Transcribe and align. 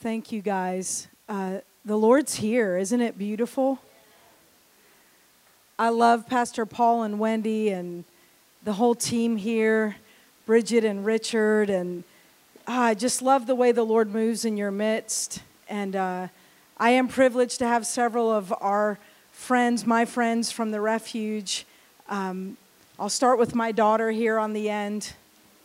Thank 0.00 0.30
you, 0.30 0.42
guys. 0.42 1.08
Uh, 1.28 1.58
the 1.84 1.96
Lord's 1.96 2.36
here. 2.36 2.76
Isn't 2.76 3.00
it 3.00 3.18
beautiful? 3.18 3.80
I 5.76 5.88
love 5.88 6.28
Pastor 6.28 6.64
Paul 6.64 7.02
and 7.02 7.18
Wendy 7.18 7.70
and 7.70 8.04
the 8.62 8.74
whole 8.74 8.94
team 8.94 9.36
here, 9.36 9.96
Bridget 10.46 10.84
and 10.84 11.04
Richard. 11.04 11.68
And 11.68 12.04
ah, 12.68 12.84
I 12.84 12.94
just 12.94 13.22
love 13.22 13.48
the 13.48 13.56
way 13.56 13.72
the 13.72 13.82
Lord 13.82 14.14
moves 14.14 14.44
in 14.44 14.56
your 14.56 14.70
midst. 14.70 15.42
And 15.68 15.96
uh, 15.96 16.28
I 16.76 16.90
am 16.90 17.08
privileged 17.08 17.58
to 17.58 17.66
have 17.66 17.84
several 17.84 18.30
of 18.30 18.54
our 18.60 19.00
friends, 19.32 19.84
my 19.84 20.04
friends 20.04 20.52
from 20.52 20.70
the 20.70 20.80
refuge. 20.80 21.66
Um, 22.08 22.56
I'll 23.00 23.08
start 23.08 23.36
with 23.36 23.52
my 23.52 23.72
daughter 23.72 24.12
here 24.12 24.38
on 24.38 24.52
the 24.52 24.70
end. 24.70 25.14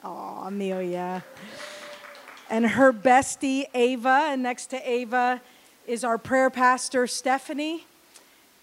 Oh, 0.04 0.42
Amelia 0.48 1.24
and 2.54 2.68
her 2.68 2.94
bestie, 2.94 3.66
Ava. 3.74 4.28
And 4.28 4.44
next 4.44 4.68
to 4.68 4.90
Ava 4.90 5.42
is 5.88 6.04
our 6.04 6.20
prayer 6.20 6.52
pastor, 6.52 7.08
Stephanie. 7.08 7.88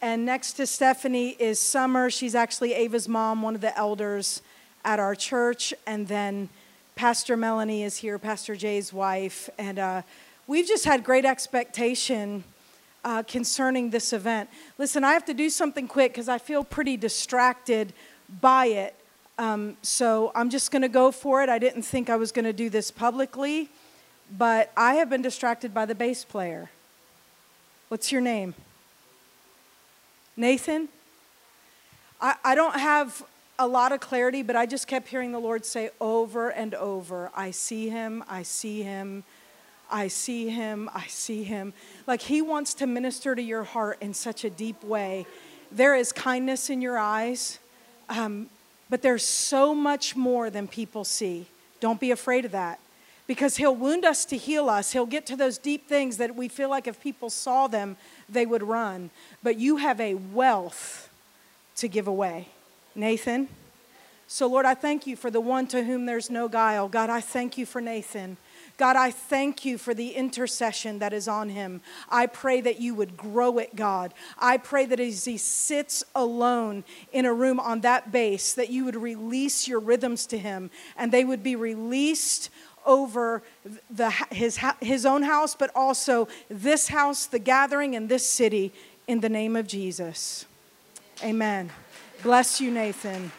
And 0.00 0.24
next 0.24 0.52
to 0.54 0.66
Stephanie 0.68 1.30
is 1.40 1.58
Summer. 1.58 2.08
She's 2.08 2.36
actually 2.36 2.72
Ava's 2.72 3.08
mom, 3.08 3.42
one 3.42 3.56
of 3.56 3.60
the 3.60 3.76
elders 3.76 4.42
at 4.84 5.00
our 5.00 5.16
church. 5.16 5.74
And 5.88 6.06
then 6.06 6.50
Pastor 6.94 7.36
Melanie 7.36 7.82
is 7.82 7.96
here, 7.96 8.16
Pastor 8.16 8.54
Jay's 8.54 8.92
wife. 8.92 9.50
And 9.58 9.80
uh, 9.80 10.02
we've 10.46 10.68
just 10.68 10.84
had 10.84 11.02
great 11.02 11.24
expectation 11.24 12.44
uh, 13.04 13.24
concerning 13.24 13.90
this 13.90 14.12
event. 14.12 14.50
Listen, 14.78 15.02
I 15.02 15.14
have 15.14 15.24
to 15.24 15.34
do 15.34 15.50
something 15.50 15.88
quick 15.88 16.12
because 16.12 16.28
I 16.28 16.38
feel 16.38 16.62
pretty 16.62 16.96
distracted 16.96 17.92
by 18.40 18.66
it. 18.66 18.94
Um, 19.36 19.76
so 19.82 20.30
I'm 20.36 20.48
just 20.48 20.70
going 20.70 20.82
to 20.82 20.88
go 20.88 21.10
for 21.10 21.42
it. 21.42 21.48
I 21.48 21.58
didn't 21.58 21.82
think 21.82 22.08
I 22.08 22.14
was 22.14 22.30
going 22.30 22.44
to 22.44 22.52
do 22.52 22.70
this 22.70 22.92
publicly 22.92 23.68
but 24.36 24.70
I 24.76 24.94
have 24.94 25.10
been 25.10 25.22
distracted 25.22 25.74
by 25.74 25.86
the 25.86 25.94
bass 25.94 26.24
player. 26.24 26.70
What's 27.88 28.12
your 28.12 28.20
name? 28.20 28.54
Nathan? 30.36 30.88
I, 32.20 32.36
I 32.44 32.54
don't 32.54 32.78
have 32.78 33.24
a 33.58 33.66
lot 33.66 33.92
of 33.92 34.00
clarity, 34.00 34.42
but 34.42 34.56
I 34.56 34.66
just 34.66 34.86
kept 34.86 35.08
hearing 35.08 35.32
the 35.32 35.38
Lord 35.38 35.64
say 35.66 35.90
over 36.00 36.50
and 36.50 36.74
over, 36.74 37.30
I 37.34 37.50
see 37.50 37.88
him, 37.88 38.24
I 38.28 38.42
see 38.42 38.82
him, 38.82 39.24
I 39.90 40.08
see 40.08 40.48
him, 40.48 40.88
I 40.94 41.06
see 41.08 41.42
him. 41.42 41.72
Like 42.06 42.22
he 42.22 42.40
wants 42.40 42.74
to 42.74 42.86
minister 42.86 43.34
to 43.34 43.42
your 43.42 43.64
heart 43.64 43.98
in 44.00 44.14
such 44.14 44.44
a 44.44 44.50
deep 44.50 44.82
way. 44.84 45.26
There 45.72 45.94
is 45.94 46.12
kindness 46.12 46.70
in 46.70 46.80
your 46.80 46.98
eyes, 46.98 47.58
um, 48.08 48.48
but 48.88 49.02
there's 49.02 49.24
so 49.24 49.74
much 49.74 50.16
more 50.16 50.48
than 50.48 50.68
people 50.68 51.04
see. 51.04 51.46
Don't 51.80 52.00
be 52.00 52.12
afraid 52.12 52.44
of 52.44 52.52
that 52.52 52.78
because 53.30 53.58
he'll 53.58 53.76
wound 53.76 54.04
us 54.04 54.24
to 54.24 54.36
heal 54.36 54.68
us. 54.68 54.90
He'll 54.90 55.06
get 55.06 55.24
to 55.26 55.36
those 55.36 55.56
deep 55.56 55.86
things 55.86 56.16
that 56.16 56.34
we 56.34 56.48
feel 56.48 56.68
like 56.68 56.88
if 56.88 57.00
people 57.00 57.30
saw 57.30 57.68
them, 57.68 57.96
they 58.28 58.44
would 58.44 58.60
run. 58.60 59.10
But 59.40 59.56
you 59.56 59.76
have 59.76 60.00
a 60.00 60.14
wealth 60.14 61.08
to 61.76 61.86
give 61.86 62.08
away. 62.08 62.48
Nathan? 62.96 63.46
So, 64.26 64.48
Lord, 64.48 64.66
I 64.66 64.74
thank 64.74 65.06
you 65.06 65.14
for 65.14 65.30
the 65.30 65.40
one 65.40 65.68
to 65.68 65.84
whom 65.84 66.06
there's 66.06 66.28
no 66.28 66.48
guile. 66.48 66.88
God, 66.88 67.08
I 67.08 67.20
thank 67.20 67.56
you 67.56 67.66
for 67.66 67.80
Nathan. 67.80 68.36
God, 68.80 68.96
I 68.96 69.10
thank 69.10 69.64
you 69.64 69.76
for 69.76 69.92
the 69.92 70.12
intercession 70.12 71.00
that 71.00 71.12
is 71.12 71.28
on 71.28 71.50
him. 71.50 71.82
I 72.08 72.26
pray 72.26 72.60
that 72.62 72.80
you 72.80 72.94
would 72.94 73.16
grow 73.16 73.58
it, 73.58 73.76
God. 73.76 74.14
I 74.38 74.56
pray 74.56 74.86
that 74.86 74.98
as 74.98 75.26
he 75.26 75.36
sits 75.36 76.02
alone 76.14 76.84
in 77.12 77.26
a 77.26 77.32
room 77.34 77.60
on 77.60 77.82
that 77.82 78.10
bass, 78.10 78.54
that 78.54 78.70
you 78.70 78.86
would 78.86 78.96
release 78.96 79.68
your 79.68 79.80
rhythms 79.80 80.24
to 80.28 80.38
him 80.38 80.70
and 80.96 81.12
they 81.12 81.24
would 81.24 81.42
be 81.42 81.56
released 81.56 82.48
over 82.86 83.42
the, 83.90 84.10
his, 84.30 84.58
his 84.80 85.06
own 85.06 85.22
house, 85.22 85.54
but 85.54 85.70
also 85.74 86.28
this 86.48 86.88
house, 86.88 87.26
the 87.26 87.38
gathering, 87.38 87.94
and 87.94 88.08
this 88.08 88.28
city 88.28 88.72
in 89.06 89.20
the 89.20 89.28
name 89.28 89.56
of 89.56 89.66
Jesus. 89.66 90.46
Amen. 91.22 91.70
Bless 92.22 92.60
you, 92.60 92.70
Nathan. 92.70 93.32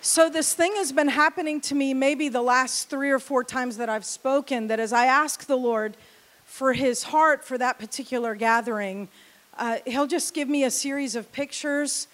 So, 0.00 0.28
this 0.28 0.52
thing 0.52 0.72
has 0.76 0.92
been 0.92 1.08
happening 1.08 1.62
to 1.62 1.74
me 1.74 1.94
maybe 1.94 2.28
the 2.28 2.42
last 2.42 2.90
three 2.90 3.10
or 3.10 3.18
four 3.18 3.42
times 3.42 3.78
that 3.78 3.88
I've 3.88 4.04
spoken. 4.04 4.66
That 4.66 4.78
as 4.78 4.92
I 4.92 5.06
ask 5.06 5.46
the 5.46 5.56
Lord 5.56 5.96
for 6.44 6.74
his 6.74 7.04
heart 7.04 7.42
for 7.42 7.56
that 7.56 7.78
particular 7.78 8.34
gathering, 8.34 9.08
uh, 9.56 9.78
he'll 9.86 10.06
just 10.06 10.34
give 10.34 10.48
me 10.48 10.64
a 10.64 10.70
series 10.70 11.16
of 11.16 11.32
pictures. 11.32 12.06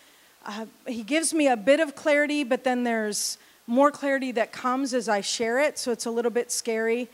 Uh, 0.46 0.66
he 0.86 1.02
gives 1.02 1.34
me 1.34 1.48
a 1.48 1.56
bit 1.56 1.80
of 1.80 1.96
clarity, 1.96 2.44
but 2.44 2.62
then 2.62 2.84
there's 2.84 3.38
more 3.70 3.92
clarity 3.92 4.32
that 4.32 4.50
comes 4.50 4.92
as 4.92 5.08
I 5.08 5.20
share 5.20 5.60
it, 5.60 5.78
so 5.78 5.92
it's 5.92 6.04
a 6.04 6.10
little 6.10 6.32
bit 6.32 6.50
scary. 6.50 7.08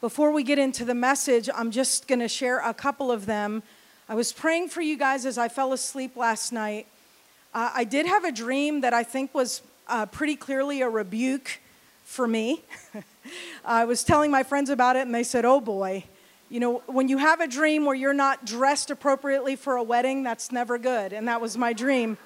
Before 0.00 0.30
we 0.30 0.44
get 0.44 0.56
into 0.56 0.84
the 0.84 0.94
message, 0.94 1.50
I'm 1.52 1.72
just 1.72 2.06
going 2.06 2.20
to 2.20 2.28
share 2.28 2.60
a 2.60 2.72
couple 2.72 3.10
of 3.10 3.26
them. 3.26 3.64
I 4.08 4.14
was 4.14 4.32
praying 4.32 4.68
for 4.68 4.80
you 4.80 4.96
guys 4.96 5.26
as 5.26 5.36
I 5.36 5.48
fell 5.48 5.72
asleep 5.72 6.16
last 6.16 6.52
night. 6.52 6.86
Uh, 7.52 7.72
I 7.74 7.82
did 7.82 8.06
have 8.06 8.24
a 8.24 8.30
dream 8.30 8.82
that 8.82 8.94
I 8.94 9.02
think 9.02 9.34
was 9.34 9.62
uh, 9.88 10.06
pretty 10.06 10.36
clearly 10.36 10.80
a 10.80 10.88
rebuke 10.88 11.58
for 12.04 12.28
me. 12.28 12.62
I 13.64 13.84
was 13.84 14.04
telling 14.04 14.30
my 14.30 14.44
friends 14.44 14.70
about 14.70 14.94
it, 14.94 15.06
and 15.06 15.14
they 15.14 15.24
said, 15.24 15.44
Oh 15.44 15.60
boy, 15.60 16.04
you 16.48 16.60
know, 16.60 16.82
when 16.86 17.08
you 17.08 17.18
have 17.18 17.40
a 17.40 17.48
dream 17.48 17.84
where 17.84 17.96
you're 17.96 18.14
not 18.14 18.44
dressed 18.44 18.92
appropriately 18.92 19.56
for 19.56 19.74
a 19.74 19.82
wedding, 19.82 20.22
that's 20.22 20.52
never 20.52 20.78
good. 20.78 21.12
And 21.12 21.26
that 21.26 21.40
was 21.40 21.58
my 21.58 21.72
dream. 21.72 22.16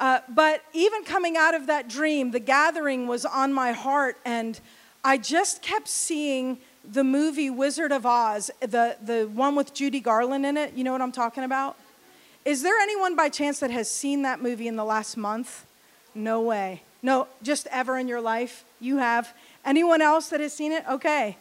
Uh, 0.00 0.20
but 0.30 0.64
even 0.72 1.04
coming 1.04 1.36
out 1.36 1.54
of 1.54 1.66
that 1.66 1.88
dream, 1.88 2.30
the 2.30 2.40
gathering 2.40 3.06
was 3.06 3.26
on 3.26 3.52
my 3.52 3.72
heart, 3.72 4.16
and 4.24 4.58
I 5.04 5.18
just 5.18 5.60
kept 5.60 5.88
seeing 5.88 6.58
the 6.90 7.04
movie 7.04 7.50
Wizard 7.50 7.92
of 7.92 8.06
Oz, 8.06 8.50
the, 8.60 8.96
the 9.04 9.28
one 9.32 9.54
with 9.54 9.74
Judy 9.74 10.00
Garland 10.00 10.46
in 10.46 10.56
it. 10.56 10.72
You 10.72 10.84
know 10.84 10.92
what 10.92 11.02
I'm 11.02 11.12
talking 11.12 11.44
about? 11.44 11.76
Is 12.46 12.62
there 12.62 12.78
anyone 12.78 13.14
by 13.14 13.28
chance 13.28 13.60
that 13.60 13.70
has 13.70 13.90
seen 13.90 14.22
that 14.22 14.42
movie 14.42 14.66
in 14.66 14.76
the 14.76 14.84
last 14.84 15.18
month? 15.18 15.66
No 16.14 16.40
way. 16.40 16.82
No, 17.02 17.28
just 17.42 17.66
ever 17.70 17.98
in 17.98 18.08
your 18.08 18.22
life? 18.22 18.64
You 18.80 18.96
have. 18.96 19.34
Anyone 19.64 20.00
else 20.00 20.28
that 20.30 20.40
has 20.40 20.54
seen 20.54 20.72
it? 20.72 20.84
Okay. 20.88 21.36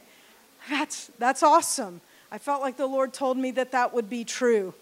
That's, 0.69 1.09
that's 1.17 1.41
awesome. 1.41 2.01
I 2.29 2.37
felt 2.37 2.61
like 2.61 2.75
the 2.75 2.85
Lord 2.85 3.13
told 3.13 3.37
me 3.37 3.51
that 3.51 3.71
that 3.71 3.93
would 3.93 4.09
be 4.09 4.25
true. 4.25 4.73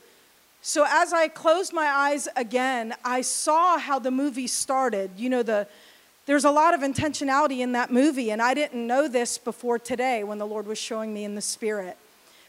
So 0.67 0.85
as 0.85 1.13
I 1.13 1.29
closed 1.29 1.71
my 1.71 1.85
eyes 1.85 2.27
again, 2.35 2.93
I 3.05 3.21
saw 3.21 3.77
how 3.77 3.99
the 3.99 4.11
movie 4.11 4.47
started. 4.47 5.11
You 5.15 5.29
know, 5.29 5.41
the, 5.41 5.65
there's 6.25 6.43
a 6.43 6.51
lot 6.51 6.73
of 6.73 6.81
intentionality 6.81 7.59
in 7.59 7.71
that 7.71 7.89
movie, 7.89 8.31
and 8.31 8.41
I 8.41 8.53
didn't 8.53 8.85
know 8.85 9.07
this 9.07 9.37
before 9.37 9.79
today 9.79 10.25
when 10.25 10.39
the 10.39 10.45
Lord 10.45 10.67
was 10.67 10.77
showing 10.77 11.13
me 11.13 11.23
in 11.23 11.35
the 11.35 11.41
spirit. 11.41 11.97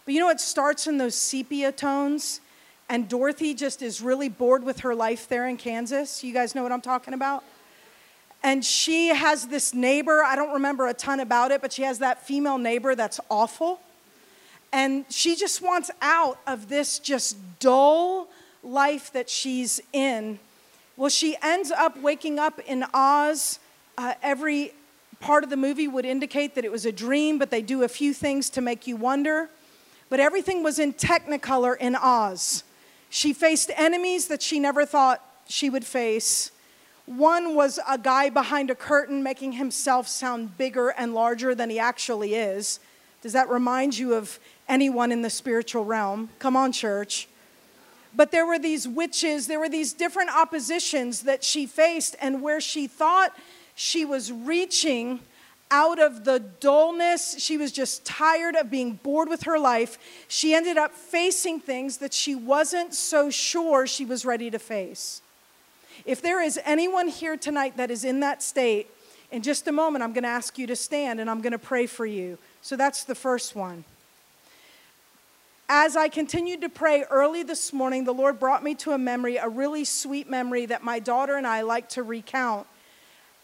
But 0.05 0.15
you 0.15 0.21
know, 0.21 0.31
it 0.31 0.41
starts 0.41 0.89
in 0.89 0.99
those 0.99 1.15
sepia 1.15 1.71
tones, 1.71 2.41
and 2.89 3.09
Dorothy 3.09 3.55
just 3.55 3.83
is 3.83 4.01
really 4.01 4.29
bored 4.29 4.65
with 4.65 4.81
her 4.81 4.97
life 4.97 5.29
there 5.29 5.47
in 5.47 5.57
Kansas. 5.57 6.25
You 6.25 6.35
guys 6.35 6.57
know 6.57 6.65
what 6.65 6.73
I'm 6.73 6.81
talking 6.81 7.15
about? 7.15 7.45
And 8.43 8.65
she 8.65 9.15
has 9.15 9.47
this 9.47 9.73
neighbor, 9.73 10.25
I 10.25 10.35
don't 10.35 10.55
remember 10.55 10.89
a 10.89 10.95
ton 10.95 11.21
about 11.21 11.53
it, 11.53 11.61
but 11.61 11.73
she 11.73 11.83
has 11.83 12.01
that 12.01 12.27
female 12.27 12.59
neighbor 12.59 12.97
that's 12.97 13.21
awful. 13.31 13.81
And 14.73 15.05
she 15.09 15.35
just 15.35 15.63
wants 15.63 15.91
out 16.03 16.39
of 16.47 16.69
this 16.69 16.99
just 16.99 17.37
dull 17.59 18.29
life 18.63 19.13
that 19.13 19.31
she's 19.31 19.81
in. 19.93 20.39
Well, 20.97 21.11
she 21.11 21.37
ends 21.43 21.71
up 21.71 21.97
waking 22.01 22.39
up 22.39 22.59
in 22.67 22.85
Oz. 22.93 23.61
Uh, 23.97 24.15
every 24.23 24.73
part 25.21 25.45
of 25.45 25.51
the 25.51 25.57
movie 25.57 25.89
would 25.89 26.05
indicate 26.05 26.55
that 26.55 26.65
it 26.65 26.73
was 26.73 26.87
a 26.87 26.93
dream, 26.93 27.39
but 27.39 27.51
they 27.51 27.63
do 27.63 27.83
a 27.83 27.89
few 27.89 28.13
things 28.13 28.51
to 28.51 28.61
make 28.61 28.87
you 28.87 28.97
wonder. 28.97 29.49
But 30.11 30.21
everything 30.21 30.63
was 30.63 30.79
in 30.79 30.93
Technicolor 30.93 31.77
in 31.79 31.97
Oz. 31.97 32.65
She 33.11 33.33
faced 33.33 33.71
enemies 33.77 34.29
that 34.29 34.43
she 34.43 34.59
never 34.59 34.85
thought 34.85 35.23
she 35.49 35.71
would 35.71 35.85
face. 35.85 36.51
One 37.07 37.55
was 37.55 37.81
a 37.89 37.97
guy 37.97 38.29
behind 38.29 38.71
a 38.71 38.75
curtain 38.75 39.23
making 39.23 39.53
himself 39.53 40.09
sound 40.09 40.59
bigger 40.59 40.91
and 40.91 41.15
larger 41.15 41.55
than 41.55 41.71
he 41.71 41.79
actually 41.79 42.35
is. 42.35 42.81
Does 43.23 43.33
that 43.33 43.49
remind 43.49 43.97
you 43.97 44.15
of 44.15 44.39
anyone 44.69 45.13
in 45.13 45.23
the 45.23 45.31
spiritual 45.31 45.85
realm. 45.85 46.31
Come 46.39 46.57
on, 46.57 46.73
church. 46.73 47.29
But 48.15 48.31
there 48.33 48.47
were 48.47 48.59
these 48.59 48.89
witches, 48.89 49.47
there 49.47 49.61
were 49.61 49.69
these 49.69 49.93
different 49.93 50.31
oppositions 50.31 51.23
that 51.23 51.45
she 51.45 51.67
faced, 51.67 52.17
and 52.21 52.43
where 52.43 52.61
she 52.61 52.87
thought 52.87 53.37
she 53.75 54.05
was 54.05 54.33
reaching 54.33 55.21
out 55.71 55.99
of 55.99 56.25
the 56.25 56.41
dullness, 56.41 57.37
she 57.39 57.57
was 57.57 57.73
just 57.73 58.05
tired 58.05 58.57
of 58.57 58.71
being 58.71 58.95
bored 58.95 59.29
with 59.29 59.43
her 59.43 59.59
life. 59.59 59.99
She 60.27 60.55
ended 60.55 60.79
up 60.79 60.93
facing 60.93 61.61
things 61.61 61.99
that 61.99 62.15
she 62.15 62.35
wasn't 62.35 62.95
so 62.95 63.31
sure 63.31 63.87
she 63.87 64.05
was 64.05 64.25
ready 64.25 64.51
to 64.51 64.59
face. 64.59 65.21
If 66.05 66.23
there 66.23 66.43
is 66.43 66.59
anyone 66.65 67.09
here 67.09 67.37
tonight 67.37 67.77
that 67.77 67.91
is 67.91 68.05
in 68.05 68.21
that 68.21 68.43
state, 68.43 68.89
in 69.31 69.43
just 69.43 69.69
a 69.69 69.73
moment, 69.73 70.03
I'm 70.03 70.15
going 70.15 70.25
to 70.25 70.31
ask 70.31 70.59
you 70.59 70.67
to 70.69 70.77
stand 70.77 71.21
and 71.21 71.29
I'm 71.29 71.43
going 71.43 71.53
to 71.53 71.59
pray 71.59 71.87
for 71.87 72.07
you. 72.07 72.39
So 72.63 72.77
that's 72.77 73.05
the 73.05 73.15
first 73.15 73.55
one 73.55 73.85
as 75.69 75.97
I 75.97 76.09
continued 76.09 76.63
to 76.63 76.69
pray 76.69 77.05
early 77.11 77.43
this 77.43 77.73
morning, 77.73 78.05
the 78.05 78.15
Lord 78.15 78.39
brought 78.39 78.65
me 78.65 78.75
to 78.77 78.93
a 78.93 78.99
memory, 78.99 79.37
a 79.37 79.49
really 79.49 79.85
sweet 79.85 80.29
memory 80.29 80.65
that 80.67 80.83
my 80.83 80.99
daughter 80.99 81.35
and 81.35 81.47
I 81.47 81.61
like 81.61 81.91
to 81.91 82.03
recount. 82.03 82.67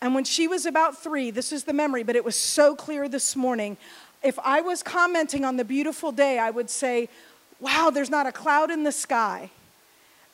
And 0.00 0.14
when 0.14 0.24
she 0.24 0.48
was 0.48 0.64
about 0.64 0.96
three, 1.02 1.30
this 1.30 1.52
is 1.52 1.64
the 1.64 1.72
memory, 1.74 2.02
but 2.02 2.16
it 2.16 2.24
was 2.24 2.36
so 2.36 2.74
clear 2.74 3.08
this 3.08 3.36
morning. 3.36 3.76
if 4.22 4.38
I 4.38 4.62
was 4.62 4.82
commenting 4.82 5.44
on 5.44 5.58
the 5.58 5.64
beautiful 5.66 6.12
day, 6.12 6.38
I 6.38 6.50
would 6.50 6.70
say, 6.70 7.10
Wow, 7.60 7.90
there's 7.90 8.10
not 8.10 8.26
a 8.26 8.32
cloud 8.32 8.70
in 8.70 8.82
the 8.82 8.92
sky. 8.92 9.50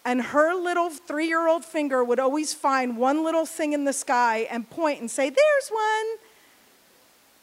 And 0.04 0.22
her 0.22 0.54
little 0.54 0.90
three 0.90 1.26
year 1.26 1.46
old 1.48 1.64
finger 1.64 2.02
would 2.02 2.18
always 2.18 2.54
find 2.54 2.96
one 2.96 3.24
little 3.24 3.46
thing 3.46 3.72
in 3.72 3.84
the 3.84 3.92
sky 3.92 4.48
and 4.50 4.68
point 4.68 5.00
and 5.00 5.10
say, 5.10 5.28
There's 5.28 5.68
one. 5.68 6.06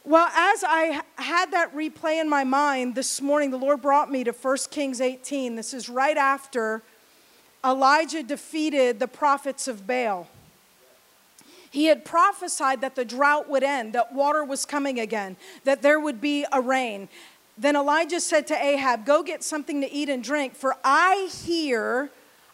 Well, 0.08 0.30
as 0.34 0.64
I 0.66 1.02
had 1.18 1.52
that 1.52 1.76
replay 1.76 2.22
in 2.22 2.30
my 2.30 2.46
mind 2.46 2.96
this 2.96 3.22
morning, 3.22 3.52
the 3.52 3.58
Lord 3.58 3.82
brought 3.82 4.10
me 4.10 4.24
to 4.24 4.32
1 4.32 4.58
Kings 4.72 5.02
18. 5.02 5.58
This 5.58 5.74
is 5.74 5.90
right 5.90 6.16
after 6.16 6.82
Elijah 7.62 8.24
defeated 8.24 9.02
the 9.02 9.10
prophets 9.10 9.68
of 9.68 9.86
Baal. 9.86 10.30
He 11.70 11.88
had 11.88 12.06
prophesied 12.06 12.80
that 12.80 12.96
the 12.96 13.04
drought 13.04 13.50
would 13.50 13.64
end, 13.64 13.92
that 13.96 14.14
water 14.14 14.46
was 14.46 14.66
coming 14.66 14.98
again, 14.98 15.36
that 15.66 15.82
there 15.82 16.00
would 16.00 16.22
be 16.22 16.46
a 16.54 16.62
rain. 16.62 17.10
Then 17.58 17.76
Elijah 17.76 18.22
said 18.22 18.48
to 18.48 18.56
Ahab, 18.56 19.06
Go 19.06 19.24
get 19.24 19.44
something 19.44 19.82
to 19.82 19.92
eat 19.92 20.08
and 20.08 20.24
drink, 20.24 20.56
for 20.56 20.78
I 20.86 21.30
hear 21.44 22.12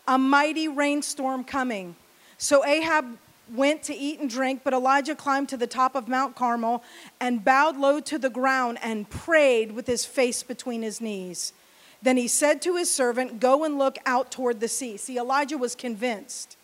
a 0.08 0.18
mighty 0.18 0.68
rainstorm 0.68 1.44
coming. 1.44 1.98
So 2.40 2.66
Ahab 2.66 3.20
went 3.54 3.84
to 3.84 3.96
eat 3.96 4.20
and 4.20 4.30
drink, 4.30 4.62
but 4.64 4.74
Elijah 4.74 5.16
climbed 5.16 5.50
to 5.50 5.58
the 5.58 5.68
top 5.68 5.96
of 5.96 6.08
Mount 6.08 6.36
Carmel 6.36 6.84
and 7.20 7.46
bowed 7.46 7.78
low 7.78 8.00
to 8.02 8.18
the 8.18 8.30
ground 8.30 8.80
and 8.82 9.10
prayed 9.10 9.72
with 9.72 9.88
his 9.88 10.06
face 10.06 10.44
between 10.44 10.82
his 10.82 11.00
knees. 11.00 11.54
Then 12.02 12.18
he 12.18 12.28
said 12.28 12.62
to 12.64 12.76
his 12.76 12.94
servant, 12.94 13.40
Go 13.40 13.64
and 13.64 13.78
look 13.78 13.98
out 14.06 14.32
toward 14.32 14.60
the 14.60 14.68
sea. 14.68 14.98
See, 14.98 15.18
Elijah 15.18 15.58
was 15.58 15.76
convinced. 15.76 16.58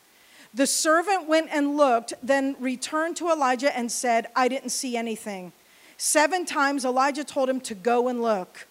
The 0.53 0.68
servant 0.68 1.27
went 1.27 1.50
and 1.51 1.77
looked, 1.77 2.13
then 2.24 2.56
returned 2.59 3.15
to 3.18 3.30
Elijah 3.30 3.75
and 3.75 3.92
said, 3.92 4.27
I 4.35 4.47
didn't 4.47 4.71
see 4.71 4.97
anything. 4.97 5.53
Seven 5.97 6.45
times 6.45 6.85
Elijah 6.85 7.24
told 7.24 7.50
him 7.50 7.62
to 7.62 7.75
go 7.75 8.07
and 8.07 8.21
look. 8.21 8.68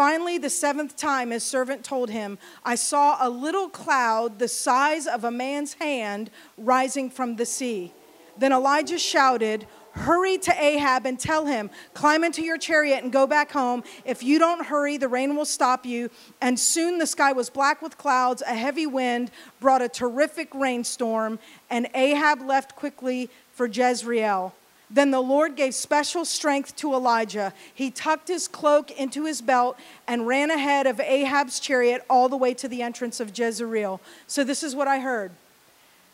Finally, 0.00 0.38
the 0.38 0.48
seventh 0.48 0.96
time, 0.96 1.30
his 1.30 1.44
servant 1.44 1.84
told 1.84 2.08
him, 2.08 2.38
I 2.64 2.74
saw 2.74 3.18
a 3.20 3.28
little 3.28 3.68
cloud 3.68 4.38
the 4.38 4.48
size 4.48 5.06
of 5.06 5.24
a 5.24 5.30
man's 5.30 5.74
hand 5.74 6.30
rising 6.56 7.10
from 7.10 7.36
the 7.36 7.44
sea. 7.44 7.92
Then 8.38 8.50
Elijah 8.50 8.98
shouted, 8.98 9.66
Hurry 9.92 10.38
to 10.38 10.54
Ahab 10.58 11.04
and 11.04 11.20
tell 11.20 11.44
him, 11.44 11.68
Climb 11.92 12.24
into 12.24 12.40
your 12.40 12.56
chariot 12.56 13.02
and 13.02 13.12
go 13.12 13.26
back 13.26 13.52
home. 13.52 13.84
If 14.06 14.22
you 14.22 14.38
don't 14.38 14.64
hurry, 14.64 14.96
the 14.96 15.06
rain 15.06 15.36
will 15.36 15.44
stop 15.44 15.84
you. 15.84 16.08
And 16.40 16.58
soon 16.58 16.96
the 16.96 17.06
sky 17.06 17.32
was 17.32 17.50
black 17.50 17.82
with 17.82 17.98
clouds. 17.98 18.40
A 18.40 18.54
heavy 18.54 18.86
wind 18.86 19.30
brought 19.60 19.82
a 19.82 19.88
terrific 19.90 20.48
rainstorm, 20.54 21.38
and 21.68 21.90
Ahab 21.92 22.40
left 22.40 22.74
quickly 22.74 23.28
for 23.52 23.66
Jezreel. 23.66 24.54
Then 24.90 25.12
the 25.12 25.20
Lord 25.20 25.54
gave 25.54 25.74
special 25.74 26.24
strength 26.24 26.74
to 26.76 26.94
Elijah. 26.94 27.52
He 27.72 27.90
tucked 27.90 28.28
his 28.28 28.48
cloak 28.48 28.90
into 28.90 29.24
his 29.24 29.40
belt 29.40 29.78
and 30.08 30.26
ran 30.26 30.50
ahead 30.50 30.86
of 30.86 30.98
Ahab's 30.98 31.60
chariot 31.60 32.04
all 32.10 32.28
the 32.28 32.36
way 32.36 32.54
to 32.54 32.66
the 32.66 32.82
entrance 32.82 33.20
of 33.20 33.36
Jezreel. 33.36 34.00
So, 34.26 34.42
this 34.42 34.62
is 34.62 34.74
what 34.74 34.88
I 34.88 34.98
heard. 34.98 35.30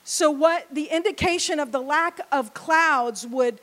So, 0.05 0.31
what 0.31 0.67
the 0.71 0.85
indication 0.85 1.59
of 1.59 1.73
the 1.73 1.81
lack 1.81 2.21
of 2.31 2.53
clouds 2.53 3.27
would 3.27 3.61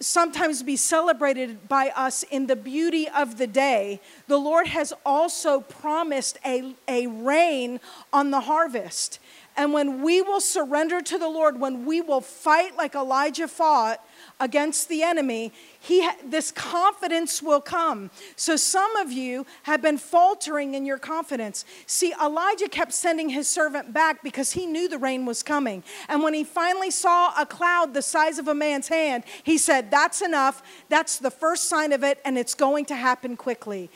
sometimes 0.00 0.62
be 0.62 0.76
celebrated 0.76 1.68
by 1.68 1.88
us 1.96 2.22
in 2.24 2.46
the 2.46 2.56
beauty 2.56 3.08
of 3.08 3.38
the 3.38 3.46
day, 3.46 4.00
the 4.26 4.38
Lord 4.38 4.68
has 4.68 4.92
also 5.04 5.60
promised 5.60 6.38
a, 6.44 6.74
a 6.86 7.06
rain 7.06 7.80
on 8.12 8.30
the 8.30 8.40
harvest. 8.40 9.18
And 9.56 9.72
when 9.72 10.02
we 10.02 10.22
will 10.22 10.40
surrender 10.40 11.00
to 11.00 11.18
the 11.18 11.28
Lord, 11.28 11.58
when 11.58 11.84
we 11.84 12.00
will 12.00 12.20
fight 12.20 12.76
like 12.76 12.94
Elijah 12.94 13.48
fought, 13.48 14.04
against 14.40 14.88
the 14.88 15.02
enemy, 15.02 15.52
he 15.80 16.08
this 16.24 16.50
confidence 16.50 17.42
will 17.42 17.60
come. 17.60 18.10
So 18.36 18.56
some 18.56 18.96
of 18.96 19.10
you 19.10 19.46
have 19.64 19.82
been 19.82 19.98
faltering 19.98 20.74
in 20.74 20.86
your 20.86 20.98
confidence. 20.98 21.64
See, 21.86 22.14
Elijah 22.22 22.68
kept 22.68 22.92
sending 22.92 23.28
his 23.30 23.48
servant 23.48 23.92
back 23.92 24.22
because 24.22 24.52
he 24.52 24.66
knew 24.66 24.88
the 24.88 24.98
rain 24.98 25.26
was 25.26 25.42
coming. 25.42 25.82
And 26.08 26.22
when 26.22 26.34
he 26.34 26.44
finally 26.44 26.90
saw 26.90 27.32
a 27.40 27.46
cloud 27.46 27.94
the 27.94 28.02
size 28.02 28.38
of 28.38 28.48
a 28.48 28.54
man's 28.54 28.88
hand, 28.88 29.24
he 29.42 29.58
said, 29.58 29.90
"That's 29.90 30.22
enough. 30.22 30.62
That's 30.88 31.18
the 31.18 31.30
first 31.30 31.68
sign 31.68 31.92
of 31.92 32.04
it 32.04 32.20
and 32.24 32.38
it's 32.38 32.54
going 32.54 32.84
to 32.86 32.94
happen 32.94 33.36
quickly." 33.36 33.90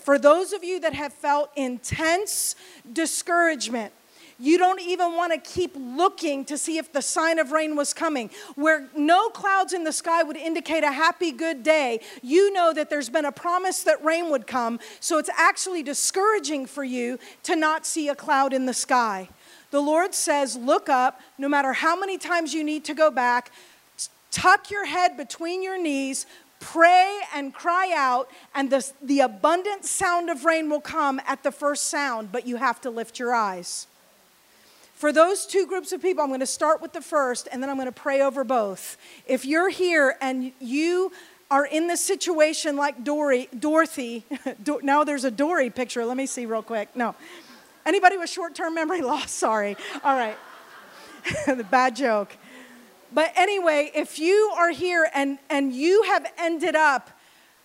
For 0.00 0.18
those 0.18 0.52
of 0.52 0.64
you 0.64 0.80
that 0.80 0.94
have 0.94 1.12
felt 1.12 1.50
intense 1.54 2.56
discouragement, 2.92 3.92
you 4.38 4.58
don't 4.58 4.80
even 4.80 5.14
want 5.14 5.32
to 5.32 5.38
keep 5.38 5.72
looking 5.76 6.44
to 6.46 6.58
see 6.58 6.78
if 6.78 6.92
the 6.92 7.02
sign 7.02 7.38
of 7.38 7.52
rain 7.52 7.76
was 7.76 7.92
coming. 7.92 8.30
Where 8.54 8.88
no 8.96 9.28
clouds 9.30 9.72
in 9.72 9.84
the 9.84 9.92
sky 9.92 10.22
would 10.22 10.36
indicate 10.36 10.84
a 10.84 10.92
happy, 10.92 11.30
good 11.30 11.62
day, 11.62 12.00
you 12.22 12.52
know 12.52 12.72
that 12.72 12.90
there's 12.90 13.08
been 13.08 13.24
a 13.24 13.32
promise 13.32 13.82
that 13.84 14.04
rain 14.04 14.30
would 14.30 14.46
come. 14.46 14.80
So 15.00 15.18
it's 15.18 15.30
actually 15.36 15.82
discouraging 15.82 16.66
for 16.66 16.84
you 16.84 17.18
to 17.44 17.56
not 17.56 17.86
see 17.86 18.08
a 18.08 18.14
cloud 18.14 18.52
in 18.52 18.66
the 18.66 18.74
sky. 18.74 19.28
The 19.70 19.80
Lord 19.80 20.14
says, 20.14 20.56
Look 20.56 20.88
up, 20.88 21.20
no 21.38 21.48
matter 21.48 21.72
how 21.72 21.98
many 21.98 22.18
times 22.18 22.54
you 22.54 22.62
need 22.64 22.84
to 22.84 22.94
go 22.94 23.10
back, 23.10 23.50
tuck 24.30 24.70
your 24.70 24.86
head 24.86 25.16
between 25.16 25.62
your 25.62 25.80
knees, 25.80 26.26
pray 26.60 27.20
and 27.34 27.52
cry 27.52 27.92
out, 27.94 28.30
and 28.54 28.70
the, 28.70 28.90
the 29.02 29.20
abundant 29.20 29.84
sound 29.84 30.30
of 30.30 30.44
rain 30.44 30.70
will 30.70 30.80
come 30.80 31.20
at 31.26 31.42
the 31.42 31.52
first 31.52 31.84
sound, 31.84 32.32
but 32.32 32.46
you 32.46 32.56
have 32.56 32.80
to 32.80 32.90
lift 32.90 33.18
your 33.18 33.34
eyes. 33.34 33.86
For 35.04 35.12
those 35.12 35.44
two 35.44 35.66
groups 35.66 35.92
of 35.92 36.00
people, 36.00 36.24
I'm 36.24 36.30
going 36.30 36.40
to 36.40 36.46
start 36.46 36.80
with 36.80 36.94
the 36.94 37.02
first 37.02 37.46
and 37.52 37.62
then 37.62 37.68
I'm 37.68 37.76
going 37.76 37.84
to 37.84 37.92
pray 37.92 38.22
over 38.22 38.42
both. 38.42 38.96
If 39.26 39.44
you're 39.44 39.68
here 39.68 40.16
and 40.22 40.52
you 40.60 41.12
are 41.50 41.66
in 41.66 41.88
this 41.88 42.00
situation 42.00 42.78
like 42.78 43.04
Dory, 43.04 43.50
Dorothy, 43.58 44.24
now 44.82 45.04
there's 45.04 45.24
a 45.24 45.30
Dory 45.30 45.68
picture. 45.68 46.06
Let 46.06 46.16
me 46.16 46.24
see 46.24 46.46
real 46.46 46.62
quick. 46.62 46.96
No. 46.96 47.14
Anybody 47.84 48.16
with 48.16 48.30
short 48.30 48.54
term 48.54 48.74
memory 48.74 49.02
loss? 49.10 49.30
Sorry. 49.30 49.76
All 50.02 50.16
right. 50.16 50.38
the 51.46 51.64
bad 51.64 51.96
joke. 51.96 52.34
But 53.12 53.30
anyway, 53.36 53.90
if 53.94 54.18
you 54.18 54.54
are 54.56 54.70
here 54.70 55.10
and, 55.14 55.38
and 55.50 55.74
you 55.74 56.04
have 56.04 56.32
ended 56.38 56.76
up 56.76 57.10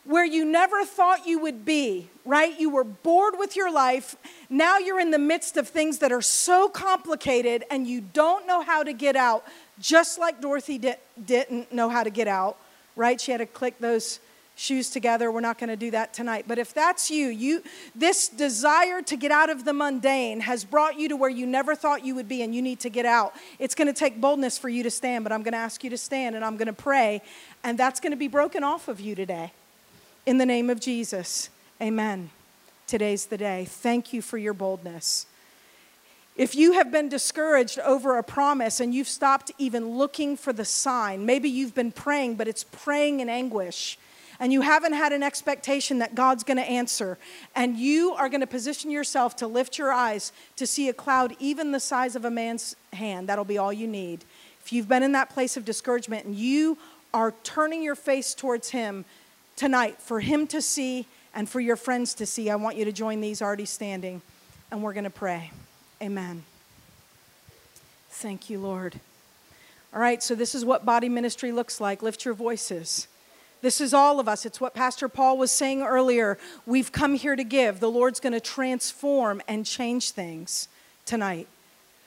where 0.05 0.25
you 0.25 0.45
never 0.45 0.85
thought 0.85 1.27
you 1.27 1.39
would 1.39 1.65
be, 1.65 2.09
right? 2.25 2.59
You 2.59 2.69
were 2.69 2.83
bored 2.83 3.35
with 3.37 3.55
your 3.55 3.71
life. 3.71 4.15
Now 4.49 4.77
you're 4.77 4.99
in 4.99 5.11
the 5.11 5.19
midst 5.19 5.57
of 5.57 5.67
things 5.67 5.99
that 5.99 6.11
are 6.11 6.21
so 6.21 6.69
complicated 6.69 7.63
and 7.69 7.85
you 7.85 8.01
don't 8.01 8.47
know 8.47 8.61
how 8.61 8.83
to 8.83 8.93
get 8.93 9.15
out, 9.15 9.43
just 9.79 10.17
like 10.17 10.41
Dorothy 10.41 10.77
di- 10.77 10.95
didn't 11.23 11.71
know 11.71 11.89
how 11.89 12.03
to 12.03 12.09
get 12.09 12.27
out, 12.27 12.57
right? 12.95 13.19
She 13.19 13.31
had 13.31 13.37
to 13.39 13.45
click 13.45 13.79
those 13.79 14.19
shoes 14.59 14.89
together. 14.89 15.31
We're 15.31 15.39
not 15.39 15.57
going 15.57 15.69
to 15.69 15.77
do 15.77 15.91
that 15.91 16.13
tonight. 16.13 16.45
But 16.47 16.59
if 16.59 16.73
that's 16.73 17.09
you, 17.09 17.27
you 17.27 17.63
this 17.95 18.27
desire 18.27 19.01
to 19.03 19.15
get 19.15 19.31
out 19.31 19.49
of 19.49 19.63
the 19.63 19.71
mundane 19.71 20.41
has 20.41 20.65
brought 20.65 20.99
you 20.99 21.07
to 21.09 21.15
where 21.15 21.29
you 21.29 21.45
never 21.45 21.75
thought 21.75 22.03
you 22.05 22.13
would 22.15 22.27
be 22.27 22.41
and 22.41 22.53
you 22.53 22.61
need 22.61 22.81
to 22.81 22.89
get 22.89 23.05
out. 23.05 23.33
It's 23.57 23.73
going 23.73 23.87
to 23.87 23.93
take 23.93 24.19
boldness 24.19 24.57
for 24.57 24.67
you 24.67 24.83
to 24.83 24.91
stand, 24.91 25.23
but 25.23 25.31
I'm 25.31 25.43
going 25.43 25.53
to 25.53 25.59
ask 25.59 25.83
you 25.83 25.89
to 25.91 25.97
stand 25.97 26.35
and 26.35 26.43
I'm 26.43 26.57
going 26.57 26.67
to 26.67 26.73
pray 26.73 27.21
and 27.63 27.77
that's 27.77 28.01
going 28.01 28.11
to 28.11 28.17
be 28.17 28.27
broken 28.27 28.63
off 28.63 28.89
of 28.89 28.99
you 28.99 29.15
today. 29.15 29.53
In 30.25 30.37
the 30.37 30.45
name 30.45 30.69
of 30.69 30.79
Jesus, 30.79 31.49
amen. 31.81 32.29
Today's 32.87 33.27
the 33.27 33.37
day. 33.37 33.65
Thank 33.65 34.11
you 34.11 34.21
for 34.21 34.37
your 34.37 34.53
boldness. 34.53 35.25
If 36.35 36.55
you 36.55 36.73
have 36.73 36.91
been 36.91 37.09
discouraged 37.09 37.79
over 37.79 38.17
a 38.17 38.23
promise 38.23 38.79
and 38.79 38.93
you've 38.93 39.07
stopped 39.07 39.51
even 39.57 39.97
looking 39.97 40.35
for 40.37 40.53
the 40.53 40.65
sign, 40.65 41.25
maybe 41.25 41.49
you've 41.49 41.73
been 41.73 41.91
praying, 41.91 42.35
but 42.35 42.47
it's 42.47 42.65
praying 42.65 43.21
in 43.21 43.29
anguish, 43.29 43.97
and 44.41 44.53
you 44.53 44.61
haven't 44.61 44.93
had 44.93 45.13
an 45.13 45.23
expectation 45.23 45.99
that 45.99 46.15
God's 46.15 46.43
going 46.43 46.57
to 46.57 46.63
answer, 46.63 47.17
and 47.55 47.77
you 47.77 48.13
are 48.13 48.29
going 48.29 48.41
to 48.41 48.47
position 48.47 48.91
yourself 48.91 49.35
to 49.37 49.47
lift 49.47 49.77
your 49.77 49.91
eyes 49.91 50.31
to 50.57 50.67
see 50.67 50.89
a 50.89 50.93
cloud 50.93 51.35
even 51.39 51.71
the 51.71 51.79
size 51.79 52.15
of 52.15 52.25
a 52.25 52.31
man's 52.31 52.75
hand, 52.93 53.29
that'll 53.29 53.45
be 53.45 53.57
all 53.57 53.73
you 53.73 53.87
need. 53.87 54.25
If 54.63 54.73
you've 54.73 54.87
been 54.89 55.03
in 55.03 55.13
that 55.13 55.29
place 55.29 55.57
of 55.57 55.65
discouragement 55.65 56.25
and 56.25 56.35
you 56.35 56.77
are 57.13 57.33
turning 57.43 57.81
your 57.81 57.95
face 57.95 58.33
towards 58.33 58.69
Him, 58.69 59.05
tonight 59.59 60.01
for 60.01 60.21
him 60.21 60.47
to 60.47 60.61
see 60.61 61.05
and 61.35 61.47
for 61.49 61.59
your 61.59 61.75
friends 61.75 62.13
to 62.13 62.25
see. 62.25 62.49
I 62.49 62.55
want 62.55 62.77
you 62.77 62.85
to 62.85 62.93
join 62.93 63.19
these 63.19 63.41
already 63.41 63.65
standing, 63.65 64.21
and 64.71 64.81
we're 64.81 64.93
going 64.93 65.03
to 65.03 65.09
pray. 65.09 65.51
Amen. 66.01 66.43
Thank 68.09 68.49
you, 68.49 68.57
Lord. 68.57 69.01
All 69.93 69.99
right, 69.99 70.23
so 70.23 70.33
this 70.33 70.55
is 70.55 70.63
what 70.63 70.85
body 70.85 71.09
ministry 71.09 71.51
looks 71.51 71.81
like. 71.81 72.01
Lift 72.01 72.23
your 72.23 72.33
voices. 72.33 73.09
This 73.61 73.81
is 73.81 73.93
all 73.93 74.21
of 74.21 74.29
us. 74.29 74.45
It's 74.45 74.61
what 74.61 74.73
Pastor 74.73 75.09
Paul 75.09 75.37
was 75.37 75.51
saying 75.51 75.81
earlier. 75.81 76.37
We've 76.65 76.93
come 76.93 77.15
here 77.15 77.35
to 77.35 77.43
give. 77.43 77.81
The 77.81 77.91
Lord's 77.91 78.21
going 78.21 78.31
to 78.31 78.39
transform 78.39 79.41
and 79.45 79.65
change 79.65 80.11
things 80.11 80.69
tonight. 81.05 81.49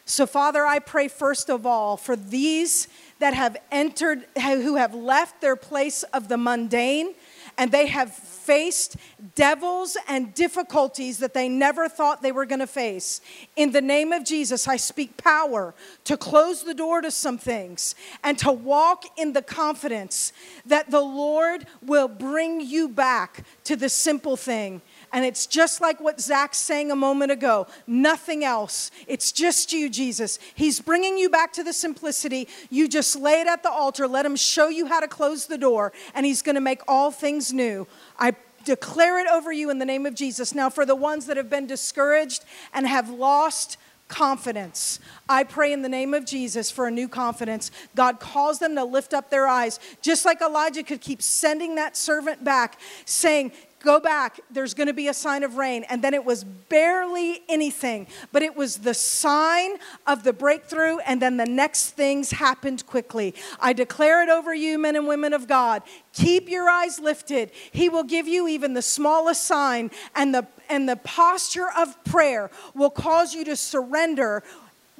So, 0.06 0.26
Father, 0.26 0.64
I 0.64 0.78
pray 0.78 1.06
first 1.08 1.50
of 1.50 1.66
all 1.66 1.98
for 1.98 2.16
these 2.16 2.88
that 3.18 3.34
have 3.34 3.58
entered, 3.70 4.24
who 4.42 4.76
have 4.76 4.94
left 4.94 5.42
their 5.42 5.54
place 5.54 6.02
of 6.04 6.28
the 6.28 6.38
mundane 6.38 7.14
and 7.58 7.70
they 7.70 7.86
have 7.86 8.12
faced 8.12 8.96
devils 9.34 9.96
and 10.08 10.34
difficulties 10.34 11.18
that 11.18 11.32
they 11.32 11.48
never 11.48 11.88
thought 11.88 12.22
they 12.22 12.32
were 12.32 12.46
going 12.46 12.58
to 12.58 12.66
face. 12.66 13.20
In 13.56 13.72
the 13.72 13.80
name 13.80 14.12
of 14.12 14.24
Jesus, 14.24 14.66
I 14.66 14.76
speak 14.76 15.16
power 15.16 15.74
to 16.04 16.16
close 16.16 16.64
the 16.64 16.74
door 16.74 17.00
to 17.00 17.10
some 17.10 17.38
things 17.38 17.94
and 18.24 18.38
to 18.38 18.50
walk 18.50 19.04
in 19.16 19.32
the 19.32 19.42
confidence 19.42 20.32
that 20.66 20.90
the 20.90 21.00
Lord 21.00 21.66
will 21.80 22.08
bring 22.08 22.60
you 22.60 22.88
back 22.88 23.44
to 23.64 23.76
the 23.76 23.88
simple 23.88 24.36
thing 24.36 24.82
and 25.12 25.24
it's 25.24 25.46
just 25.46 25.80
like 25.80 26.00
what 26.00 26.20
Zach 26.20 26.54
sang 26.54 26.90
a 26.90 26.96
moment 26.96 27.30
ago 27.30 27.66
nothing 27.86 28.44
else. 28.44 28.90
It's 29.06 29.32
just 29.32 29.72
you, 29.72 29.88
Jesus. 29.88 30.38
He's 30.54 30.80
bringing 30.80 31.18
you 31.18 31.28
back 31.28 31.52
to 31.54 31.64
the 31.64 31.72
simplicity. 31.72 32.48
You 32.70 32.88
just 32.88 33.16
lay 33.16 33.40
it 33.40 33.46
at 33.46 33.62
the 33.62 33.70
altar, 33.70 34.08
let 34.08 34.24
Him 34.24 34.36
show 34.36 34.68
you 34.68 34.86
how 34.86 35.00
to 35.00 35.08
close 35.08 35.46
the 35.46 35.58
door, 35.58 35.92
and 36.14 36.24
He's 36.24 36.42
going 36.42 36.54
to 36.54 36.60
make 36.60 36.80
all 36.88 37.10
things 37.10 37.52
new. 37.52 37.86
I 38.18 38.34
declare 38.64 39.18
it 39.18 39.26
over 39.28 39.52
you 39.52 39.70
in 39.70 39.78
the 39.78 39.84
name 39.84 40.06
of 40.06 40.14
Jesus. 40.14 40.54
Now, 40.54 40.70
for 40.70 40.86
the 40.86 40.96
ones 40.96 41.26
that 41.26 41.36
have 41.36 41.50
been 41.50 41.66
discouraged 41.66 42.44
and 42.72 42.86
have 42.86 43.10
lost, 43.10 43.76
confidence. 44.12 45.00
I 45.26 45.42
pray 45.42 45.72
in 45.72 45.80
the 45.80 45.88
name 45.88 46.12
of 46.12 46.26
Jesus 46.26 46.70
for 46.70 46.86
a 46.86 46.90
new 46.90 47.08
confidence. 47.08 47.70
God 47.96 48.20
calls 48.20 48.58
them 48.58 48.74
to 48.74 48.84
lift 48.84 49.14
up 49.14 49.30
their 49.30 49.48
eyes, 49.48 49.80
just 50.02 50.26
like 50.26 50.42
Elijah 50.42 50.82
could 50.82 51.00
keep 51.00 51.22
sending 51.22 51.76
that 51.76 51.96
servant 51.96 52.44
back, 52.44 52.78
saying, 53.06 53.52
Go 53.82 53.98
back, 53.98 54.40
there's 54.50 54.74
going 54.74 54.86
to 54.86 54.92
be 54.92 55.08
a 55.08 55.14
sign 55.14 55.42
of 55.42 55.56
rain. 55.56 55.84
And 55.88 56.02
then 56.02 56.14
it 56.14 56.24
was 56.24 56.44
barely 56.44 57.42
anything, 57.48 58.06
but 58.30 58.42
it 58.42 58.56
was 58.56 58.78
the 58.78 58.94
sign 58.94 59.76
of 60.06 60.22
the 60.22 60.32
breakthrough, 60.32 60.98
and 60.98 61.20
then 61.20 61.36
the 61.36 61.46
next 61.46 61.90
things 61.90 62.30
happened 62.30 62.86
quickly. 62.86 63.34
I 63.60 63.72
declare 63.72 64.22
it 64.22 64.28
over 64.28 64.54
you, 64.54 64.78
men 64.78 64.94
and 64.94 65.08
women 65.08 65.32
of 65.32 65.48
God. 65.48 65.82
Keep 66.12 66.48
your 66.48 66.68
eyes 66.68 67.00
lifted. 67.00 67.50
He 67.72 67.88
will 67.88 68.04
give 68.04 68.28
you 68.28 68.46
even 68.46 68.74
the 68.74 68.82
smallest 68.82 69.42
sign, 69.44 69.90
and 70.14 70.34
the, 70.34 70.46
and 70.68 70.88
the 70.88 70.96
posture 70.96 71.68
of 71.76 72.02
prayer 72.04 72.50
will 72.74 72.90
cause 72.90 73.34
you 73.34 73.44
to 73.46 73.56
surrender 73.56 74.44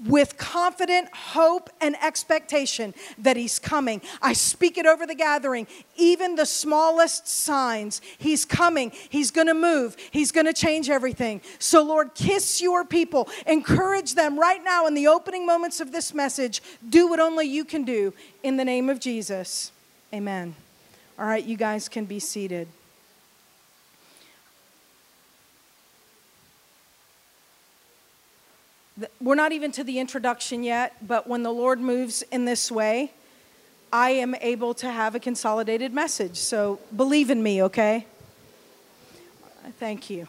with 0.07 0.37
confident 0.37 1.09
hope 1.15 1.71
and 1.81 1.97
expectation 2.03 2.95
that 3.19 3.37
He's 3.37 3.59
coming. 3.59 4.01
I 4.21 4.33
speak 4.33 4.79
it 4.79 4.87
over 4.87 5.07
the 5.07 5.15
gathering. 5.15 5.67
Even 5.97 6.35
the 6.35 6.47
smallest 6.47 7.29
signs, 7.29 8.01
He's 8.19 8.45
coming. 8.45 8.93
He's 9.09 9.31
going 9.31 9.47
to 9.47 9.55
move. 9.55 9.97
He's 10.11 10.33
going 10.33 10.47
to 10.47 10.53
change 10.53 10.91
everything. 10.91 11.41
So, 11.59 11.83
Lord, 11.83 12.15
kiss 12.15 12.61
your 12.61 12.85
people. 12.85 13.29
Encourage 13.47 14.15
them 14.15 14.39
right 14.39 14.63
now 14.63 14.87
in 14.87 14.95
the 14.95 15.07
opening 15.07 15.47
moments 15.47 15.81
of 15.81 15.93
this 15.93 16.13
message. 16.13 16.63
Do 16.89 17.09
what 17.09 17.21
only 17.21 17.47
you 17.47 17.65
can 17.65 17.85
do 17.85 18.13
in 18.43 18.57
the 18.57 18.65
name 18.65 18.89
of 18.89 19.01
Jesus. 19.01 19.73
Amen. 20.13 20.55
All 21.19 21.27
right, 21.27 21.45
you 21.45 21.57
guys 21.57 21.89
can 21.89 22.05
be 22.05 22.19
seated. 22.19 22.69
We're 29.21 29.35
not 29.35 29.53
even 29.53 29.73
to 29.73 29.85
the 29.85 29.99
introduction 29.99 30.63
yet, 30.63 30.97
but 31.07 31.27
when 31.27 31.43
the 31.43 31.53
Lord 31.53 31.81
moves 31.81 32.23
in 32.31 32.45
this 32.45 32.71
way, 32.71 33.13
I 33.93 34.11
am 34.11 34.35
able 34.37 34.75
to 34.75 34.91
have 34.91 35.15
a 35.15 35.21
consolidated 35.21 35.93
message. 35.93 36.37
So 36.37 36.79
believe 36.97 37.31
in 37.31 37.43
me, 37.43 37.63
okay? 37.65 38.07
Thank 39.79 40.11
you. 40.11 40.29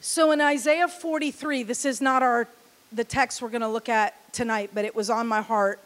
So 0.00 0.32
in 0.32 0.40
Isaiah 0.40 0.88
43, 0.88 1.62
this 1.62 1.84
is 1.84 2.00
not 2.00 2.22
our 2.22 2.48
the 2.92 3.04
text 3.04 3.40
we're 3.40 3.48
going 3.48 3.62
to 3.62 3.68
look 3.68 3.88
at 3.88 4.32
tonight, 4.32 4.70
but 4.74 4.84
it 4.84 4.94
was 4.94 5.08
on 5.08 5.26
my 5.26 5.40
heart 5.40 5.80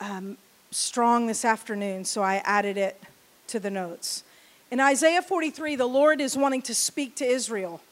um, 0.00 0.38
strong 0.70 1.26
this 1.26 1.44
afternoon, 1.44 2.04
so 2.04 2.22
I 2.22 2.36
added 2.44 2.76
it 2.76 3.00
to 3.48 3.60
the 3.60 3.70
notes. 3.70 4.24
In 4.70 4.80
Isaiah 4.80 5.20
43, 5.20 5.76
the 5.76 5.86
Lord 5.86 6.20
is 6.20 6.36
wanting 6.36 6.62
to 6.62 6.74
speak 6.74 7.16
to 7.16 7.26
Israel. 7.26 7.82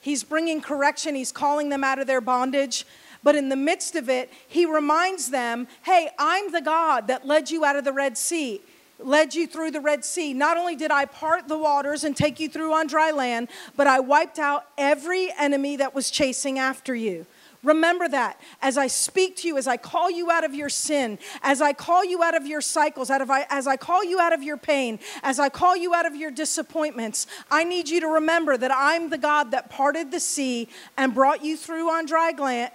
He's 0.00 0.24
bringing 0.24 0.60
correction, 0.60 1.14
he's 1.14 1.32
calling 1.32 1.68
them 1.68 1.84
out 1.84 1.98
of 1.98 2.06
their 2.06 2.20
bondage. 2.20 2.86
But 3.22 3.34
in 3.34 3.48
the 3.48 3.56
midst 3.56 3.96
of 3.96 4.08
it, 4.08 4.32
he 4.46 4.64
reminds 4.64 5.30
them 5.30 5.66
hey, 5.82 6.10
I'm 6.18 6.52
the 6.52 6.60
God 6.60 7.08
that 7.08 7.26
led 7.26 7.50
you 7.50 7.64
out 7.64 7.76
of 7.76 7.84
the 7.84 7.92
Red 7.92 8.16
Sea, 8.16 8.60
led 8.98 9.34
you 9.34 9.46
through 9.46 9.72
the 9.72 9.80
Red 9.80 10.04
Sea. 10.04 10.32
Not 10.32 10.56
only 10.56 10.76
did 10.76 10.90
I 10.90 11.04
part 11.04 11.48
the 11.48 11.58
waters 11.58 12.04
and 12.04 12.16
take 12.16 12.38
you 12.38 12.48
through 12.48 12.72
on 12.72 12.86
dry 12.86 13.10
land, 13.10 13.48
but 13.76 13.86
I 13.86 14.00
wiped 14.00 14.38
out 14.38 14.66
every 14.76 15.32
enemy 15.38 15.76
that 15.76 15.94
was 15.94 16.10
chasing 16.10 16.58
after 16.58 16.94
you. 16.94 17.26
Remember 17.64 18.08
that 18.08 18.40
as 18.62 18.78
I 18.78 18.86
speak 18.86 19.36
to 19.38 19.48
you, 19.48 19.58
as 19.58 19.66
I 19.66 19.76
call 19.76 20.10
you 20.10 20.30
out 20.30 20.44
of 20.44 20.54
your 20.54 20.68
sin, 20.68 21.18
as 21.42 21.60
I 21.60 21.72
call 21.72 22.04
you 22.04 22.22
out 22.22 22.36
of 22.36 22.46
your 22.46 22.60
cycles, 22.60 23.10
out 23.10 23.20
of, 23.20 23.30
as 23.50 23.66
I 23.66 23.76
call 23.76 24.04
you 24.04 24.20
out 24.20 24.32
of 24.32 24.44
your 24.44 24.56
pain, 24.56 25.00
as 25.24 25.40
I 25.40 25.48
call 25.48 25.76
you 25.76 25.92
out 25.92 26.06
of 26.06 26.14
your 26.14 26.30
disappointments, 26.30 27.26
I 27.50 27.64
need 27.64 27.88
you 27.88 28.00
to 28.00 28.06
remember 28.06 28.56
that 28.56 28.70
I'm 28.72 29.10
the 29.10 29.18
God 29.18 29.50
that 29.50 29.70
parted 29.70 30.12
the 30.12 30.20
sea 30.20 30.68
and 30.96 31.12
brought 31.12 31.44
you 31.44 31.56
through 31.56 31.90
on 31.90 32.06
dry, 32.06 32.30
land, 32.30 32.70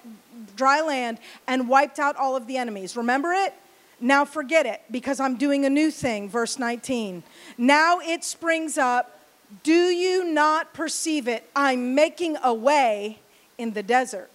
dry 0.57 0.81
land 0.81 1.19
and 1.47 1.69
wiped 1.69 1.97
out 1.97 2.17
all 2.17 2.35
of 2.35 2.45
the 2.47 2.57
enemies. 2.57 2.97
Remember 2.97 3.31
it? 3.31 3.53
Now 4.01 4.25
forget 4.25 4.65
it 4.65 4.81
because 4.91 5.21
I'm 5.21 5.37
doing 5.37 5.63
a 5.63 5.69
new 5.69 5.91
thing. 5.91 6.27
Verse 6.27 6.59
19. 6.59 7.23
Now 7.57 7.99
it 7.99 8.25
springs 8.25 8.77
up. 8.77 9.21
Do 9.61 9.71
you 9.71 10.25
not 10.25 10.73
perceive 10.73 11.29
it? 11.29 11.49
I'm 11.55 11.95
making 11.95 12.35
a 12.43 12.53
way 12.53 13.19
in 13.57 13.71
the 13.71 13.83
desert 13.83 14.29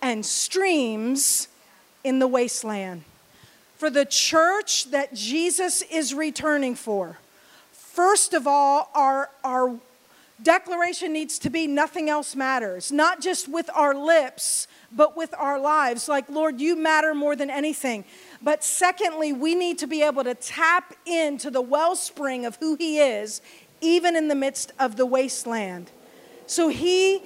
and 0.00 0.24
streams 0.24 1.48
in 2.04 2.18
the 2.18 2.26
wasteland. 2.26 3.02
For 3.76 3.90
the 3.90 4.04
church 4.04 4.90
that 4.90 5.14
Jesus 5.14 5.82
is 5.82 6.12
returning 6.12 6.74
for, 6.74 7.18
first 7.72 8.34
of 8.34 8.46
all, 8.46 8.90
our, 8.94 9.30
our 9.44 9.78
declaration 10.42 11.12
needs 11.12 11.38
to 11.40 11.50
be 11.50 11.66
nothing 11.66 12.08
else 12.08 12.34
matters, 12.34 12.90
not 12.92 13.20
just 13.20 13.48
with 13.48 13.68
our 13.74 13.94
lips, 13.94 14.66
but 14.90 15.16
with 15.16 15.34
our 15.36 15.60
lives. 15.60 16.08
Like, 16.08 16.28
Lord, 16.28 16.60
you 16.60 16.76
matter 16.76 17.14
more 17.14 17.36
than 17.36 17.50
anything. 17.50 18.04
But 18.42 18.64
secondly, 18.64 19.32
we 19.32 19.54
need 19.54 19.78
to 19.78 19.86
be 19.86 20.02
able 20.02 20.24
to 20.24 20.34
tap 20.34 20.94
into 21.06 21.50
the 21.50 21.60
wellspring 21.60 22.46
of 22.46 22.56
who 22.56 22.76
He 22.76 22.98
is, 22.98 23.40
even 23.80 24.16
in 24.16 24.28
the 24.28 24.34
midst 24.34 24.72
of 24.78 24.96
the 24.96 25.06
wasteland. 25.06 25.90
So 26.46 26.68
He 26.68 27.22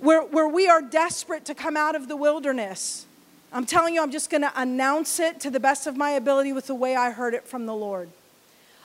where, 0.00 0.22
where 0.22 0.48
we 0.48 0.68
are 0.68 0.80
desperate 0.80 1.44
to 1.46 1.54
come 1.54 1.76
out 1.76 1.94
of 1.94 2.08
the 2.08 2.16
wilderness. 2.16 3.06
I'm 3.52 3.66
telling 3.66 3.94
you, 3.94 4.02
I'm 4.02 4.10
just 4.10 4.30
going 4.30 4.42
to 4.42 4.52
announce 4.54 5.18
it 5.20 5.40
to 5.40 5.50
the 5.50 5.60
best 5.60 5.86
of 5.86 5.96
my 5.96 6.10
ability 6.10 6.52
with 6.52 6.66
the 6.66 6.74
way 6.74 6.94
I 6.96 7.10
heard 7.10 7.34
it 7.34 7.46
from 7.46 7.66
the 7.66 7.74
Lord. 7.74 8.10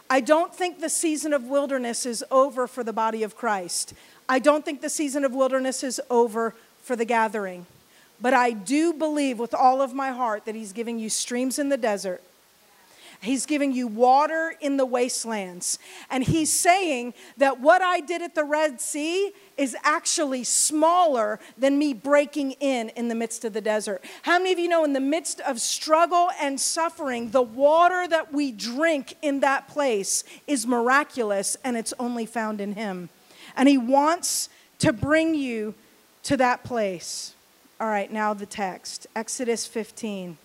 I 0.10 0.22
don't 0.22 0.54
think 0.54 0.80
the 0.80 0.90
season 0.90 1.34
of 1.34 1.44
wilderness 1.44 2.06
is 2.06 2.24
over 2.32 2.68
for 2.68 2.84
the 2.84 2.94
body 2.94 3.24
of 3.24 3.36
Christ. 3.36 3.94
I 4.30 4.40
don't 4.40 4.64
think 4.64 4.82
the 4.82 4.90
season 4.90 5.26
of 5.26 5.34
wilderness 5.34 5.84
is 5.84 6.00
over 6.10 6.56
for 6.82 6.96
the 6.96 7.06
gathering. 7.06 7.66
But 8.22 8.34
I 8.34 8.52
do 8.52 8.94
believe 8.94 9.40
with 9.40 9.54
all 9.54 9.82
of 9.82 9.94
my 9.94 10.12
heart 10.12 10.46
that 10.46 10.56
He's 10.56 10.72
giving 10.72 11.00
you 11.00 11.10
streams 11.10 11.60
in 11.60 11.70
the 11.70 11.78
desert 11.78 12.22
He's 13.24 13.46
giving 13.46 13.72
you 13.72 13.88
water 13.88 14.54
in 14.60 14.76
the 14.76 14.86
wastelands. 14.86 15.80
And 16.10 16.26
he's 16.26 16.52
saying 16.52 17.14
that 17.38 17.62
what 17.62 17.82
I 17.82 18.02
did 18.02 18.22
at 18.22 18.36
the 18.36 18.44
Red 18.44 18.82
Sea 18.82 19.32
is 19.56 19.78
actually 19.84 20.44
smaller 20.44 21.40
than 21.58 21.78
me 21.78 21.94
breaking 21.94 22.52
in 22.54 22.90
in 22.90 23.08
the 23.08 23.16
midst 23.16 23.46
of 23.46 23.54
the 23.54 23.62
desert. 23.62 24.04
How 24.24 24.40
many 24.40 24.52
of 24.52 24.60
you 24.60 24.68
know 24.68 24.84
in 24.84 24.92
the 24.92 25.00
midst 25.00 25.40
of 25.40 25.62
struggle 25.62 26.32
and 26.42 26.60
suffering, 26.60 27.30
the 27.30 27.42
water 27.42 28.08
that 28.10 28.34
we 28.34 28.52
drink 28.52 29.16
in 29.22 29.40
that 29.40 29.70
place 29.70 30.26
is 30.46 30.68
miraculous 30.68 31.56
and 31.64 31.78
it's 31.78 31.94
only 32.00 32.26
found 32.26 32.60
in 32.60 32.74
Him? 32.74 33.08
And 33.56 33.70
He 33.70 33.78
wants 33.78 34.50
to 34.80 34.92
bring 34.92 35.34
you 35.34 35.76
to 36.24 36.36
that 36.36 36.66
place. 36.66 37.36
All 37.80 37.88
right, 37.88 38.12
now 38.12 38.34
the 38.34 38.46
text 38.46 39.08
Exodus 39.16 39.66
15 39.66 40.38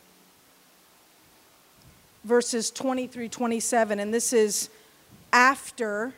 verses 2.28 2.70
20 2.70 3.06
through 3.06 3.30
27. 3.30 3.98
And 3.98 4.12
this 4.12 4.32
is 4.32 4.68
after 5.32 6.12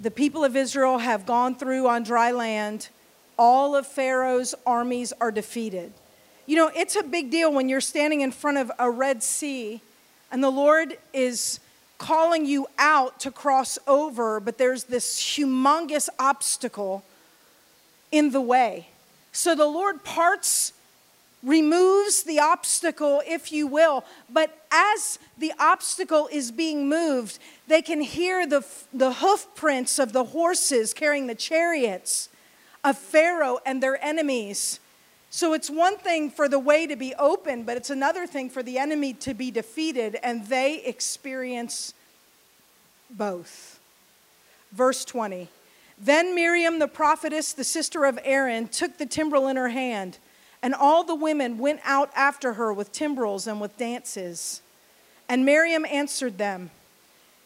the 0.00 0.10
people 0.10 0.44
of 0.44 0.56
Israel 0.56 0.98
have 0.98 1.24
gone 1.24 1.54
through 1.54 1.86
on 1.86 2.02
dry 2.02 2.32
land, 2.32 2.88
all 3.38 3.76
of 3.76 3.86
Pharaoh's 3.86 4.54
armies 4.66 5.12
are 5.20 5.30
defeated. 5.30 5.92
You 6.46 6.56
know, 6.56 6.70
it's 6.74 6.96
a 6.96 7.04
big 7.04 7.30
deal 7.30 7.52
when 7.52 7.68
you're 7.68 7.80
standing 7.80 8.20
in 8.20 8.32
front 8.32 8.58
of 8.58 8.72
a 8.78 8.90
Red 8.90 9.22
Sea 9.22 9.80
and 10.32 10.42
the 10.42 10.50
Lord 10.50 10.98
is 11.12 11.60
calling 11.98 12.44
you 12.44 12.66
out 12.78 13.20
to 13.20 13.30
cross 13.30 13.78
over, 13.86 14.40
but 14.40 14.58
there's 14.58 14.84
this 14.84 15.20
humongous 15.20 16.08
obstacle 16.18 17.04
in 18.10 18.32
the 18.32 18.40
way. 18.40 18.88
So 19.30 19.54
the 19.54 19.66
Lord 19.66 20.02
parts 20.02 20.72
removes 21.42 22.22
the 22.22 22.38
obstacle, 22.38 23.22
if 23.26 23.52
you 23.52 23.66
will. 23.66 24.04
But 24.30 24.66
as 24.70 25.18
the 25.36 25.52
obstacle 25.58 26.28
is 26.30 26.52
being 26.52 26.88
moved, 26.88 27.38
they 27.66 27.82
can 27.82 28.00
hear 28.00 28.46
the, 28.46 28.64
the 28.92 29.14
hoof 29.14 29.46
prints 29.54 29.98
of 29.98 30.12
the 30.12 30.24
horses 30.24 30.94
carrying 30.94 31.26
the 31.26 31.34
chariots 31.34 32.28
of 32.84 32.96
Pharaoh 32.96 33.58
and 33.66 33.82
their 33.82 34.02
enemies. 34.04 34.80
So 35.30 35.54
it's 35.54 35.70
one 35.70 35.96
thing 35.96 36.30
for 36.30 36.48
the 36.48 36.58
way 36.58 36.86
to 36.86 36.94
be 36.94 37.14
open, 37.14 37.62
but 37.62 37.76
it's 37.76 37.90
another 37.90 38.26
thing 38.26 38.50
for 38.50 38.62
the 38.62 38.78
enemy 38.78 39.14
to 39.14 39.34
be 39.34 39.50
defeated, 39.50 40.18
and 40.22 40.46
they 40.46 40.82
experience 40.84 41.94
both. 43.10 43.80
Verse 44.72 45.04
20. 45.04 45.48
Then 45.98 46.34
Miriam, 46.34 46.78
the 46.78 46.88
prophetess, 46.88 47.52
the 47.52 47.64
sister 47.64 48.04
of 48.04 48.18
Aaron, 48.24 48.68
took 48.68 48.98
the 48.98 49.06
timbrel 49.06 49.48
in 49.48 49.56
her 49.56 49.68
hand, 49.68 50.18
and 50.62 50.74
all 50.74 51.02
the 51.04 51.14
women 51.14 51.58
went 51.58 51.80
out 51.84 52.10
after 52.14 52.54
her 52.54 52.72
with 52.72 52.92
timbrels 52.92 53.46
and 53.46 53.60
with 53.60 53.76
dances. 53.76 54.62
And 55.28 55.44
Miriam 55.44 55.84
answered 55.84 56.38
them, 56.38 56.70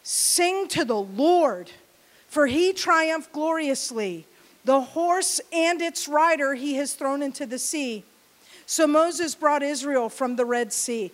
Sing 0.03 0.67
to 0.69 0.85
the 0.85 1.01
Lord, 1.01 1.71
for 2.27 2.47
he 2.47 2.73
triumphed 2.73 3.31
gloriously. 3.31 4.25
The 4.65 4.81
horse 4.81 5.41
and 5.51 5.81
its 5.81 6.07
rider 6.07 6.53
he 6.53 6.75
has 6.75 6.93
thrown 6.93 7.21
into 7.21 7.45
the 7.45 7.57
sea. 7.57 8.03
So 8.65 8.85
Moses 8.85 9.33
brought 9.33 9.63
Israel 9.63 10.09
from 10.09 10.35
the 10.35 10.45
Red 10.45 10.73
Sea. 10.73 11.11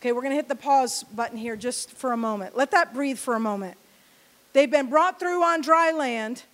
Okay, 0.00 0.12
we're 0.12 0.22
going 0.22 0.32
to 0.32 0.36
hit 0.36 0.48
the 0.48 0.54
pause 0.54 1.02
button 1.04 1.36
here 1.36 1.56
just 1.56 1.90
for 1.92 2.12
a 2.12 2.16
moment. 2.16 2.56
Let 2.56 2.70
that 2.72 2.94
breathe 2.94 3.18
for 3.18 3.34
a 3.34 3.40
moment. 3.40 3.76
They've 4.54 4.70
been 4.70 4.88
brought 4.88 5.18
through 5.20 5.42
on 5.42 5.60
dry 5.60 5.92
land. 5.92 6.44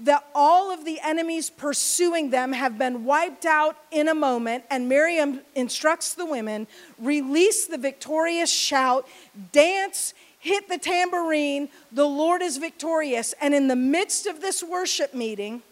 That 0.00 0.26
all 0.34 0.72
of 0.72 0.84
the 0.84 0.98
enemies 1.00 1.50
pursuing 1.50 2.30
them 2.30 2.52
have 2.52 2.78
been 2.78 3.04
wiped 3.04 3.44
out 3.44 3.76
in 3.90 4.08
a 4.08 4.14
moment, 4.14 4.64
and 4.70 4.88
Miriam 4.88 5.40
instructs 5.54 6.14
the 6.14 6.26
women 6.26 6.66
release 6.98 7.66
the 7.66 7.78
victorious 7.78 8.50
shout, 8.50 9.06
dance, 9.52 10.14
hit 10.40 10.68
the 10.68 10.76
tambourine, 10.76 11.68
the 11.92 12.04
Lord 12.04 12.42
is 12.42 12.56
victorious. 12.56 13.32
And 13.40 13.54
in 13.54 13.68
the 13.68 13.76
midst 13.76 14.26
of 14.26 14.40
this 14.40 14.60
worship 14.60 15.14
meeting, 15.14 15.62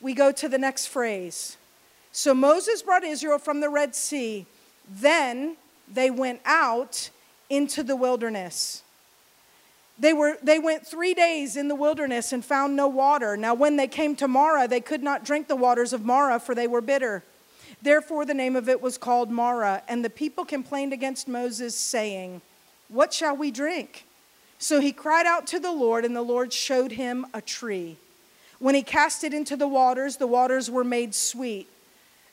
we 0.00 0.14
go 0.14 0.30
to 0.30 0.48
the 0.48 0.58
next 0.58 0.86
phrase. 0.86 1.56
So 2.12 2.34
Moses 2.34 2.82
brought 2.82 3.02
Israel 3.02 3.40
from 3.40 3.58
the 3.58 3.68
Red 3.68 3.96
Sea. 3.96 4.46
Then 4.88 5.56
they 5.92 6.08
went 6.08 6.40
out 6.44 7.10
into 7.50 7.82
the 7.82 7.96
wilderness. 7.96 8.83
They, 9.98 10.12
were, 10.12 10.36
they 10.42 10.58
went 10.58 10.86
three 10.86 11.14
days 11.14 11.56
in 11.56 11.68
the 11.68 11.74
wilderness 11.74 12.32
and 12.32 12.44
found 12.44 12.74
no 12.74 12.88
water. 12.88 13.36
Now, 13.36 13.54
when 13.54 13.76
they 13.76 13.86
came 13.86 14.16
to 14.16 14.26
Marah, 14.26 14.66
they 14.66 14.80
could 14.80 15.02
not 15.02 15.24
drink 15.24 15.46
the 15.46 15.56
waters 15.56 15.92
of 15.92 16.04
Marah, 16.04 16.40
for 16.40 16.54
they 16.54 16.66
were 16.66 16.80
bitter. 16.80 17.22
Therefore, 17.80 18.24
the 18.24 18.34
name 18.34 18.56
of 18.56 18.68
it 18.68 18.80
was 18.80 18.98
called 18.98 19.30
Marah. 19.30 19.82
And 19.86 20.04
the 20.04 20.10
people 20.10 20.44
complained 20.44 20.92
against 20.92 21.28
Moses, 21.28 21.76
saying, 21.76 22.40
What 22.88 23.12
shall 23.12 23.36
we 23.36 23.50
drink? 23.52 24.06
So 24.58 24.80
he 24.80 24.92
cried 24.92 25.26
out 25.26 25.46
to 25.48 25.60
the 25.60 25.72
Lord, 25.72 26.04
and 26.04 26.16
the 26.16 26.22
Lord 26.22 26.52
showed 26.52 26.92
him 26.92 27.26
a 27.32 27.40
tree. 27.40 27.96
When 28.58 28.74
he 28.74 28.82
cast 28.82 29.22
it 29.22 29.34
into 29.34 29.56
the 29.56 29.68
waters, 29.68 30.16
the 30.16 30.26
waters 30.26 30.70
were 30.70 30.84
made 30.84 31.14
sweet. 31.14 31.68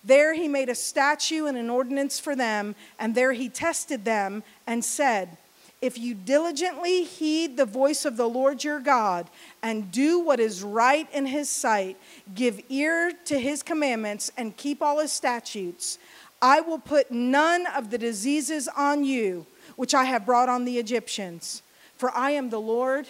There 0.04 0.34
he 0.34 0.48
made 0.48 0.70
a 0.70 0.76
statue 0.76 1.46
and 1.46 1.58
an 1.58 1.70
ordinance 1.70 2.20
for 2.20 2.36
them, 2.36 2.74
and 2.98 3.14
there 3.14 3.34
he 3.34 3.50
tested 3.50 4.06
them 4.06 4.44
and 4.66 4.84
said, 4.84 5.38
If 5.82 5.98
you 5.98 6.14
diligently 6.14 7.04
heed 7.04 7.58
the 7.58 7.66
voice 7.66 8.06
of 8.06 8.16
the 8.16 8.30
Lord 8.30 8.64
your 8.64 8.80
God 8.80 9.28
and 9.64 9.92
do 9.92 10.20
what 10.20 10.40
is 10.40 10.62
right 10.62 11.08
in 11.12 11.26
his 11.26 11.50
sight, 11.50 11.98
give 12.36 12.62
ear 12.70 13.12
to 13.26 13.40
his 13.40 13.64
commandments 13.64 14.32
and 14.38 14.56
keep 14.56 14.82
all 14.82 15.00
his 15.00 15.12
statutes, 15.12 15.98
I 16.40 16.62
will 16.62 16.80
put 16.80 17.10
none 17.12 17.66
of 17.66 17.90
the 17.90 17.98
diseases 17.98 18.68
on 18.78 19.04
you 19.04 19.48
which 19.76 19.96
I 19.96 20.04
have 20.04 20.26
brought 20.26 20.50
on 20.50 20.66
the 20.66 20.78
Egyptians, 20.78 21.64
for 21.98 22.12
I 22.12 22.32
am 22.32 22.52
the 22.52 22.62
Lord 22.62 23.08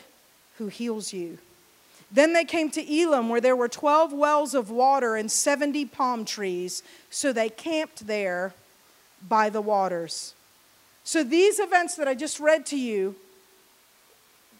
who 0.58 0.68
heals 0.68 1.12
you. 1.12 1.38
Then 2.12 2.34
they 2.34 2.46
came 2.46 2.70
to 2.72 3.02
Elim, 3.02 3.30
where 3.30 3.42
there 3.42 3.56
were 3.56 3.70
12 3.70 4.14
wells 4.14 4.54
of 4.54 4.70
water 4.70 5.16
and 5.16 5.32
70 5.32 5.86
palm 5.86 6.26
trees. 6.26 6.84
So 7.10 7.32
they 7.32 7.50
camped 7.50 8.08
there 8.08 8.54
by 9.28 9.50
the 9.50 9.62
waters. 9.62 10.34
So 11.04 11.24
these 11.24 11.60
events 11.60 11.96
that 11.96 12.08
I 12.08 12.14
just 12.14 12.40
read 12.40 12.66
to 12.68 12.78
you, 12.78 13.16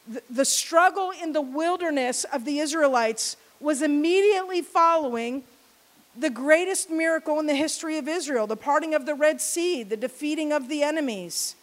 the, 0.08 0.22
the 0.30 0.46
struggle 0.46 1.12
in 1.12 1.34
the 1.34 1.42
wilderness 1.42 2.24
of 2.26 2.46
the 2.46 2.60
Israelites 2.60 3.38
was 3.60 3.82
immediately 3.82 4.62
following 4.62 5.44
the 6.18 6.30
greatest 6.30 6.90
miracle 6.90 7.40
in 7.40 7.46
the 7.46 7.56
history 7.56 7.98
of 7.98 8.08
Israel 8.08 8.48
the 8.48 8.58
parting 8.58 8.94
of 8.94 9.06
the 9.06 9.16
Red 9.16 9.40
Sea, 9.40 9.84
the 9.84 9.98
defeating 9.98 10.52
of 10.52 10.68
the 10.68 10.84
enemies. 10.84 11.56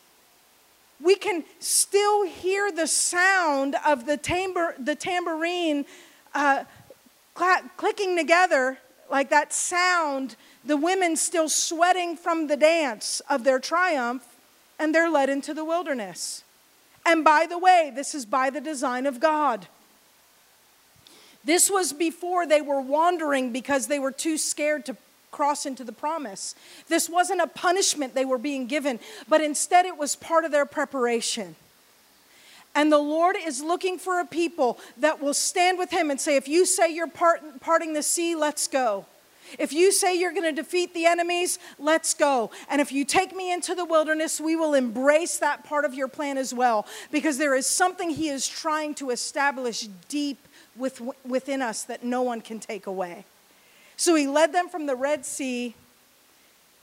We 1.00 1.14
can 1.14 1.44
still 1.60 2.26
hear 2.26 2.72
the 2.72 2.86
sound 2.86 3.76
of 3.86 4.06
the, 4.06 4.18
tambor, 4.18 4.74
the 4.84 4.96
tambourine 4.96 5.84
uh, 6.34 6.64
cl- 7.36 7.62
clicking 7.76 8.16
together, 8.16 8.78
like 9.10 9.30
that 9.30 9.52
sound, 9.52 10.34
the 10.64 10.76
women 10.76 11.16
still 11.16 11.48
sweating 11.48 12.16
from 12.16 12.48
the 12.48 12.56
dance 12.56 13.20
of 13.30 13.44
their 13.44 13.60
triumph, 13.60 14.27
and 14.78 14.94
they're 14.94 15.10
led 15.10 15.28
into 15.28 15.54
the 15.54 15.64
wilderness. 15.64 16.44
And 17.04 17.24
by 17.24 17.46
the 17.46 17.58
way, 17.58 17.92
this 17.94 18.14
is 18.14 18.26
by 18.26 18.50
the 18.50 18.60
design 18.60 19.06
of 19.06 19.20
God. 19.20 19.66
This 21.44 21.70
was 21.70 21.92
before 21.92 22.46
they 22.46 22.60
were 22.60 22.80
wandering 22.80 23.52
because 23.52 23.86
they 23.86 23.98
were 23.98 24.12
too 24.12 24.36
scared 24.36 24.84
to 24.86 24.96
cross 25.30 25.66
into 25.66 25.84
the 25.84 25.92
promise. 25.92 26.54
This 26.88 27.08
wasn't 27.08 27.40
a 27.40 27.46
punishment 27.46 28.14
they 28.14 28.24
were 28.24 28.38
being 28.38 28.66
given, 28.66 29.00
but 29.28 29.40
instead 29.40 29.86
it 29.86 29.96
was 29.96 30.16
part 30.16 30.44
of 30.44 30.50
their 30.50 30.66
preparation. 30.66 31.56
And 32.74 32.92
the 32.92 32.98
Lord 32.98 33.36
is 33.42 33.62
looking 33.62 33.98
for 33.98 34.20
a 34.20 34.26
people 34.26 34.78
that 34.98 35.22
will 35.22 35.34
stand 35.34 35.78
with 35.78 35.90
Him 35.90 36.10
and 36.10 36.20
say, 36.20 36.36
If 36.36 36.48
you 36.48 36.66
say 36.66 36.92
you're 36.92 37.08
part, 37.08 37.60
parting 37.60 37.92
the 37.92 38.02
sea, 38.02 38.34
let's 38.34 38.68
go. 38.68 39.06
If 39.58 39.72
you 39.72 39.92
say 39.92 40.18
you're 40.18 40.32
going 40.32 40.54
to 40.54 40.62
defeat 40.62 40.94
the 40.94 41.06
enemies, 41.06 41.58
let's 41.78 42.14
go. 42.14 42.50
And 42.68 42.80
if 42.80 42.92
you 42.92 43.04
take 43.04 43.34
me 43.34 43.52
into 43.52 43.74
the 43.74 43.84
wilderness, 43.84 44.40
we 44.40 44.56
will 44.56 44.74
embrace 44.74 45.38
that 45.38 45.64
part 45.64 45.84
of 45.84 45.94
your 45.94 46.08
plan 46.08 46.38
as 46.38 46.52
well, 46.52 46.86
because 47.10 47.38
there 47.38 47.54
is 47.54 47.66
something 47.66 48.10
He 48.10 48.28
is 48.28 48.48
trying 48.48 48.94
to 48.96 49.10
establish 49.10 49.88
deep 50.08 50.38
with, 50.76 51.00
within 51.24 51.62
us 51.62 51.82
that 51.84 52.04
no 52.04 52.22
one 52.22 52.40
can 52.40 52.60
take 52.60 52.86
away. 52.86 53.24
So 53.96 54.14
he 54.14 54.26
led 54.26 54.52
them 54.52 54.68
from 54.68 54.86
the 54.86 54.94
Red 54.94 55.26
Sea 55.26 55.74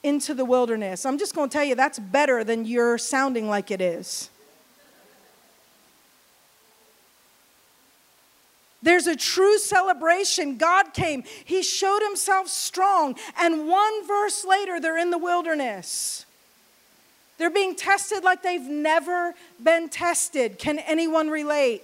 into 0.04 0.34
the 0.34 0.45
wilderness. 0.45 1.06
I'm 1.06 1.17
just 1.17 1.34
going 1.34 1.49
to 1.49 1.54
tell 1.54 1.63
you 1.63 1.75
that's 1.75 1.97
better 1.97 2.43
than 2.43 2.65
you're 2.65 2.97
sounding 2.97 3.47
like 3.47 3.71
it 3.71 3.82
is. 3.82 4.30
There's 8.86 9.08
a 9.08 9.15
true 9.15 9.58
celebration. 9.58 10.58
God 10.58 10.93
came, 10.93 11.24
He 11.43 11.63
showed 11.63 12.02
Himself 12.04 12.48
strong, 12.48 13.15
and 13.36 13.67
one 13.67 14.08
verse 14.08 14.45
later, 14.45 14.80
they're 14.80 15.00
in 15.00 15.10
the 15.10 15.17
wilderness. 15.17 16.28
They're 17.39 17.50
being 17.50 17.76
tested 17.76 18.24
like 18.24 18.43
they've 18.43 18.62
never 18.62 19.34
been 19.62 19.89
tested. 19.89 20.60
Can 20.60 20.78
anyone 20.78 21.32
relate? 21.32 21.82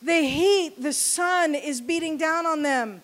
The 0.00 0.22
heat, 0.22 0.80
the 0.80 0.92
sun 0.92 1.56
is 1.56 1.80
beating 1.80 2.16
down 2.16 2.46
on 2.46 2.62
them. 2.62 3.02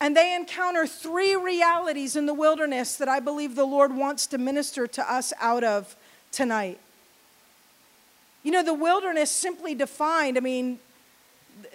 And 0.00 0.16
they 0.16 0.34
encounter 0.34 0.86
three 0.86 1.36
realities 1.36 2.16
in 2.16 2.24
the 2.24 2.34
wilderness 2.34 2.96
that 2.96 3.10
I 3.10 3.20
believe 3.20 3.56
the 3.56 3.66
Lord 3.66 3.94
wants 3.94 4.26
to 4.28 4.38
minister 4.38 4.86
to 4.86 5.12
us 5.12 5.34
out 5.38 5.62
of 5.62 5.94
tonight. 6.32 6.80
You 8.42 8.52
know, 8.52 8.62
the 8.62 8.74
wilderness 8.74 9.30
simply 9.30 9.74
defined, 9.74 10.38
I 10.38 10.40
mean, 10.40 10.78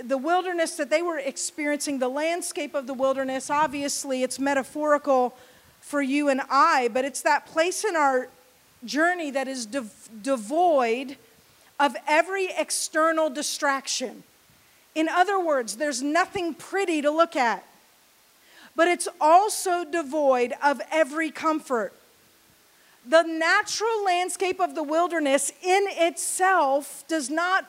the 0.04 0.17
wilderness 0.17 0.75
that 0.75 0.89
they 0.89 1.02
were 1.02 1.17
experiencing, 1.17 1.99
the 1.99 2.10
landscape 2.10 2.75
of 2.75 2.88
the 2.88 2.93
wilderness, 2.93 3.49
obviously 3.49 4.23
it's 4.23 4.39
metaphorical 4.39 5.36
for 5.82 6.02
you 6.02 6.30
and 6.30 6.41
I, 6.49 6.89
but 6.93 7.06
it's 7.06 7.21
that 7.21 7.45
place 7.45 7.84
in 7.84 7.95
our 7.95 8.28
journey 8.86 9.32
that 9.32 9.47
is 9.47 9.65
devoid 9.65 11.17
of 11.80 11.95
every 12.08 12.49
external 12.58 13.30
distraction. 13.30 14.23
In 14.95 15.08
other 15.08 15.39
words, 15.39 15.78
there's 15.78 16.02
nothing 16.02 16.54
pretty 16.54 17.02
to 17.02 17.12
look 17.12 17.36
at 17.36 17.65
but 18.80 18.88
it's 18.88 19.10
also 19.19 19.84
devoid 19.84 20.54
of 20.63 20.82
every 20.89 21.32
comfort. 21.32 21.91
The 23.06 23.23
natural 23.23 24.06
landscape 24.06 24.62
of 24.62 24.73
the 24.73 24.84
wilderness 24.84 25.52
in 25.62 25.84
itself 25.89 27.04
does 27.10 27.30
not 27.30 27.65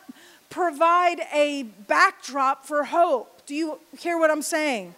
provide 0.50 1.20
a 1.32 1.62
backdrop 1.62 2.66
for 2.66 2.84
hope. 2.84 3.46
Do 3.46 3.54
you 3.54 3.78
hear 3.98 4.18
what 4.18 4.30
I'm 4.30 4.42
saying? 4.42 4.94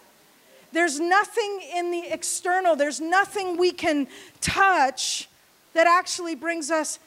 There's 0.71 0.99
nothing 0.99 1.61
in 1.75 1.91
the 1.91 2.11
external, 2.11 2.75
there's 2.75 2.99
nothing 2.99 3.57
we 3.57 3.71
can 3.71 4.07
touch 4.41 5.29
that 5.73 5.87
actually 5.87 6.35
brings 6.35 6.71
us 6.71 6.99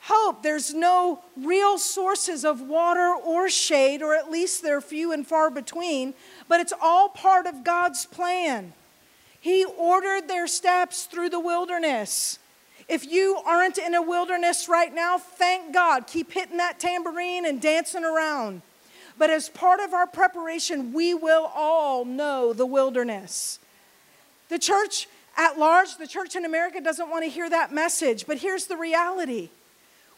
hope. 0.00 0.42
There's 0.42 0.74
no 0.74 1.20
real 1.36 1.78
sources 1.78 2.44
of 2.44 2.60
water 2.60 3.14
or 3.14 3.48
shade, 3.48 4.02
or 4.02 4.14
at 4.14 4.30
least 4.30 4.62
they're 4.62 4.80
few 4.80 5.12
and 5.12 5.26
far 5.26 5.50
between, 5.50 6.14
but 6.48 6.60
it's 6.60 6.72
all 6.80 7.08
part 7.08 7.46
of 7.46 7.64
God's 7.64 8.06
plan. 8.06 8.72
He 9.40 9.64
ordered 9.64 10.28
their 10.28 10.46
steps 10.46 11.04
through 11.04 11.30
the 11.30 11.40
wilderness. 11.40 12.38
If 12.88 13.06
you 13.06 13.40
aren't 13.44 13.76
in 13.76 13.94
a 13.94 14.02
wilderness 14.02 14.68
right 14.68 14.94
now, 14.94 15.18
thank 15.18 15.74
God. 15.74 16.06
Keep 16.06 16.32
hitting 16.32 16.56
that 16.56 16.80
tambourine 16.80 17.44
and 17.44 17.60
dancing 17.60 18.04
around. 18.04 18.62
But 19.18 19.30
as 19.30 19.48
part 19.48 19.80
of 19.80 19.92
our 19.92 20.06
preparation, 20.06 20.92
we 20.92 21.12
will 21.12 21.50
all 21.54 22.04
know 22.04 22.52
the 22.52 22.64
wilderness. 22.64 23.58
The 24.48 24.58
church 24.58 25.08
at 25.36 25.58
large, 25.58 25.96
the 25.98 26.06
church 26.06 26.34
in 26.34 26.44
America 26.44 26.80
doesn't 26.80 27.10
want 27.10 27.24
to 27.24 27.30
hear 27.30 27.48
that 27.50 27.72
message, 27.72 28.26
but 28.26 28.38
here's 28.38 28.66
the 28.66 28.76
reality 28.76 29.50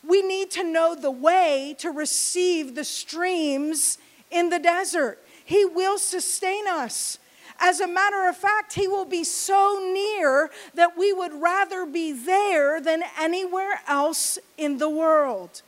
We 0.07 0.23
need 0.23 0.51
to 0.53 0.65
know 0.65 0.95
the 0.95 1.11
way 1.11 1.75
to 1.79 1.91
receive 1.91 2.75
the 2.75 2.85
streams 2.85 3.99
in 4.31 4.49
the 4.49 4.59
desert. 4.59 5.19
He 5.45 5.65
will 5.65 5.99
sustain 5.99 6.67
us. 6.69 7.19
As 7.61 7.81
a 7.81 7.87
matter 7.87 8.29
of 8.29 8.37
fact, 8.37 8.75
He 8.75 8.89
will 8.89 9.05
be 9.05 9.23
so 9.25 9.79
near 9.93 10.51
that 10.75 10.97
we 10.97 11.13
would 11.13 11.35
rather 11.35 11.85
be 11.85 12.13
there 12.13 12.81
than 12.81 13.03
anywhere 13.19 13.81
else 13.87 14.39
in 14.57 14.79
the 14.79 14.89
world. 14.89 15.63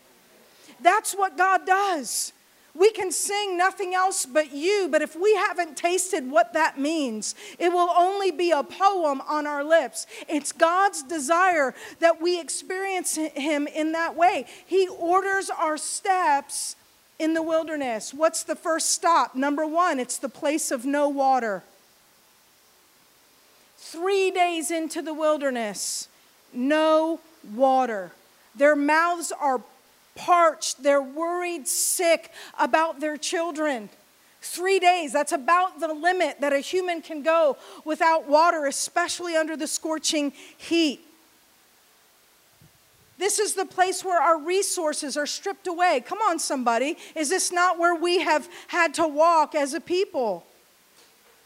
That's 0.81 1.13
what 1.13 1.37
God 1.37 1.67
does. 1.67 2.33
We 2.75 2.91
can 2.91 3.13
sing 3.13 3.59
nothing 3.59 3.95
else 3.95 4.25
but 4.25 4.53
you, 4.53 4.89
but 4.91 5.03
if 5.03 5.15
we 5.15 5.35
haven't 5.35 5.77
tasted 5.77 6.31
what 6.31 6.55
that 6.55 6.79
means, 6.79 7.35
it 7.59 7.69
will 7.69 7.91
only 7.91 8.31
be 8.31 8.51
a 8.51 8.63
poem 8.63 9.21
on 9.29 9.47
our 9.47 9.63
lips. 9.63 10.07
It's 10.27 10.53
God's 10.53 11.03
desire 11.03 11.75
that 12.01 12.23
we 12.23 12.41
experience 12.41 13.17
Him 13.17 13.67
in 13.67 13.93
that 13.93 14.17
way. 14.17 14.47
He 14.65 14.89
orders 14.89 15.51
our 15.51 15.77
steps 15.77 16.77
in 17.19 17.35
the 17.35 17.43
wilderness. 17.43 18.15
What's 18.15 18.43
the 18.43 18.57
first 18.57 18.91
stop? 18.91 19.35
Number 19.35 19.67
one, 19.67 20.01
it's 20.01 20.17
the 20.17 20.31
place 20.31 20.71
of 20.71 20.87
no 20.87 21.11
water. 21.11 21.63
Three 23.93 24.31
days 24.31 24.71
into 24.71 25.03
the 25.03 25.13
wilderness, 25.13 26.09
no 26.51 27.21
water. 27.55 28.13
Their 28.55 28.75
mouths 28.75 29.35
are 29.39 29.61
parched, 30.15 30.83
they're 30.83 31.03
worried, 31.03 31.69
sick 31.69 32.33
about 32.59 33.01
their 33.01 33.19
children. 33.19 33.91
Three 34.41 34.79
days, 34.79 35.13
that's 35.13 35.33
about 35.33 35.79
the 35.79 35.93
limit 35.93 36.41
that 36.41 36.55
a 36.55 36.61
human 36.61 37.03
can 37.03 37.23
go 37.23 37.59
without 37.85 38.27
water, 38.27 38.65
especially 38.65 39.37
under 39.37 39.59
the 39.59 39.67
scorching 39.67 40.33
heat. 40.57 41.03
This 43.19 43.39
is 43.39 43.53
the 43.53 43.67
place 43.67 44.03
where 44.03 44.23
our 44.23 44.39
resources 44.39 45.19
are 45.19 45.27
stripped 45.27 45.67
away. 45.67 46.03
Come 46.07 46.21
on, 46.21 46.39
somebody. 46.39 46.97
Is 47.15 47.29
this 47.29 47.53
not 47.53 47.79
where 47.79 47.95
we 47.95 48.21
have 48.21 48.49
had 48.69 48.95
to 48.95 49.07
walk 49.07 49.55
as 49.55 49.75
a 49.75 49.81
people? 49.81 50.47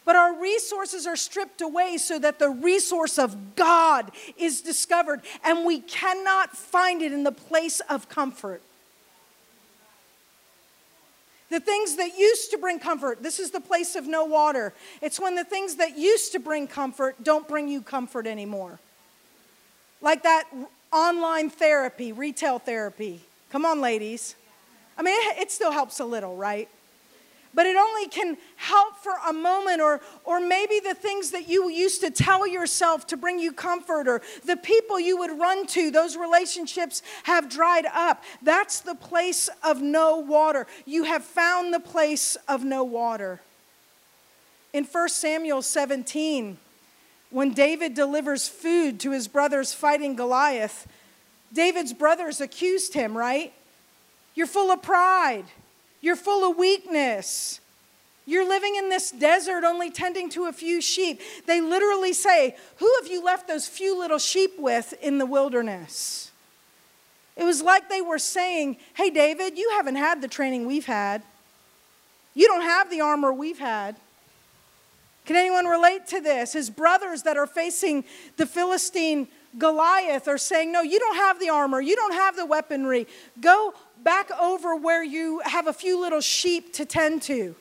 But 0.06 0.16
our 0.16 0.40
resources 0.40 1.06
are 1.06 1.16
stripped 1.16 1.60
away 1.60 1.98
so 1.98 2.18
that 2.20 2.38
the 2.38 2.48
resource 2.48 3.18
of 3.18 3.56
God 3.56 4.12
is 4.38 4.62
discovered, 4.62 5.20
and 5.44 5.66
we 5.66 5.80
cannot 5.80 6.56
find 6.56 7.02
it 7.02 7.12
in 7.12 7.24
the 7.24 7.32
place 7.32 7.80
of 7.90 8.08
comfort. 8.08 8.62
The 11.48 11.60
things 11.60 11.96
that 11.96 12.16
used 12.16 12.52
to 12.52 12.58
bring 12.58 12.78
comfort, 12.78 13.22
this 13.22 13.40
is 13.40 13.50
the 13.50 13.60
place 13.60 13.96
of 13.96 14.06
no 14.06 14.24
water. 14.24 14.72
It's 15.02 15.18
when 15.18 15.34
the 15.34 15.44
things 15.44 15.76
that 15.76 15.98
used 15.98 16.32
to 16.32 16.38
bring 16.38 16.68
comfort 16.68 17.22
don't 17.22 17.46
bring 17.46 17.68
you 17.68 17.82
comfort 17.82 18.26
anymore. 18.26 18.78
Like 20.00 20.22
that 20.22 20.44
online 20.92 21.50
therapy, 21.50 22.12
retail 22.12 22.60
therapy. 22.60 23.20
Come 23.50 23.64
on, 23.64 23.80
ladies. 23.80 24.36
I 24.96 25.02
mean, 25.02 25.18
it 25.38 25.50
still 25.50 25.72
helps 25.72 25.98
a 25.98 26.04
little, 26.04 26.36
right? 26.36 26.68
But 27.56 27.64
it 27.64 27.74
only 27.74 28.06
can 28.06 28.36
help 28.56 28.98
for 28.98 29.14
a 29.26 29.32
moment, 29.32 29.80
or, 29.80 30.02
or 30.24 30.40
maybe 30.40 30.78
the 30.78 30.94
things 30.94 31.30
that 31.30 31.48
you 31.48 31.70
used 31.70 32.02
to 32.02 32.10
tell 32.10 32.46
yourself 32.46 33.06
to 33.06 33.16
bring 33.16 33.38
you 33.38 33.50
comfort, 33.50 34.06
or 34.06 34.20
the 34.44 34.58
people 34.58 35.00
you 35.00 35.16
would 35.16 35.40
run 35.40 35.66
to, 35.68 35.90
those 35.90 36.18
relationships 36.18 37.02
have 37.22 37.48
dried 37.48 37.86
up. 37.86 38.22
That's 38.42 38.80
the 38.80 38.94
place 38.94 39.48
of 39.64 39.80
no 39.80 40.18
water. 40.18 40.66
You 40.84 41.04
have 41.04 41.24
found 41.24 41.72
the 41.72 41.80
place 41.80 42.36
of 42.46 42.62
no 42.62 42.84
water. 42.84 43.40
In 44.74 44.84
1 44.84 45.08
Samuel 45.08 45.62
17, 45.62 46.58
when 47.30 47.54
David 47.54 47.94
delivers 47.94 48.46
food 48.46 49.00
to 49.00 49.12
his 49.12 49.28
brothers 49.28 49.72
fighting 49.72 50.14
Goliath, 50.14 50.86
David's 51.54 51.94
brothers 51.94 52.42
accused 52.42 52.92
him, 52.92 53.16
right? 53.16 53.54
You're 54.34 54.46
full 54.46 54.70
of 54.70 54.82
pride. 54.82 55.46
You're 56.06 56.14
full 56.14 56.48
of 56.48 56.56
weakness. 56.56 57.58
You're 58.26 58.48
living 58.48 58.76
in 58.76 58.90
this 58.90 59.10
desert 59.10 59.64
only 59.64 59.90
tending 59.90 60.30
to 60.30 60.44
a 60.44 60.52
few 60.52 60.80
sheep. 60.80 61.20
They 61.46 61.60
literally 61.60 62.12
say, 62.12 62.54
Who 62.76 62.88
have 63.00 63.10
you 63.10 63.24
left 63.24 63.48
those 63.48 63.66
few 63.66 63.98
little 63.98 64.18
sheep 64.20 64.52
with 64.56 64.94
in 65.02 65.18
the 65.18 65.26
wilderness? 65.26 66.30
It 67.34 67.42
was 67.42 67.60
like 67.60 67.88
they 67.88 68.02
were 68.02 68.20
saying, 68.20 68.76
Hey, 68.94 69.10
David, 69.10 69.58
you 69.58 69.70
haven't 69.70 69.96
had 69.96 70.22
the 70.22 70.28
training 70.28 70.66
we've 70.66 70.86
had. 70.86 71.24
You 72.34 72.46
don't 72.46 72.62
have 72.62 72.88
the 72.88 73.00
armor 73.00 73.32
we've 73.32 73.58
had. 73.58 73.96
Can 75.24 75.34
anyone 75.34 75.66
relate 75.66 76.06
to 76.06 76.20
this? 76.20 76.52
His 76.52 76.70
brothers 76.70 77.24
that 77.24 77.36
are 77.36 77.48
facing 77.48 78.04
the 78.36 78.46
Philistine 78.46 79.26
Goliath 79.58 80.28
are 80.28 80.38
saying, 80.38 80.70
No, 80.70 80.82
you 80.82 81.00
don't 81.00 81.16
have 81.16 81.40
the 81.40 81.48
armor. 81.48 81.80
You 81.80 81.96
don't 81.96 82.14
have 82.14 82.36
the 82.36 82.46
weaponry. 82.46 83.08
Go 83.40 83.74
back 84.06 84.30
over 84.40 84.76
where 84.76 85.02
you 85.02 85.40
have 85.44 85.66
a 85.66 85.72
few 85.72 86.00
little 86.00 86.20
sheep 86.20 86.72
to 86.72 86.86
tend 86.86 87.20
to. 87.20 87.56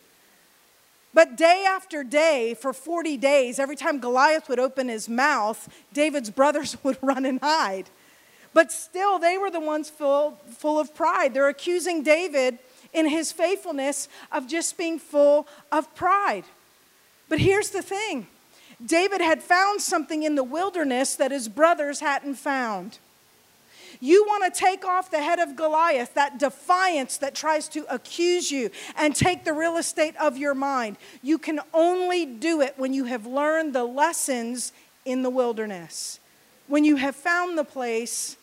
But 1.11 1.37
day 1.37 1.65
after 1.67 2.03
day, 2.03 2.53
for 2.53 2.71
40 2.71 3.17
days, 3.17 3.57
every 3.57 3.75
time 3.75 3.99
Goliath 3.99 4.47
would 4.47 4.59
open 4.59 4.87
his 4.87 5.09
mouth, 5.09 5.67
David's 5.91 6.29
brothers 6.29 6.77
would 6.83 6.99
run 7.01 7.25
and 7.25 7.39
hide. 7.41 7.89
But 8.53 8.71
still, 8.71 9.17
they 9.17 9.39
were 9.39 9.49
the 9.49 9.59
ones 9.59 9.89
full, 9.89 10.37
full 10.47 10.79
of 10.79 10.93
pride. 10.93 11.33
They're 11.33 11.49
accusing 11.49 12.03
David 12.03 12.59
in 12.93 13.09
his 13.09 13.31
faithfulness 13.31 14.07
of 14.31 14.47
just 14.47 14.77
being 14.77 14.99
full 14.99 15.47
of 15.71 15.95
pride. 15.95 16.43
But 17.27 17.39
here's 17.39 17.71
the 17.71 17.81
thing 17.81 18.27
David 18.85 19.19
had 19.19 19.41
found 19.41 19.81
something 19.81 20.21
in 20.21 20.35
the 20.35 20.43
wilderness 20.43 21.15
that 21.15 21.31
his 21.31 21.47
brothers 21.47 22.01
hadn't 22.01 22.35
found. 22.35 22.99
You 23.99 24.25
want 24.25 24.53
to 24.53 24.59
take 24.59 24.85
off 24.85 25.11
the 25.11 25.21
head 25.21 25.39
of 25.39 25.55
Goliath, 25.55 26.13
that 26.13 26.39
defiance 26.39 27.17
that 27.17 27.35
tries 27.35 27.67
to 27.69 27.85
accuse 27.93 28.51
you 28.51 28.69
and 28.97 29.15
take 29.15 29.43
the 29.43 29.53
real 29.53 29.77
estate 29.77 30.15
of 30.17 30.37
your 30.37 30.55
mind. 30.55 30.97
You 31.21 31.37
can 31.37 31.59
only 31.73 32.25
do 32.25 32.61
it 32.61 32.75
when 32.77 32.93
you 32.93 33.05
have 33.05 33.25
learned 33.25 33.73
the 33.73 33.83
lessons 33.85 34.71
in 35.05 35.21
the 35.23 35.29
wilderness, 35.29 36.19
when 36.67 36.83
you 36.83 36.95
have 36.95 37.15
found 37.15 37.57
the 37.57 37.63
place 37.63 38.37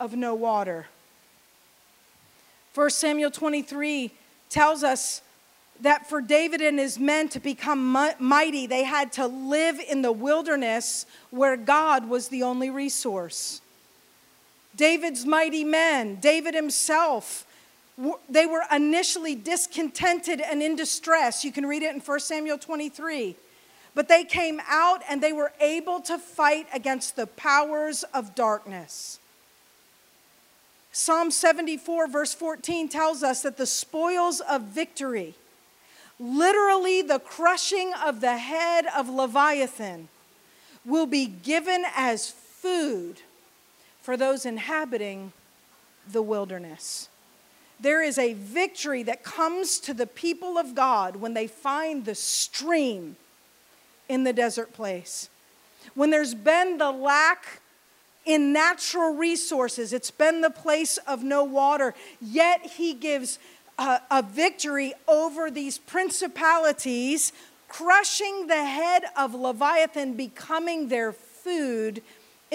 of 0.00 0.16
no 0.16 0.34
water. 0.34 0.86
1 2.74 2.90
Samuel 2.90 3.30
23 3.30 4.10
tells 4.50 4.82
us 4.82 5.22
that 5.80 6.08
for 6.08 6.20
David 6.20 6.60
and 6.60 6.78
his 6.78 6.98
men 6.98 7.28
to 7.28 7.40
become 7.40 8.14
mighty, 8.18 8.66
they 8.66 8.84
had 8.84 9.12
to 9.12 9.26
live 9.26 9.80
in 9.80 10.02
the 10.02 10.12
wilderness 10.12 11.06
where 11.30 11.56
God 11.56 12.08
was 12.08 12.28
the 12.28 12.42
only 12.42 12.70
resource. 12.70 13.60
David's 14.76 15.24
mighty 15.24 15.64
men, 15.64 16.16
David 16.16 16.54
himself, 16.54 17.46
they 18.28 18.46
were 18.46 18.64
initially 18.72 19.34
discontented 19.34 20.40
and 20.40 20.62
in 20.62 20.74
distress. 20.74 21.44
You 21.44 21.52
can 21.52 21.66
read 21.66 21.82
it 21.82 21.94
in 21.94 22.00
1 22.00 22.20
Samuel 22.20 22.58
23. 22.58 23.36
But 23.94 24.08
they 24.08 24.24
came 24.24 24.60
out 24.66 25.02
and 25.08 25.22
they 25.22 25.32
were 25.32 25.52
able 25.60 26.00
to 26.00 26.18
fight 26.18 26.66
against 26.74 27.14
the 27.14 27.28
powers 27.28 28.02
of 28.12 28.34
darkness. 28.34 29.20
Psalm 30.90 31.30
74, 31.30 32.08
verse 32.08 32.34
14, 32.34 32.88
tells 32.88 33.22
us 33.22 33.42
that 33.42 33.56
the 33.56 33.66
spoils 33.66 34.40
of 34.40 34.62
victory, 34.62 35.34
literally 36.18 37.02
the 37.02 37.18
crushing 37.20 37.92
of 38.04 38.20
the 38.20 38.36
head 38.36 38.86
of 38.96 39.08
Leviathan, 39.08 40.08
will 40.84 41.06
be 41.06 41.26
given 41.26 41.84
as 41.96 42.30
food 42.30 43.20
for 44.04 44.18
those 44.18 44.44
inhabiting 44.44 45.32
the 46.12 46.20
wilderness. 46.20 47.08
There 47.80 48.02
is 48.02 48.18
a 48.18 48.34
victory 48.34 49.02
that 49.04 49.24
comes 49.24 49.78
to 49.78 49.94
the 49.94 50.06
people 50.06 50.58
of 50.58 50.74
God 50.74 51.16
when 51.16 51.32
they 51.32 51.46
find 51.46 52.04
the 52.04 52.14
stream 52.14 53.16
in 54.06 54.24
the 54.24 54.34
desert 54.34 54.74
place. 54.74 55.30
When 55.94 56.10
there's 56.10 56.34
been 56.34 56.76
the 56.76 56.92
lack 56.92 57.62
in 58.26 58.52
natural 58.52 59.14
resources, 59.14 59.94
it's 59.94 60.10
been 60.10 60.42
the 60.42 60.50
place 60.50 60.98
of 61.06 61.24
no 61.24 61.42
water, 61.42 61.94
yet 62.20 62.72
He 62.76 62.92
gives 62.92 63.38
a, 63.78 64.02
a 64.10 64.22
victory 64.22 64.92
over 65.08 65.50
these 65.50 65.78
principalities, 65.78 67.32
crushing 67.68 68.48
the 68.48 68.66
head 68.66 69.04
of 69.16 69.34
Leviathan, 69.34 70.12
becoming 70.12 70.88
their 70.88 71.10
food 71.10 72.02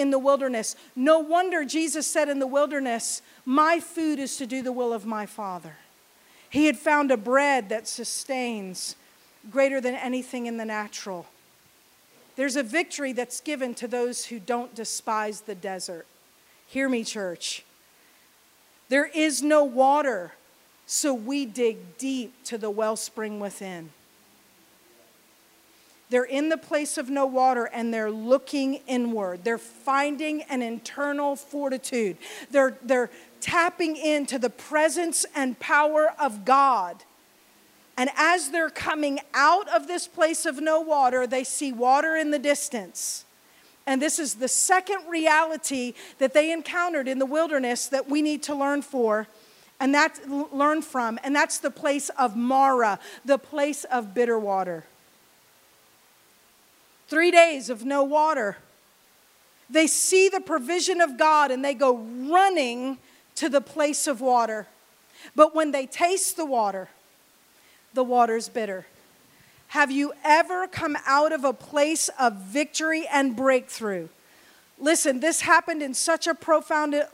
in 0.00 0.10
the 0.10 0.18
wilderness. 0.18 0.74
No 0.96 1.18
wonder 1.18 1.64
Jesus 1.64 2.06
said 2.06 2.28
in 2.28 2.38
the 2.38 2.46
wilderness, 2.46 3.22
My 3.44 3.78
food 3.78 4.18
is 4.18 4.36
to 4.38 4.46
do 4.46 4.62
the 4.62 4.72
will 4.72 4.92
of 4.92 5.06
my 5.06 5.26
Father. 5.26 5.76
He 6.48 6.66
had 6.66 6.78
found 6.78 7.10
a 7.10 7.16
bread 7.16 7.68
that 7.68 7.86
sustains 7.86 8.96
greater 9.50 9.80
than 9.80 9.94
anything 9.94 10.46
in 10.46 10.56
the 10.56 10.64
natural. 10.64 11.26
There's 12.36 12.56
a 12.56 12.62
victory 12.62 13.12
that's 13.12 13.40
given 13.40 13.74
to 13.74 13.86
those 13.86 14.26
who 14.26 14.38
don't 14.38 14.74
despise 14.74 15.42
the 15.42 15.54
desert. 15.54 16.06
Hear 16.66 16.88
me, 16.88 17.04
church. 17.04 17.64
There 18.88 19.06
is 19.06 19.42
no 19.42 19.62
water, 19.62 20.32
so 20.86 21.14
we 21.14 21.46
dig 21.46 21.98
deep 21.98 22.32
to 22.44 22.58
the 22.58 22.70
wellspring 22.70 23.38
within. 23.38 23.90
They're 26.10 26.24
in 26.24 26.48
the 26.48 26.58
place 26.58 26.98
of 26.98 27.08
no 27.08 27.24
water 27.24 27.70
and 27.72 27.94
they're 27.94 28.10
looking 28.10 28.80
inward. 28.86 29.44
They're 29.44 29.58
finding 29.58 30.42
an 30.42 30.60
internal 30.60 31.36
fortitude. 31.36 32.16
They're, 32.50 32.76
they're 32.82 33.10
tapping 33.40 33.96
into 33.96 34.38
the 34.38 34.50
presence 34.50 35.24
and 35.34 35.58
power 35.58 36.12
of 36.20 36.44
God. 36.44 37.04
And 37.96 38.10
as 38.16 38.50
they're 38.50 38.70
coming 38.70 39.20
out 39.34 39.68
of 39.68 39.86
this 39.86 40.08
place 40.08 40.46
of 40.46 40.60
no 40.60 40.80
water, 40.80 41.26
they 41.26 41.44
see 41.44 41.72
water 41.72 42.16
in 42.16 42.30
the 42.32 42.38
distance. 42.38 43.24
And 43.86 44.02
this 44.02 44.18
is 44.18 44.34
the 44.34 44.48
second 44.48 45.08
reality 45.08 45.94
that 46.18 46.34
they 46.34 46.52
encountered 46.52 47.08
in 47.08 47.18
the 47.18 47.26
wilderness 47.26 47.86
that 47.88 48.08
we 48.08 48.20
need 48.20 48.42
to 48.44 48.54
learn 48.54 48.82
for 48.82 49.28
and 49.78 49.94
that 49.94 50.20
learn 50.28 50.82
from 50.82 51.18
and 51.24 51.34
that's 51.34 51.58
the 51.58 51.70
place 51.70 52.10
of 52.10 52.36
Marah, 52.36 52.98
the 53.24 53.38
place 53.38 53.84
of 53.84 54.14
bitter 54.14 54.38
water. 54.38 54.84
3 57.10 57.30
days 57.30 57.68
of 57.68 57.84
no 57.84 58.02
water. 58.02 58.56
They 59.68 59.86
see 59.86 60.28
the 60.28 60.40
provision 60.40 61.00
of 61.00 61.18
God 61.18 61.50
and 61.50 61.64
they 61.64 61.74
go 61.74 61.98
running 61.98 62.98
to 63.36 63.48
the 63.48 63.60
place 63.60 64.06
of 64.06 64.20
water. 64.20 64.66
But 65.36 65.54
when 65.54 65.72
they 65.72 65.86
taste 65.86 66.36
the 66.36 66.46
water, 66.46 66.88
the 67.94 68.04
water's 68.04 68.48
bitter. 68.48 68.86
Have 69.68 69.90
you 69.90 70.12
ever 70.24 70.66
come 70.66 70.96
out 71.06 71.32
of 71.32 71.44
a 71.44 71.52
place 71.52 72.08
of 72.18 72.34
victory 72.36 73.06
and 73.06 73.36
breakthrough? 73.36 74.08
Listen, 74.78 75.20
this 75.20 75.42
happened 75.42 75.82
in 75.82 75.94
such 75.94 76.26
a 76.26 76.34
profound 76.34 76.94
uh, 76.94 77.04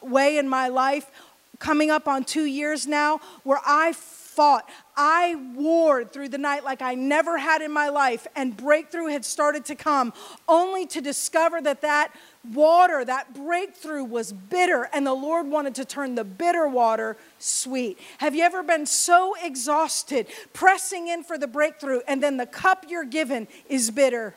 way 0.00 0.38
in 0.38 0.48
my 0.48 0.68
life, 0.68 1.10
coming 1.58 1.90
up 1.90 2.06
on 2.06 2.24
two 2.24 2.44
years 2.44 2.86
now, 2.86 3.20
where 3.42 3.60
I 3.66 3.92
fought. 4.36 4.68
I 4.98 5.34
warred 5.54 6.12
through 6.12 6.28
the 6.28 6.38
night 6.38 6.62
like 6.62 6.82
I 6.82 6.94
never 6.94 7.38
had 7.38 7.62
in 7.62 7.72
my 7.72 7.88
life, 7.88 8.26
and 8.36 8.54
breakthrough 8.54 9.06
had 9.06 9.24
started 9.24 9.64
to 9.64 9.74
come, 9.74 10.12
only 10.46 10.86
to 10.88 11.00
discover 11.00 11.62
that 11.62 11.80
that 11.80 12.12
water, 12.52 13.02
that 13.04 13.34
breakthrough 13.34 14.04
was 14.04 14.32
bitter, 14.32 14.90
and 14.92 15.06
the 15.06 15.14
Lord 15.14 15.46
wanted 15.46 15.74
to 15.76 15.86
turn 15.86 16.14
the 16.14 16.24
bitter 16.24 16.68
water 16.68 17.16
sweet. 17.38 17.98
Have 18.18 18.34
you 18.34 18.44
ever 18.44 18.62
been 18.62 18.84
so 18.84 19.34
exhausted, 19.42 20.26
pressing 20.52 21.08
in 21.08 21.24
for 21.24 21.38
the 21.38 21.48
breakthrough, 21.48 22.00
and 22.06 22.22
then 22.22 22.36
the 22.36 22.46
cup 22.46 22.84
you're 22.88 23.04
given 23.04 23.48
is 23.68 23.90
bitter? 23.90 24.34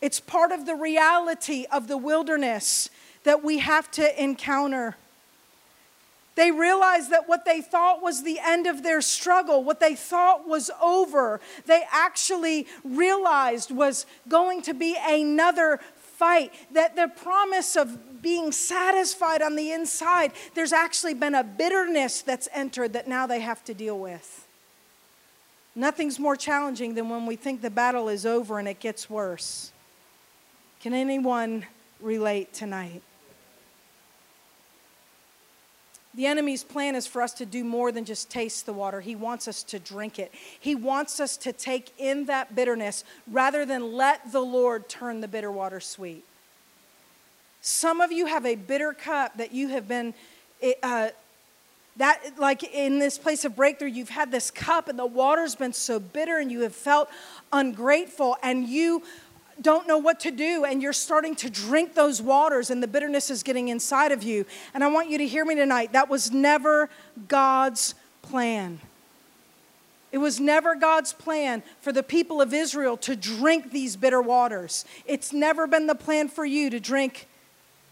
It's 0.00 0.20
part 0.20 0.52
of 0.52 0.66
the 0.66 0.76
reality 0.76 1.64
of 1.72 1.88
the 1.88 1.96
wilderness 1.96 2.90
that 3.24 3.42
we 3.42 3.58
have 3.58 3.90
to 3.92 4.22
encounter. 4.22 4.96
They 6.38 6.52
realized 6.52 7.10
that 7.10 7.28
what 7.28 7.44
they 7.44 7.60
thought 7.60 8.00
was 8.00 8.22
the 8.22 8.38
end 8.38 8.68
of 8.68 8.84
their 8.84 9.00
struggle, 9.00 9.64
what 9.64 9.80
they 9.80 9.96
thought 9.96 10.46
was 10.46 10.70
over, 10.80 11.40
they 11.66 11.82
actually 11.90 12.68
realized 12.84 13.72
was 13.72 14.06
going 14.28 14.62
to 14.62 14.72
be 14.72 14.96
another 15.04 15.80
fight. 15.96 16.52
That 16.70 16.94
the 16.94 17.08
promise 17.08 17.74
of 17.74 18.22
being 18.22 18.52
satisfied 18.52 19.42
on 19.42 19.56
the 19.56 19.72
inside, 19.72 20.30
there's 20.54 20.72
actually 20.72 21.14
been 21.14 21.34
a 21.34 21.42
bitterness 21.42 22.22
that's 22.22 22.48
entered 22.54 22.92
that 22.92 23.08
now 23.08 23.26
they 23.26 23.40
have 23.40 23.64
to 23.64 23.74
deal 23.74 23.98
with. 23.98 24.46
Nothing's 25.74 26.20
more 26.20 26.36
challenging 26.36 26.94
than 26.94 27.08
when 27.08 27.26
we 27.26 27.34
think 27.34 27.62
the 27.62 27.68
battle 27.68 28.08
is 28.08 28.24
over 28.24 28.60
and 28.60 28.68
it 28.68 28.78
gets 28.78 29.10
worse. 29.10 29.72
Can 30.82 30.94
anyone 30.94 31.66
relate 32.00 32.52
tonight? 32.52 33.02
The 36.14 36.26
enemy's 36.26 36.64
plan 36.64 36.94
is 36.94 37.06
for 37.06 37.22
us 37.22 37.32
to 37.34 37.46
do 37.46 37.62
more 37.62 37.92
than 37.92 38.04
just 38.04 38.30
taste 38.30 38.66
the 38.66 38.72
water. 38.72 39.00
He 39.00 39.14
wants 39.14 39.46
us 39.46 39.62
to 39.64 39.78
drink 39.78 40.18
it. 40.18 40.32
He 40.58 40.74
wants 40.74 41.20
us 41.20 41.36
to 41.38 41.52
take 41.52 41.92
in 41.98 42.24
that 42.26 42.56
bitterness 42.56 43.04
rather 43.30 43.66
than 43.66 43.92
let 43.92 44.32
the 44.32 44.40
Lord 44.40 44.88
turn 44.88 45.20
the 45.20 45.28
bitter 45.28 45.52
water 45.52 45.80
sweet. 45.80 46.24
Some 47.60 48.00
of 48.00 48.10
you 48.10 48.26
have 48.26 48.46
a 48.46 48.54
bitter 48.54 48.92
cup 48.92 49.36
that 49.36 49.52
you 49.52 49.68
have 49.68 49.86
been, 49.86 50.14
uh, 50.82 51.10
that 51.96 52.20
like 52.38 52.62
in 52.62 52.98
this 52.98 53.18
place 53.18 53.44
of 53.44 53.54
breakthrough, 53.54 53.88
you've 53.88 54.08
had 54.08 54.30
this 54.30 54.50
cup 54.50 54.88
and 54.88 54.98
the 54.98 55.06
water's 55.06 55.56
been 55.56 55.72
so 55.72 55.98
bitter 55.98 56.38
and 56.38 56.50
you 56.50 56.60
have 56.60 56.74
felt 56.74 57.10
ungrateful 57.52 58.36
and 58.42 58.66
you 58.66 59.02
don't 59.60 59.86
know 59.86 59.98
what 59.98 60.20
to 60.20 60.30
do 60.30 60.64
and 60.64 60.82
you're 60.82 60.92
starting 60.92 61.34
to 61.36 61.50
drink 61.50 61.94
those 61.94 62.22
waters 62.22 62.70
and 62.70 62.82
the 62.82 62.86
bitterness 62.86 63.30
is 63.30 63.42
getting 63.42 63.68
inside 63.68 64.12
of 64.12 64.22
you. 64.22 64.46
And 64.74 64.84
I 64.84 64.88
want 64.88 65.10
you 65.10 65.18
to 65.18 65.26
hear 65.26 65.44
me 65.44 65.54
tonight. 65.54 65.92
That 65.92 66.08
was 66.08 66.30
never 66.30 66.90
God's 67.26 67.94
plan. 68.22 68.80
It 70.10 70.18
was 70.18 70.40
never 70.40 70.74
God's 70.74 71.12
plan 71.12 71.62
for 71.80 71.92
the 71.92 72.02
people 72.02 72.40
of 72.40 72.54
Israel 72.54 72.96
to 72.98 73.14
drink 73.14 73.72
these 73.72 73.96
bitter 73.96 74.22
waters. 74.22 74.84
It's 75.04 75.32
never 75.32 75.66
been 75.66 75.86
the 75.86 75.94
plan 75.94 76.28
for 76.28 76.46
you 76.46 76.70
to 76.70 76.80
drink 76.80 77.28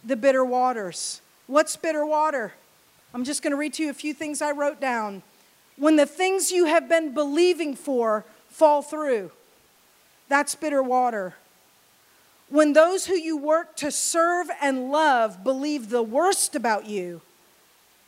the 0.03 0.17
bitter 0.17 0.45
waters. 0.45 1.21
What's 1.47 1.77
bitter 1.77 2.07
water? 2.07 2.55
I'm 3.13 3.25
just 3.25 3.43
going 3.43 3.51
to 3.51 3.57
read 3.57 3.75
to 3.75 3.83
you 3.83 3.91
a 3.91 3.95
few 3.95 4.15
things 4.15 4.41
I 4.41 4.53
wrote 4.53 4.81
down. 4.81 5.23
When 5.77 5.97
the 5.97 6.07
things 6.07 6.51
you 6.51 6.67
have 6.67 6.89
been 6.89 7.13
believing 7.13 7.77
for 7.77 8.25
fall 8.49 8.81
through, 8.81 9.31
that's 10.29 10.55
bitter 10.55 10.83
water. 10.83 11.35
When 12.49 12.73
those 12.73 13.07
who 13.07 13.15
you 13.15 13.37
work 13.37 13.77
to 13.77 13.91
serve 13.91 14.49
and 14.63 14.91
love 14.91 15.43
believe 15.43 15.91
the 15.91 16.03
worst 16.03 16.55
about 16.55 16.87
you, 16.87 17.21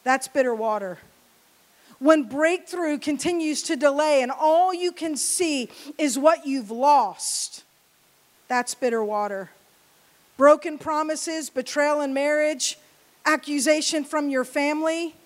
that's 0.05 0.29
bitter 0.29 0.55
water. 0.55 0.99
When 1.99 2.23
breakthrough 2.23 2.99
continues 2.99 3.63
to 3.65 3.77
delay 3.77 4.23
and 4.23 4.31
all 4.31 4.73
you 4.73 4.93
can 4.93 5.17
see 5.17 5.69
is 5.99 6.17
what 6.17 6.47
you've 6.47 6.71
lost, 6.71 7.65
that's 8.47 8.75
bitter 8.75 9.03
water. 9.03 9.51
Broken 10.37 10.79
promises, 10.79 11.51
betrayal 11.51 12.01
in 12.01 12.15
marriage, 12.15 12.79
accusation 13.27 14.05
from 14.05 14.31
your 14.31 14.45
family, 14.45 15.17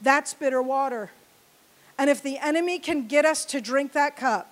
that's 0.00 0.32
bitter 0.32 0.62
water. 0.62 1.10
And 1.98 2.08
if 2.08 2.22
the 2.22 2.38
enemy 2.38 2.78
can 2.78 3.08
get 3.08 3.24
us 3.24 3.44
to 3.46 3.60
drink 3.60 3.92
that 3.94 4.16
cup, 4.16 4.48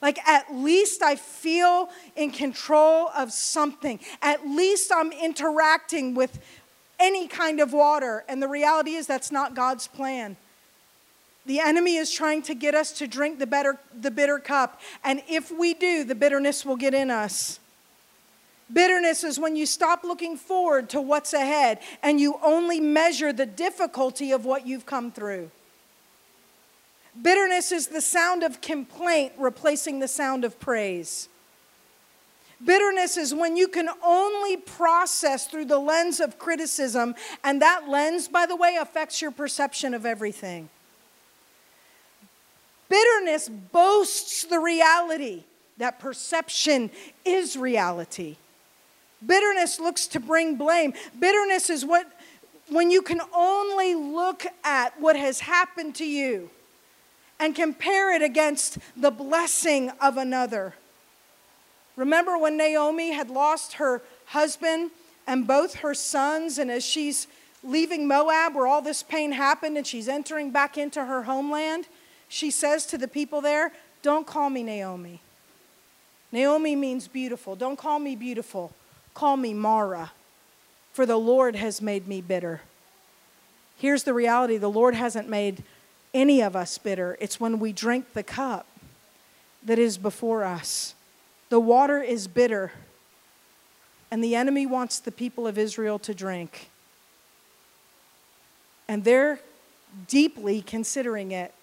like, 0.00 0.18
at 0.26 0.54
least 0.54 1.02
I 1.02 1.16
feel 1.16 1.90
in 2.14 2.30
control 2.30 3.10
of 3.16 3.32
something. 3.32 3.98
At 4.22 4.46
least 4.46 4.92
I'm 4.94 5.12
interacting 5.12 6.14
with 6.14 6.38
any 7.00 7.26
kind 7.26 7.60
of 7.60 7.72
water. 7.72 8.24
And 8.28 8.42
the 8.42 8.48
reality 8.48 8.92
is, 8.92 9.06
that's 9.06 9.32
not 9.32 9.54
God's 9.54 9.88
plan. 9.88 10.36
The 11.46 11.60
enemy 11.60 11.96
is 11.96 12.12
trying 12.12 12.42
to 12.42 12.54
get 12.54 12.74
us 12.74 12.92
to 12.98 13.06
drink 13.06 13.38
the, 13.38 13.46
better, 13.46 13.78
the 13.98 14.10
bitter 14.10 14.38
cup. 14.38 14.80
And 15.02 15.22
if 15.28 15.50
we 15.50 15.74
do, 15.74 16.04
the 16.04 16.14
bitterness 16.14 16.64
will 16.64 16.76
get 16.76 16.94
in 16.94 17.10
us. 17.10 17.58
Bitterness 18.70 19.24
is 19.24 19.38
when 19.38 19.56
you 19.56 19.64
stop 19.64 20.04
looking 20.04 20.36
forward 20.36 20.90
to 20.90 21.00
what's 21.00 21.32
ahead 21.32 21.78
and 22.02 22.20
you 22.20 22.38
only 22.42 22.80
measure 22.80 23.32
the 23.32 23.46
difficulty 23.46 24.30
of 24.30 24.44
what 24.44 24.66
you've 24.66 24.84
come 24.84 25.10
through. 25.10 25.50
Bitterness 27.22 27.72
is 27.72 27.88
the 27.88 28.00
sound 28.00 28.42
of 28.42 28.60
complaint 28.60 29.32
replacing 29.38 29.98
the 29.98 30.08
sound 30.08 30.44
of 30.44 30.60
praise. 30.60 31.28
Bitterness 32.64 33.16
is 33.16 33.34
when 33.34 33.56
you 33.56 33.68
can 33.68 33.88
only 34.04 34.56
process 34.56 35.46
through 35.46 35.66
the 35.66 35.78
lens 35.78 36.20
of 36.20 36.38
criticism, 36.38 37.14
and 37.44 37.62
that 37.62 37.88
lens, 37.88 38.28
by 38.28 38.46
the 38.46 38.56
way, 38.56 38.76
affects 38.80 39.22
your 39.22 39.30
perception 39.30 39.94
of 39.94 40.04
everything. 40.04 40.68
Bitterness 42.88 43.48
boasts 43.48 44.44
the 44.44 44.58
reality 44.58 45.44
that 45.76 46.00
perception 46.00 46.90
is 47.24 47.56
reality. 47.56 48.36
Bitterness 49.24 49.78
looks 49.78 50.06
to 50.08 50.20
bring 50.20 50.56
blame. 50.56 50.94
Bitterness 51.18 51.70
is 51.70 51.84
what, 51.84 52.06
when 52.68 52.90
you 52.90 53.02
can 53.02 53.20
only 53.34 53.94
look 53.94 54.44
at 54.64 55.00
what 55.00 55.16
has 55.16 55.40
happened 55.40 55.94
to 55.96 56.04
you 56.04 56.50
and 57.40 57.54
compare 57.54 58.12
it 58.12 58.22
against 58.22 58.78
the 58.96 59.10
blessing 59.10 59.90
of 60.00 60.16
another. 60.16 60.74
Remember 61.96 62.38
when 62.38 62.56
Naomi 62.56 63.12
had 63.12 63.30
lost 63.30 63.74
her 63.74 64.02
husband 64.26 64.90
and 65.26 65.46
both 65.46 65.76
her 65.76 65.94
sons, 65.94 66.58
and 66.58 66.70
as 66.70 66.84
she's 66.84 67.26
leaving 67.62 68.08
Moab, 68.08 68.54
where 68.54 68.66
all 68.66 68.82
this 68.82 69.02
pain 69.02 69.32
happened, 69.32 69.76
and 69.76 69.86
she's 69.86 70.08
entering 70.08 70.50
back 70.50 70.78
into 70.78 71.04
her 71.04 71.24
homeland, 71.24 71.86
she 72.28 72.50
says 72.50 72.86
to 72.86 72.98
the 72.98 73.08
people 73.08 73.40
there, 73.40 73.72
Don't 74.02 74.26
call 74.26 74.48
me 74.48 74.62
Naomi. 74.62 75.20
Naomi 76.30 76.76
means 76.76 77.08
beautiful. 77.08 77.56
Don't 77.56 77.78
call 77.78 77.98
me 77.98 78.14
beautiful. 78.14 78.72
Call 79.14 79.36
me 79.36 79.52
Mara, 79.54 80.12
for 80.92 81.04
the 81.04 81.16
Lord 81.16 81.56
has 81.56 81.82
made 81.82 82.06
me 82.06 82.20
bitter. 82.20 82.60
Here's 83.76 84.04
the 84.04 84.14
reality 84.14 84.56
the 84.56 84.70
Lord 84.70 84.94
hasn't 84.94 85.28
made 85.28 85.62
any 86.14 86.40
of 86.40 86.56
us 86.56 86.78
bitter. 86.78 87.16
It's 87.20 87.38
when 87.38 87.58
we 87.58 87.72
drink 87.72 88.12
the 88.14 88.22
cup 88.22 88.66
that 89.62 89.78
is 89.78 89.98
before 89.98 90.44
us. 90.44 90.94
The 91.48 91.60
water 91.60 92.02
is 92.02 92.28
bitter, 92.28 92.72
and 94.10 94.22
the 94.22 94.34
enemy 94.34 94.66
wants 94.66 95.00
the 95.00 95.12
people 95.12 95.46
of 95.46 95.58
Israel 95.58 95.98
to 96.00 96.14
drink. 96.14 96.70
And 98.86 99.04
they're 99.04 99.40
deeply 100.06 100.62
considering 100.62 101.32
it. 101.32 101.54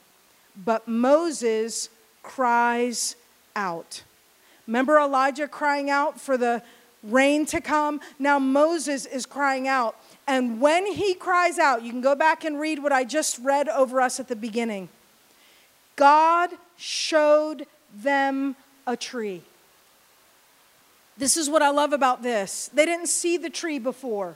But 0.55 0.88
Moses 0.88 1.89
cries 2.23 3.15
out. 3.55 4.03
Remember 4.67 4.97
Elijah 4.99 5.47
crying 5.47 5.89
out 5.89 6.19
for 6.19 6.38
the 6.38 6.63
rain 7.03 7.45
to 7.47 7.62
come? 7.62 7.99
Now 8.17 8.39
Moses 8.39 9.05
is 9.05 9.25
crying 9.25 9.67
out. 9.67 9.95
And 10.27 10.59
when 10.59 10.91
he 10.91 11.13
cries 11.13 11.59
out, 11.59 11.83
you 11.83 11.91
can 11.91 12.01
go 12.01 12.15
back 12.15 12.43
and 12.43 12.59
read 12.59 12.81
what 12.81 12.91
I 12.91 13.03
just 13.03 13.38
read 13.39 13.69
over 13.69 14.01
us 14.01 14.19
at 14.19 14.27
the 14.27 14.35
beginning. 14.35 14.89
God 15.95 16.49
showed 16.77 17.67
them 17.93 18.55
a 18.88 18.97
tree. 18.97 19.43
This 21.17 21.38
is 21.38 21.49
what 21.49 21.61
I 21.61 21.69
love 21.69 21.93
about 21.93 22.23
this. 22.23 22.69
They 22.73 22.85
didn't 22.85 23.07
see 23.07 23.38
the 23.38 23.49
tree 23.49 23.79
before. 23.79 24.35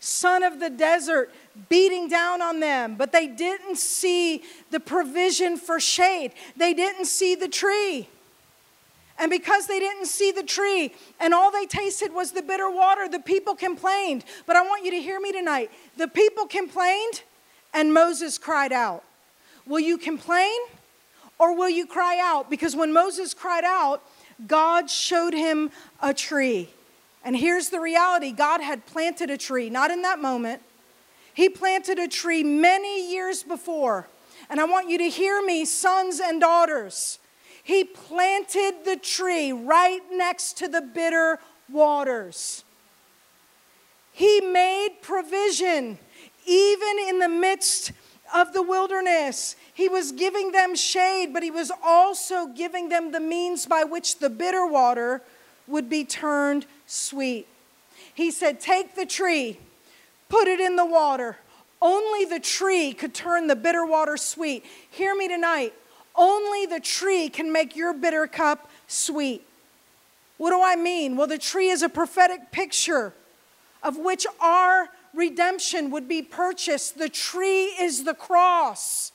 Sun 0.00 0.42
of 0.42 0.60
the 0.60 0.68
desert 0.68 1.32
beating 1.68 2.08
down 2.08 2.42
on 2.42 2.60
them, 2.60 2.96
but 2.96 3.12
they 3.12 3.26
didn't 3.26 3.78
see 3.78 4.42
the 4.70 4.80
provision 4.80 5.56
for 5.56 5.78
shade. 5.78 6.32
They 6.56 6.74
didn't 6.74 7.06
see 7.06 7.34
the 7.34 7.48
tree. 7.48 8.08
And 9.18 9.30
because 9.30 9.66
they 9.66 9.78
didn't 9.78 10.06
see 10.06 10.32
the 10.32 10.42
tree 10.42 10.92
and 11.20 11.32
all 11.32 11.52
they 11.52 11.66
tasted 11.66 12.12
was 12.12 12.32
the 12.32 12.42
bitter 12.42 12.68
water, 12.68 13.08
the 13.08 13.20
people 13.20 13.54
complained. 13.54 14.24
But 14.46 14.56
I 14.56 14.62
want 14.62 14.84
you 14.84 14.90
to 14.90 15.00
hear 15.00 15.20
me 15.20 15.30
tonight. 15.30 15.70
The 15.96 16.08
people 16.08 16.46
complained 16.46 17.22
and 17.72 17.94
Moses 17.94 18.38
cried 18.38 18.72
out. 18.72 19.04
Will 19.66 19.80
you 19.80 19.98
complain 19.98 20.58
or 21.38 21.56
will 21.56 21.70
you 21.70 21.86
cry 21.86 22.20
out? 22.22 22.50
Because 22.50 22.74
when 22.74 22.92
Moses 22.92 23.34
cried 23.34 23.64
out, 23.64 24.02
God 24.46 24.90
showed 24.90 25.32
him 25.32 25.70
a 26.02 26.12
tree. 26.12 26.68
And 27.24 27.36
here's 27.36 27.70
the 27.70 27.80
reality 27.80 28.32
God 28.32 28.60
had 28.60 28.84
planted 28.86 29.30
a 29.30 29.38
tree, 29.38 29.70
not 29.70 29.90
in 29.90 30.02
that 30.02 30.18
moment. 30.18 30.60
He 31.32 31.48
planted 31.48 31.98
a 31.98 32.08
tree 32.08 32.42
many 32.42 33.10
years 33.10 33.42
before. 33.42 34.06
And 34.50 34.60
I 34.60 34.64
want 34.64 34.90
you 34.90 34.98
to 34.98 35.08
hear 35.08 35.42
me, 35.42 35.64
sons 35.64 36.20
and 36.20 36.40
daughters. 36.40 37.18
He 37.64 37.82
planted 37.82 38.84
the 38.84 38.96
tree 38.96 39.50
right 39.50 40.02
next 40.12 40.58
to 40.58 40.68
the 40.68 40.82
bitter 40.82 41.40
waters. 41.72 42.62
He 44.12 44.40
made 44.42 44.98
provision 45.00 45.98
even 46.46 46.98
in 47.08 47.18
the 47.18 47.28
midst 47.28 47.92
of 48.34 48.52
the 48.52 48.62
wilderness. 48.62 49.56
He 49.72 49.88
was 49.88 50.12
giving 50.12 50.52
them 50.52 50.76
shade, 50.76 51.32
but 51.32 51.42
he 51.42 51.50
was 51.50 51.72
also 51.82 52.46
giving 52.46 52.90
them 52.90 53.12
the 53.12 53.20
means 53.20 53.64
by 53.64 53.82
which 53.82 54.18
the 54.18 54.28
bitter 54.28 54.66
water 54.66 55.22
would 55.66 55.88
be 55.88 56.04
turned 56.04 56.66
sweet. 56.86 57.48
He 58.14 58.30
said, 58.30 58.60
Take 58.60 58.94
the 58.94 59.06
tree, 59.06 59.58
put 60.28 60.48
it 60.48 60.60
in 60.60 60.76
the 60.76 60.84
water. 60.84 61.38
Only 61.80 62.26
the 62.26 62.40
tree 62.40 62.92
could 62.92 63.14
turn 63.14 63.46
the 63.46 63.56
bitter 63.56 63.86
water 63.86 64.18
sweet. 64.18 64.64
Hear 64.90 65.14
me 65.14 65.28
tonight. 65.28 65.72
Only 66.16 66.66
the 66.66 66.80
tree 66.80 67.28
can 67.28 67.52
make 67.52 67.74
your 67.74 67.92
bitter 67.92 68.26
cup 68.26 68.70
sweet. 68.86 69.46
What 70.36 70.50
do 70.50 70.60
I 70.62 70.76
mean? 70.76 71.16
Well, 71.16 71.26
the 71.26 71.38
tree 71.38 71.68
is 71.68 71.82
a 71.82 71.88
prophetic 71.88 72.52
picture 72.52 73.12
of 73.82 73.96
which 73.96 74.26
our 74.40 74.88
redemption 75.12 75.90
would 75.90 76.08
be 76.08 76.22
purchased. 76.22 76.98
The 76.98 77.08
tree 77.08 77.66
is 77.66 78.04
the 78.04 78.14
cross. 78.14 79.12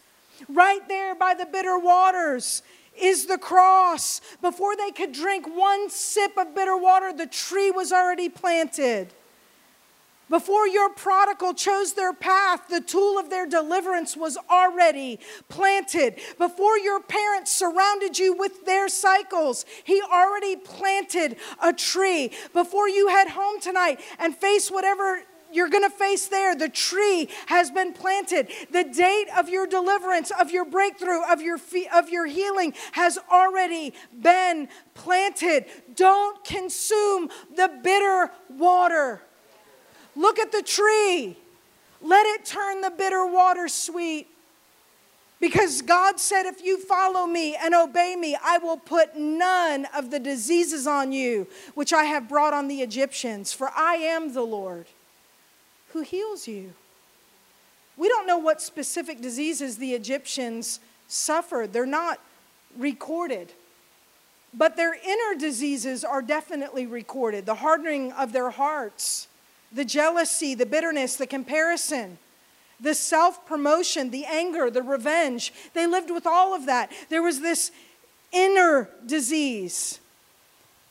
Right 0.47 0.88
there 0.88 1.15
by 1.15 1.33
the 1.33 1.45
bitter 1.45 1.77
waters 1.77 2.62
is 2.99 3.25
the 3.25 3.38
cross. 3.38 4.21
Before 4.41 4.75
they 4.75 4.91
could 4.91 5.12
drink 5.12 5.47
one 5.47 5.89
sip 5.89 6.38
of 6.38 6.55
bitter 6.55 6.77
water, 6.77 7.12
the 7.12 7.27
tree 7.27 7.71
was 7.71 7.91
already 7.91 8.29
planted. 8.29 9.13
Before 10.29 10.67
your 10.67 10.89
prodigal 10.89 11.53
chose 11.53 11.93
their 11.93 12.13
path, 12.13 12.67
the 12.69 12.81
tool 12.81 13.17
of 13.17 13.29
their 13.29 13.47
deliverance 13.47 14.15
was 14.15 14.37
already 14.49 15.19
planted. 15.47 16.19
Before 16.37 16.77
your 16.77 17.01
parents 17.01 17.51
surrounded 17.51 18.19
you 18.19 18.33
with 18.33 18.65
their 18.65 18.87
cycles, 18.89 19.65
He 19.83 20.01
already 20.01 20.55
planted 20.55 21.37
a 21.61 21.73
tree. 21.73 22.31
Before 22.53 22.87
you 22.87 23.07
head 23.07 23.29
home 23.29 23.59
tonight 23.59 23.99
and 24.19 24.35
face 24.35 24.69
whatever 24.69 25.23
you're 25.51 25.69
going 25.69 25.83
to 25.83 25.95
face 25.95 26.27
there. 26.27 26.55
The 26.55 26.69
tree 26.69 27.27
has 27.47 27.71
been 27.71 27.93
planted. 27.93 28.49
The 28.71 28.83
date 28.83 29.27
of 29.35 29.49
your 29.49 29.67
deliverance, 29.67 30.31
of 30.39 30.51
your 30.51 30.65
breakthrough, 30.65 31.23
of 31.23 31.41
your 31.41 31.59
of 31.93 32.09
your 32.09 32.25
healing 32.25 32.73
has 32.93 33.17
already 33.31 33.93
been 34.21 34.69
planted. 34.93 35.65
Don't 35.95 36.43
consume 36.43 37.29
the 37.55 37.79
bitter 37.81 38.31
water. 38.49 39.23
Look 40.19 40.38
at 40.38 40.51
the 40.51 40.62
tree. 40.62 41.38
Let 42.01 42.25
it 42.25 42.43
turn 42.43 42.82
the 42.82 42.89
bitter 42.91 43.25
water 43.25 43.69
sweet. 43.69 44.27
Because 45.39 45.82
God 45.82 46.19
said, 46.19 46.45
if 46.45 46.62
you 46.62 46.77
follow 46.77 47.25
me 47.25 47.55
and 47.55 47.73
obey 47.73 48.17
me, 48.17 48.38
I 48.43 48.58
will 48.58 48.75
put 48.75 49.15
none 49.15 49.88
of 49.95 50.12
the 50.12 50.19
diseases 50.19 50.86
on 50.86 51.13
you 51.13 51.47
which 51.73 51.93
I 51.93 52.03
have 52.03 52.27
brought 52.27 52.53
on 52.53 52.67
the 52.67 52.82
Egyptians, 52.82 53.53
for 53.53 53.71
I 53.73 53.95
am 53.95 54.34
the 54.34 54.41
Lord 54.41 54.88
who 55.93 56.01
heals 56.01 56.49
you. 56.49 56.73
We 57.95 58.10
don't 58.10 58.27
know 58.27 58.38
what 58.38 58.62
specific 58.62 59.21
diseases 59.21 59.77
the 59.77 59.93
Egyptians 59.93 60.82
suffered, 61.08 61.71
they're 61.71 61.86
not 61.86 62.19
recorded. 62.77 63.53
But 64.53 64.75
their 64.75 64.93
inner 64.93 65.39
diseases 65.39 66.03
are 66.03 66.21
definitely 66.21 66.86
recorded 66.86 67.45
the 67.45 67.55
hardening 67.55 68.12
of 68.12 68.34
their 68.34 68.49
hearts, 68.49 69.28
the 69.71 69.86
jealousy, 69.86 70.55
the 70.55 70.65
bitterness, 70.65 71.15
the 71.15 71.27
comparison, 71.27 72.17
the 72.79 72.93
self 72.93 73.45
promotion, 73.45 74.10
the 74.10 74.25
anger, 74.25 74.69
the 74.69 74.82
revenge. 74.82 75.53
They 75.73 75.86
lived 75.88 76.12
with 76.12 76.25
all 76.25 76.55
of 76.55 76.65
that. 76.65 76.91
There 77.10 77.23
was 77.23 77.41
this 77.41 77.71
inner 78.32 78.89
disease. 79.05 79.99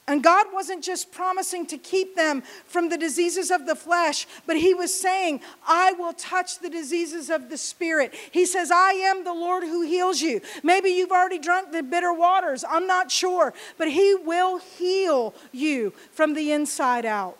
And 0.06 0.22
God 0.22 0.46
wasn't 0.54 0.82
just 0.82 1.12
promising 1.12 1.66
to 1.66 1.76
keep 1.76 2.16
them 2.16 2.42
from 2.64 2.88
the 2.88 2.96
diseases 2.96 3.50
of 3.50 3.66
the 3.66 3.76
flesh, 3.76 4.26
but 4.46 4.56
He 4.56 4.72
was 4.72 4.98
saying, 4.98 5.42
I 5.66 5.92
will 5.92 6.14
touch 6.14 6.60
the 6.60 6.70
diseases 6.70 7.28
of 7.28 7.50
the 7.50 7.58
spirit. 7.58 8.14
He 8.30 8.46
says, 8.46 8.70
I 8.70 8.92
am 8.92 9.24
the 9.24 9.34
Lord 9.34 9.64
who 9.64 9.82
heals 9.82 10.22
you. 10.22 10.40
Maybe 10.62 10.88
you've 10.88 11.12
already 11.12 11.38
drunk 11.38 11.72
the 11.72 11.82
bitter 11.82 12.12
waters, 12.12 12.64
I'm 12.66 12.86
not 12.86 13.10
sure, 13.10 13.52
but 13.76 13.90
He 13.90 14.14
will 14.14 14.56
heal 14.56 15.34
you 15.52 15.92
from 16.12 16.32
the 16.32 16.52
inside 16.52 17.04
out. 17.04 17.36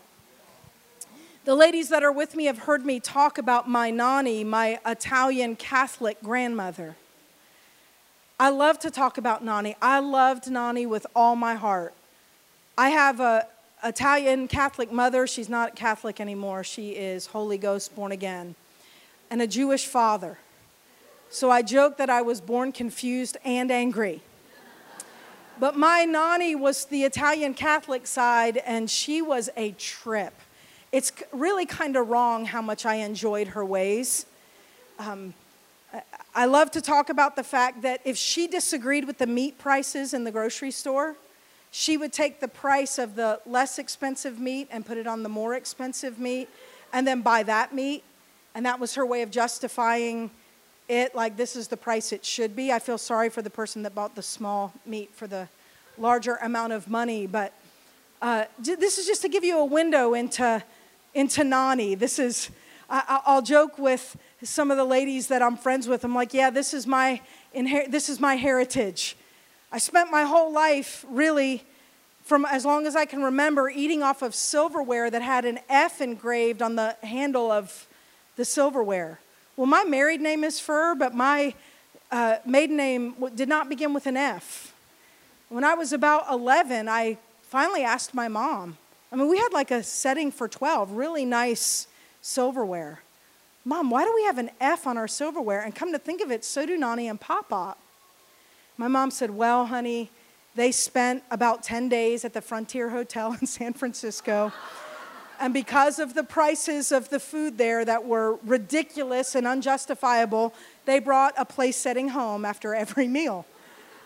The 1.49 1.57
ladies 1.57 1.89
that 1.89 2.03
are 2.03 2.13
with 2.13 2.37
me 2.37 2.45
have 2.45 2.59
heard 2.59 2.85
me 2.85 3.01
talk 3.01 3.39
about 3.39 3.67
my 3.67 3.91
nanny, 3.91 4.45
my 4.45 4.79
Italian 4.85 5.57
Catholic 5.57 6.23
grandmother. 6.23 6.95
I 8.39 8.51
love 8.51 8.79
to 8.81 8.91
talk 8.91 9.17
about 9.17 9.43
Nani. 9.43 9.75
I 9.81 9.99
loved 10.01 10.51
Nani 10.51 10.85
with 10.85 11.07
all 11.17 11.37
my 11.37 11.55
heart. 11.55 11.95
I 12.77 12.91
have 12.91 13.19
a 13.21 13.47
Italian 13.83 14.47
Catholic 14.47 14.93
mother. 14.93 15.27
She's 15.27 15.49
not 15.49 15.75
Catholic 15.75 16.21
anymore. 16.21 16.65
She 16.65 16.91
is 16.91 17.25
Holy 17.25 17.57
Ghost 17.57 17.97
born 17.97 18.13
again. 18.13 18.55
And 19.31 19.41
a 19.41 19.47
Jewish 19.47 19.87
father. 19.87 20.37
So 21.31 21.51
I 21.51 21.63
joke 21.63 21.97
that 21.97 22.11
I 22.11 22.21
was 22.21 22.43
born 22.43 22.73
confused 22.73 23.39
and 23.43 23.71
angry. 23.71 24.21
But 25.59 25.79
my 25.79 26.05
nanny 26.05 26.55
was 26.55 26.85
the 26.85 27.05
Italian 27.05 27.55
Catholic 27.55 28.07
side, 28.07 28.59
and 28.59 28.91
she 28.91 29.23
was 29.23 29.49
a 29.57 29.71
trip 29.73 30.35
it's 30.93 31.13
really 31.33 31.67
kind 31.67 31.97
of 31.97 32.09
wrong 32.09 32.47
how 32.47 32.63
much 32.63 32.87
I 32.87 32.97
enjoyed 32.97 33.49
her 33.49 33.65
ways. 33.65 34.27
Um, 34.99 35.35
I 36.35 36.47
love 36.47 36.71
to 36.73 36.81
talk 36.81 37.09
about 37.09 37.37
the 37.37 37.43
fact 37.43 37.83
that 37.83 38.01
if 38.05 38.17
she 38.17 38.47
disagreed 38.47 39.07
with 39.07 39.19
the 39.19 39.27
meat 39.27 39.59
prices 39.59 40.15
in 40.15 40.25
the 40.25 40.31
grocery 40.31 40.71
store, 40.71 41.17
she 41.71 41.97
would 41.97 42.13
take 42.13 42.41
the 42.41 42.49
price 42.49 42.99
of 42.99 43.15
the 43.17 43.41
less 43.47 43.79
expensive 43.79 44.39
meat 44.39 44.69
and 44.71 44.85
put 44.85 44.97
it 44.97 45.07
on 45.07 45.23
the 45.23 45.29
more 45.29 45.55
expensive 45.55 46.19
meat 46.19 46.49
and 46.93 47.07
then 47.07 47.21
buy 47.21 47.43
that 47.43 47.75
meat. 47.75 48.03
And 48.55 48.65
that 48.67 48.81
was 48.81 48.95
her 48.95 49.05
way 49.05 49.23
of 49.23 49.31
justifying 49.31 50.31
it 50.89 51.15
like 51.15 51.37
this 51.37 51.55
is 51.55 51.69
the 51.69 51.77
price 51.77 52.13
it 52.13 52.25
should 52.25 52.57
be. 52.57 52.73
I 52.73 52.79
feel 52.79 52.99
sorry 52.99 53.29
for 53.29 53.43
the 53.43 53.51
person 53.51 53.83
that 53.83 53.95
bought 53.95 54.15
the 54.15 54.23
small 54.23 54.73
meat 54.87 55.11
for 55.15 55.27
the 55.27 55.49
larger 55.99 56.37
amount 56.37 56.73
of 56.73 56.89
money, 56.89 57.27
but 57.27 57.53
uh, 58.23 58.45
this 58.59 58.99
is 58.99 59.07
just 59.07 59.23
to 59.23 59.29
give 59.29 59.45
you 59.45 59.59
a 59.59 59.65
window 59.65 60.15
into 60.15 60.63
into 61.19 61.43
Nani. 61.43 61.97
This 61.97 62.21
is, 62.21 62.49
I, 62.89 63.21
will 63.27 63.43
joke 63.43 63.77
with 63.77 64.17
some 64.45 64.71
of 64.71 64.77
the 64.77 64.85
ladies 64.85 65.27
that 65.27 65.43
I'm 65.43 65.57
friends 65.57 65.89
with. 65.89 66.05
I'm 66.05 66.15
like, 66.15 66.33
yeah, 66.33 66.49
this 66.49 66.73
is 66.73 66.87
my, 66.87 67.21
inher- 67.53 67.91
this 67.91 68.09
is 68.09 68.21
my 68.21 68.37
heritage. 68.37 69.17
I 69.73 69.79
spent 69.79 70.13
my 70.13 70.23
whole 70.23 70.53
life 70.53 71.05
really, 71.09 71.65
from 72.23 72.45
as 72.45 72.65
long 72.65 72.87
as 72.87 72.95
I 72.95 73.05
can 73.05 73.21
remember, 73.21 73.69
eating 73.69 74.01
off 74.01 74.23
of 74.23 74.33
silverware 74.33 75.11
that 75.11 75.21
had 75.21 75.45
an 75.45 75.59
F 75.69 76.01
engraved 76.01 76.63
on 76.63 76.77
the 76.77 76.97
handle 77.03 77.51
of 77.51 77.89
the 78.37 78.45
silverware. 78.45 79.19
Well, 79.57 79.67
my 79.67 79.83
married 79.83 80.21
name 80.21 80.45
is 80.45 80.61
Furr, 80.61 80.95
but 80.95 81.17
my 81.17 81.53
uh, 82.13 82.37
maiden 82.47 82.77
name 82.77 83.17
did 83.35 83.49
not 83.49 83.69
begin 83.69 83.93
with 83.93 84.07
an 84.07 84.17
F. 84.17 84.73
When 85.49 85.65
I 85.65 85.75
was 85.75 85.93
about 85.93 86.31
11, 86.31 86.89
I 86.89 87.19
finally 87.43 87.83
asked 87.83 88.15
my 88.15 88.29
mom, 88.29 88.79
I 89.11 89.17
mean, 89.17 89.29
we 89.29 89.39
had 89.39 89.53
like 89.53 89.71
a 89.71 89.83
setting 89.83 90.31
for 90.31 90.49
12, 90.49 90.93
really 90.93 91.25
nice 91.25 91.87
silverware. 92.21 93.03
Mom, 93.65 93.91
why 93.91 94.05
do 94.05 94.13
we 94.15 94.25
have 94.25 94.39
an 94.39 94.51
F 94.61 94.87
on 94.87 94.97
our 94.97 95.09
silverware? 95.09 95.63
And 95.63 95.75
come 95.75 95.93
to 95.93 95.99
think 95.99 96.21
of 96.21 96.31
it, 96.31 96.45
so 96.45 96.67
do 96.67 96.77
Nani 96.77 97.09
and 97.09 97.21
Papa. 97.21 97.77
My 98.77 98.89
mom 98.89 99.11
said, 99.11 99.31
Well, 99.31 99.67
honey, 99.67 100.11
They 100.55 100.73
spent 100.73 101.23
about 101.31 101.63
10 101.63 101.89
days 101.89 102.25
at 102.25 102.33
the 102.33 102.41
Frontier 102.41 102.91
Hotel 102.91 103.37
in 103.41 103.47
San 103.47 103.75
Francisco. 103.75 104.53
And 105.41 105.55
because 105.55 106.01
of 106.01 106.15
the 106.15 106.25
prices 106.25 106.91
of 106.91 107.11
the 107.11 107.21
food 107.21 107.59
there 107.59 107.85
that 107.85 108.05
were 108.05 108.41
ridiculous 108.45 109.37
and 109.37 109.47
unjustifiable, 109.47 110.53
they 110.85 110.99
brought 110.99 111.35
a 111.39 111.45
place 111.45 111.77
setting 111.77 112.09
home 112.09 112.45
after 112.45 112.75
every 112.75 113.07
meal. 113.07 113.47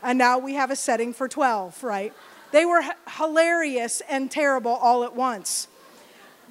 And 0.03 0.19
now 0.19 0.39
we 0.39 0.55
have 0.55 0.71
a 0.71 0.77
setting 0.77 1.15
for 1.15 1.29
12, 1.29 1.83
right? 1.83 2.13
They 2.53 2.65
were 2.65 2.83
hilarious 3.17 4.03
and 4.09 4.31
terrible 4.31 4.73
all 4.73 5.05
at 5.05 5.17
once. 5.17 5.69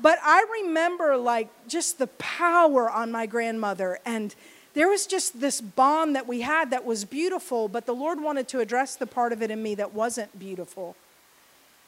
But 0.02 0.18
I 0.24 0.46
remember 0.64 1.16
like 1.16 1.50
just 1.68 2.00
the 2.00 2.08
power 2.08 2.90
on 2.90 3.12
my 3.12 3.28
grandmother 3.28 4.00
and 4.06 4.36
there 4.74 4.88
was 4.88 5.06
just 5.06 5.42
this 5.42 5.60
bond 5.60 6.16
that 6.16 6.28
we 6.28 6.42
had 6.42 6.72
that 6.72 6.86
was 6.86 7.04
beautiful, 7.04 7.68
but 7.68 7.86
the 7.86 7.94
Lord 7.94 8.22
wanted 8.22 8.48
to 8.50 8.62
address 8.62 8.96
the 8.96 9.06
part 9.06 9.34
of 9.34 9.42
it 9.42 9.52
in 9.52 9.62
me 9.62 9.76
that 9.76 9.94
wasn't 9.94 10.38
beautiful. 10.40 10.96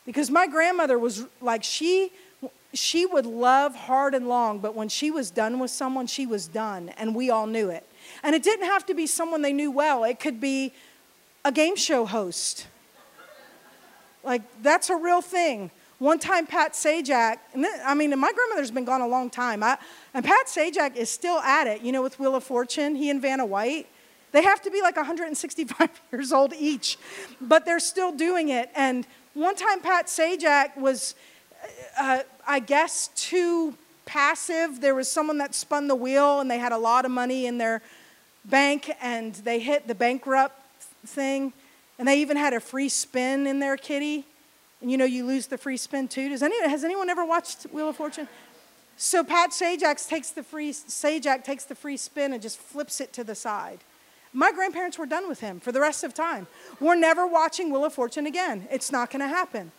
Because 0.06 0.30
my 0.30 0.48
grandmother 0.48 1.00
was 1.00 1.26
like 1.40 1.64
she 1.64 2.12
she 2.74 3.06
would 3.06 3.26
love 3.26 3.76
hard 3.76 4.14
and 4.16 4.28
long, 4.28 4.60
but 4.60 4.76
when 4.76 4.90
she 4.90 5.12
was 5.12 5.30
done 5.30 5.60
with 5.60 5.70
someone, 5.72 6.08
she 6.08 6.26
was 6.26 6.48
done, 6.48 6.90
and 6.98 7.16
we 7.16 7.30
all 7.30 7.46
knew 7.46 7.70
it. 7.70 7.88
And 8.24 8.36
it 8.36 8.44
didn't 8.44 8.66
have 8.66 8.86
to 8.88 8.96
be 8.96 9.06
someone 9.06 9.44
they 9.44 9.54
knew 9.54 9.72
well. 9.72 10.04
It 10.04 10.20
could 10.20 10.42
be 10.42 10.74
a 11.46 11.52
game 11.52 11.76
show 11.76 12.06
host. 12.06 12.68
Like 14.24 14.42
that's 14.62 14.90
a 14.90 14.96
real 14.96 15.22
thing. 15.22 15.72
One 16.00 16.20
time, 16.20 16.46
Pat 16.48 16.74
Sajak, 16.74 17.38
and 17.54 17.64
then, 17.64 17.80
I 17.86 17.94
mean, 17.94 18.10
my 18.20 18.34
grandmother's 18.34 18.72
been 18.72 18.84
gone 18.84 19.00
a 19.00 19.08
long 19.08 19.30
time, 19.30 19.64
I, 19.64 19.78
and 20.14 20.26
Pat 20.26 20.48
Sajak 20.48 20.98
is 20.98 21.10
still 21.10 21.38
at 21.38 21.66
it, 21.66 21.82
you 21.82 21.94
know, 21.94 22.02
with 22.02 22.20
Wheel 22.20 22.36
of 22.36 22.44
Fortune, 22.44 22.96
he 22.96 23.10
and 23.10 23.22
Vanna 23.22 23.46
White. 23.46 23.88
They 24.34 24.42
have 24.44 24.62
to 24.64 24.72
be 24.72 24.82
like 24.82 24.98
165 24.98 26.02
years 26.12 26.34
old 26.34 26.54
each, 26.54 26.98
but 27.40 27.66
they're 27.66 27.80
still 27.80 28.12
doing 28.12 28.50
it. 28.50 28.70
And 28.76 29.08
one 29.34 29.56
time, 29.56 29.80
Pat 29.80 30.08
Sajak 30.08 30.76
was, 30.76 31.16
uh, 31.98 32.24
I 32.46 32.60
guess, 32.60 33.10
too 33.16 33.78
passive. 34.06 34.82
There 34.82 34.96
was 34.96 35.10
someone 35.10 35.38
that 35.38 35.56
spun 35.56 35.88
the 35.88 35.96
wheel, 35.96 36.40
and 36.40 36.52
they 36.52 36.58
had 36.58 36.72
a 36.72 36.78
lot 36.78 37.06
of 37.06 37.12
money 37.12 37.46
in 37.46 37.60
their 37.60 37.82
bank, 38.44 38.92
and 39.02 39.36
they 39.36 39.60
hit 39.60 39.88
the 39.88 39.96
bankrupt 39.96 40.60
thing, 41.06 41.54
and 41.98 42.08
they 42.08 42.20
even 42.22 42.38
had 42.38 42.54
a 42.54 42.60
free 42.60 42.90
spin 42.90 43.48
in 43.48 43.60
their 43.60 43.78
kitty 43.78 44.26
and 44.84 44.92
you 44.92 44.98
know 44.98 45.06
you 45.06 45.26
lose 45.26 45.48
the 45.48 45.58
free 45.58 45.78
spin 45.78 46.10
too. 46.10 46.30
Does 46.30 46.44
any, 46.44 46.62
has 46.70 46.84
anyone 46.84 47.10
ever 47.10 47.26
watched 47.26 47.64
Wheel 47.72 47.90
of 47.90 47.96
Fortune? 47.96 48.28
So 48.98 49.24
Pat 49.24 49.52
Sajak 49.52 50.08
takes 50.08 50.32
the 50.32 50.44
free 50.44 50.72
Sajak 50.72 51.44
takes 51.44 51.64
the 51.64 51.74
free 51.74 51.98
spin 51.98 52.34
and 52.34 52.42
just 52.42 52.60
flips 52.60 53.00
it 53.00 53.14
to 53.14 53.24
the 53.24 53.34
side. 53.34 53.80
My 54.34 54.52
grandparents 54.52 54.98
were 54.98 55.06
done 55.06 55.30
with 55.30 55.40
him 55.40 55.60
for 55.60 55.72
the 55.72 55.80
rest 55.80 56.04
of 56.04 56.14
time. 56.14 56.48
We're 56.82 56.96
never 56.96 57.26
watching 57.26 57.72
Wheel 57.72 57.86
of 57.86 57.94
Fortune 57.94 58.26
again. 58.26 58.68
It's 58.70 58.92
not 58.92 59.10
going 59.10 59.22
to 59.22 59.28
happen. 59.28 59.72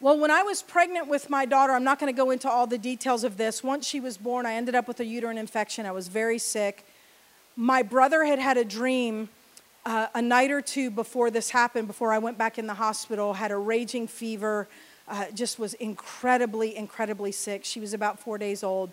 Well, 0.00 0.18
when 0.18 0.30
I 0.30 0.42
was 0.42 0.62
pregnant 0.62 1.08
with 1.08 1.30
my 1.30 1.46
daughter, 1.46 1.72
I'm 1.72 1.84
not 1.84 1.98
going 1.98 2.12
to 2.12 2.16
go 2.16 2.30
into 2.30 2.50
all 2.50 2.66
the 2.66 2.76
details 2.76 3.24
of 3.24 3.38
this. 3.38 3.62
Once 3.64 3.86
she 3.86 4.00
was 4.00 4.18
born, 4.18 4.44
I 4.44 4.54
ended 4.54 4.74
up 4.74 4.86
with 4.86 5.00
a 5.00 5.06
uterine 5.06 5.38
infection. 5.38 5.86
I 5.86 5.92
was 5.92 6.08
very 6.08 6.38
sick. 6.38 6.84
My 7.54 7.82
brother 7.82 8.24
had 8.24 8.38
had 8.38 8.58
a 8.58 8.64
dream 8.64 9.30
uh, 9.86 10.08
a 10.16 10.20
night 10.20 10.50
or 10.50 10.60
two 10.60 10.90
before 10.90 11.30
this 11.30 11.50
happened, 11.50 11.86
before 11.86 12.12
I 12.12 12.18
went 12.18 12.36
back 12.36 12.58
in 12.58 12.66
the 12.66 12.74
hospital, 12.74 13.34
had 13.34 13.52
a 13.52 13.56
raging 13.56 14.08
fever, 14.08 14.66
uh, 15.08 15.26
just 15.32 15.60
was 15.60 15.74
incredibly, 15.74 16.76
incredibly 16.76 17.30
sick. 17.30 17.64
She 17.64 17.78
was 17.78 17.94
about 17.94 18.18
four 18.18 18.36
days 18.36 18.64
old. 18.64 18.90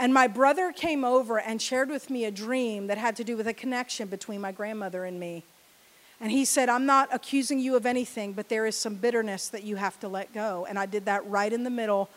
And 0.00 0.14
my 0.14 0.26
brother 0.26 0.72
came 0.72 1.04
over 1.04 1.38
and 1.38 1.60
shared 1.60 1.90
with 1.90 2.08
me 2.08 2.24
a 2.24 2.30
dream 2.30 2.86
that 2.86 2.96
had 2.96 3.14
to 3.16 3.24
do 3.24 3.36
with 3.36 3.46
a 3.46 3.52
connection 3.52 4.08
between 4.08 4.40
my 4.40 4.52
grandmother 4.52 5.04
and 5.04 5.20
me. 5.20 5.44
And 6.18 6.30
he 6.30 6.46
said, 6.46 6.70
I'm 6.70 6.86
not 6.86 7.10
accusing 7.12 7.58
you 7.58 7.76
of 7.76 7.84
anything, 7.84 8.32
but 8.32 8.48
there 8.48 8.64
is 8.64 8.74
some 8.74 8.94
bitterness 8.94 9.48
that 9.48 9.64
you 9.64 9.76
have 9.76 10.00
to 10.00 10.08
let 10.08 10.32
go. 10.32 10.66
And 10.66 10.78
I 10.78 10.86
did 10.86 11.04
that 11.04 11.26
right 11.28 11.52
in 11.52 11.62
the 11.62 11.70
middle 11.70 12.08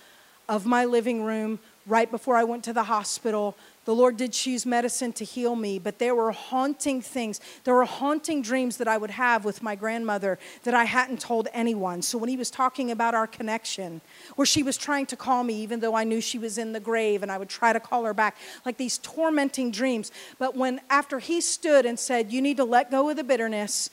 of 0.47 0.65
my 0.65 0.85
living 0.85 1.23
room, 1.23 1.59
right 1.89 2.09
before 2.09 2.35
I 2.35 2.43
went 2.43 2.63
to 2.65 2.73
the 2.73 2.83
hospital, 2.83 3.55
the 3.85 3.95
Lord 3.95 4.17
did 4.17 4.33
choose 4.33 4.65
medicine 4.65 5.13
to 5.13 5.25
heal 5.25 5.55
me, 5.55 5.79
but 5.79 5.97
there 5.97 6.13
were 6.13 6.31
haunting 6.31 7.01
things. 7.01 7.41
There 7.63 7.73
were 7.73 7.85
haunting 7.85 8.43
dreams 8.43 8.77
that 8.77 8.87
I 8.87 8.97
would 8.97 9.09
have 9.09 9.45
with 9.45 9.63
my 9.63 9.75
grandmother 9.75 10.37
that 10.63 10.75
I 10.75 10.83
hadn't 10.83 11.19
told 11.19 11.47
anyone. 11.53 12.03
So 12.03 12.17
when 12.19 12.29
he 12.29 12.37
was 12.37 12.51
talking 12.51 12.91
about 12.91 13.15
our 13.15 13.25
connection, 13.25 14.01
where 14.35 14.45
she 14.45 14.61
was 14.61 14.77
trying 14.77 15.07
to 15.07 15.15
call 15.15 15.43
me, 15.43 15.55
even 15.61 15.79
though 15.79 15.95
I 15.95 16.03
knew 16.03 16.21
she 16.21 16.37
was 16.37 16.59
in 16.59 16.71
the 16.71 16.79
grave, 16.79 17.23
and 17.23 17.31
I 17.31 17.39
would 17.39 17.49
try 17.49 17.73
to 17.73 17.79
call 17.79 18.03
her 18.03 18.13
back, 18.13 18.37
like 18.63 18.77
these 18.77 18.99
tormenting 18.99 19.71
dreams. 19.71 20.11
But 20.37 20.55
when 20.55 20.81
after 20.89 21.17
he 21.17 21.41
stood 21.41 21.87
and 21.87 21.97
said, 21.97 22.31
You 22.31 22.43
need 22.43 22.57
to 22.57 22.65
let 22.65 22.91
go 22.91 23.09
of 23.09 23.15
the 23.15 23.23
bitterness, 23.23 23.89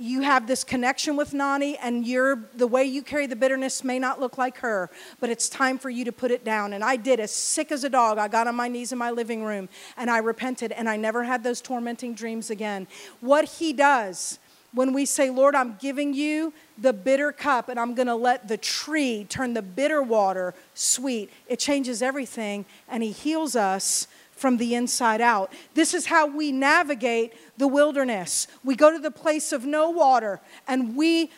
you 0.00 0.20
have 0.20 0.46
this 0.46 0.62
connection 0.62 1.16
with 1.16 1.34
Nani, 1.34 1.76
and 1.78 2.06
you're, 2.06 2.38
the 2.54 2.68
way 2.68 2.84
you 2.84 3.02
carry 3.02 3.26
the 3.26 3.34
bitterness 3.34 3.82
may 3.82 3.98
not 3.98 4.20
look 4.20 4.38
like 4.38 4.58
her, 4.58 4.90
but 5.18 5.28
it's 5.28 5.48
time 5.48 5.76
for 5.76 5.90
you 5.90 6.04
to 6.04 6.12
put 6.12 6.30
it 6.30 6.44
down. 6.44 6.72
And 6.72 6.84
I 6.84 6.94
did, 6.94 7.18
as 7.18 7.32
sick 7.32 7.72
as 7.72 7.82
a 7.82 7.90
dog. 7.90 8.16
I 8.16 8.28
got 8.28 8.46
on 8.46 8.54
my 8.54 8.68
knees 8.68 8.92
in 8.92 8.98
my 8.98 9.10
living 9.10 9.42
room 9.42 9.68
and 9.96 10.08
I 10.08 10.18
repented, 10.18 10.70
and 10.70 10.88
I 10.88 10.96
never 10.96 11.24
had 11.24 11.42
those 11.42 11.60
tormenting 11.60 12.14
dreams 12.14 12.48
again. 12.48 12.86
What 13.20 13.44
he 13.44 13.72
does 13.72 14.38
when 14.72 14.92
we 14.92 15.04
say, 15.04 15.30
Lord, 15.30 15.56
I'm 15.56 15.76
giving 15.80 16.14
you 16.14 16.52
the 16.76 16.92
bitter 16.92 17.32
cup, 17.32 17.68
and 17.68 17.80
I'm 17.80 17.94
going 17.94 18.06
to 18.06 18.14
let 18.14 18.46
the 18.46 18.56
tree 18.56 19.26
turn 19.28 19.54
the 19.54 19.62
bitter 19.62 20.02
water 20.02 20.54
sweet, 20.74 21.30
it 21.48 21.58
changes 21.58 22.02
everything, 22.02 22.66
and 22.88 23.02
he 23.02 23.10
heals 23.10 23.56
us 23.56 24.06
from 24.38 24.56
the 24.56 24.74
inside 24.74 25.20
out. 25.20 25.52
This 25.74 25.94
is 25.94 26.06
how 26.06 26.26
we 26.26 26.52
navigate 26.52 27.32
the 27.58 27.68
wilderness. 27.68 28.46
We 28.64 28.76
go 28.76 28.90
to 28.90 28.98
the 28.98 29.10
place 29.10 29.52
of 29.52 29.66
no 29.66 29.90
water 29.90 30.40
and 30.66 30.96
we 30.96 31.30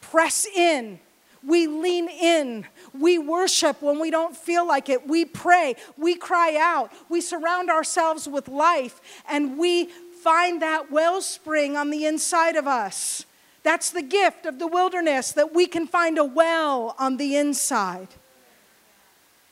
press 0.00 0.46
in. 0.46 1.00
We 1.46 1.66
lean 1.66 2.08
in. 2.08 2.66
We 2.98 3.18
worship 3.18 3.82
when 3.82 4.00
we 4.00 4.10
don't 4.10 4.36
feel 4.36 4.66
like 4.66 4.88
it. 4.88 5.06
We 5.06 5.24
pray. 5.24 5.76
We 5.98 6.14
cry 6.14 6.56
out. 6.58 6.90
We 7.08 7.20
surround 7.20 7.68
ourselves 7.68 8.26
with 8.28 8.48
life 8.48 9.00
and 9.28 9.58
we 9.58 9.86
find 10.22 10.62
that 10.62 10.90
wellspring 10.90 11.76
on 11.76 11.90
the 11.90 12.06
inside 12.06 12.56
of 12.56 12.66
us. 12.66 13.26
That's 13.62 13.90
the 13.90 14.02
gift 14.02 14.46
of 14.46 14.58
the 14.58 14.66
wilderness 14.66 15.32
that 15.32 15.54
we 15.54 15.66
can 15.66 15.86
find 15.86 16.18
a 16.18 16.24
well 16.24 16.94
on 16.98 17.16
the 17.16 17.36
inside. 17.36 18.08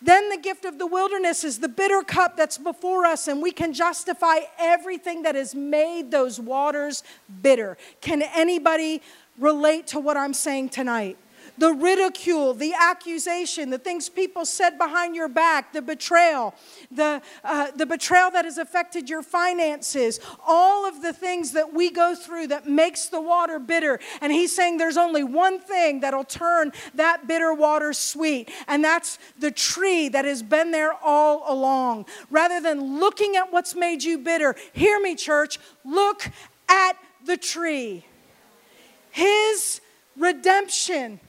Then 0.04 0.30
the 0.30 0.36
gift 0.36 0.64
of 0.64 0.78
the 0.78 0.86
wilderness 0.86 1.44
is 1.44 1.60
the 1.60 1.68
bitter 1.68 2.02
cup 2.02 2.36
that's 2.36 2.58
before 2.58 3.06
us, 3.06 3.28
and 3.28 3.40
we 3.40 3.52
can 3.52 3.72
justify 3.72 4.40
everything 4.58 5.22
that 5.22 5.36
has 5.36 5.54
made 5.54 6.10
those 6.10 6.40
waters 6.40 7.04
bitter. 7.42 7.76
Can 8.00 8.22
anybody 8.22 9.00
relate 9.38 9.86
to 9.88 10.00
what 10.00 10.16
I'm 10.16 10.34
saying 10.34 10.70
tonight? 10.70 11.16
The 11.58 11.72
ridicule, 11.72 12.54
the 12.54 12.72
accusation, 12.78 13.70
the 13.70 13.78
things 13.78 14.08
people 14.08 14.44
said 14.44 14.78
behind 14.78 15.14
your 15.14 15.28
back, 15.28 15.72
the 15.72 15.82
betrayal, 15.82 16.54
the, 16.90 17.20
uh, 17.44 17.70
the 17.72 17.86
betrayal 17.86 18.30
that 18.30 18.44
has 18.44 18.58
affected 18.58 19.08
your 19.08 19.22
finances, 19.22 20.20
all 20.46 20.86
of 20.86 21.02
the 21.02 21.12
things 21.12 21.52
that 21.52 21.72
we 21.72 21.90
go 21.90 22.14
through 22.14 22.46
that 22.48 22.68
makes 22.68 23.06
the 23.06 23.20
water 23.20 23.58
bitter. 23.58 24.00
And 24.20 24.32
he's 24.32 24.54
saying 24.54 24.78
there's 24.78 24.96
only 24.96 25.24
one 25.24 25.60
thing 25.60 26.00
that'll 26.00 26.24
turn 26.24 26.72
that 26.94 27.26
bitter 27.28 27.52
water 27.52 27.92
sweet, 27.92 28.50
and 28.66 28.82
that's 28.82 29.18
the 29.38 29.50
tree 29.50 30.08
that 30.08 30.24
has 30.24 30.42
been 30.42 30.70
there 30.70 30.92
all 31.02 31.44
along. 31.46 32.06
Rather 32.30 32.60
than 32.60 32.98
looking 32.98 33.36
at 33.36 33.52
what's 33.52 33.74
made 33.74 34.02
you 34.02 34.18
bitter, 34.18 34.54
hear 34.72 35.00
me, 35.00 35.14
church, 35.14 35.58
look 35.84 36.28
at 36.68 36.96
the 37.24 37.36
tree. 37.36 38.04
His 39.10 39.80
redemption 40.16 41.20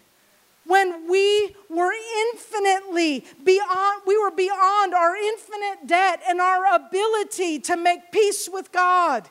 when 0.65 1.09
we 1.09 1.55
were 1.69 1.91
infinitely 2.31 3.25
beyond 3.43 4.01
we 4.05 4.17
were 4.17 4.31
beyond 4.31 4.93
our 4.93 5.15
infinite 5.15 5.87
debt 5.87 6.21
and 6.27 6.39
our 6.39 6.75
ability 6.75 7.59
to 7.59 7.75
make 7.75 8.11
peace 8.11 8.49
with 8.51 8.71
God. 8.71 9.29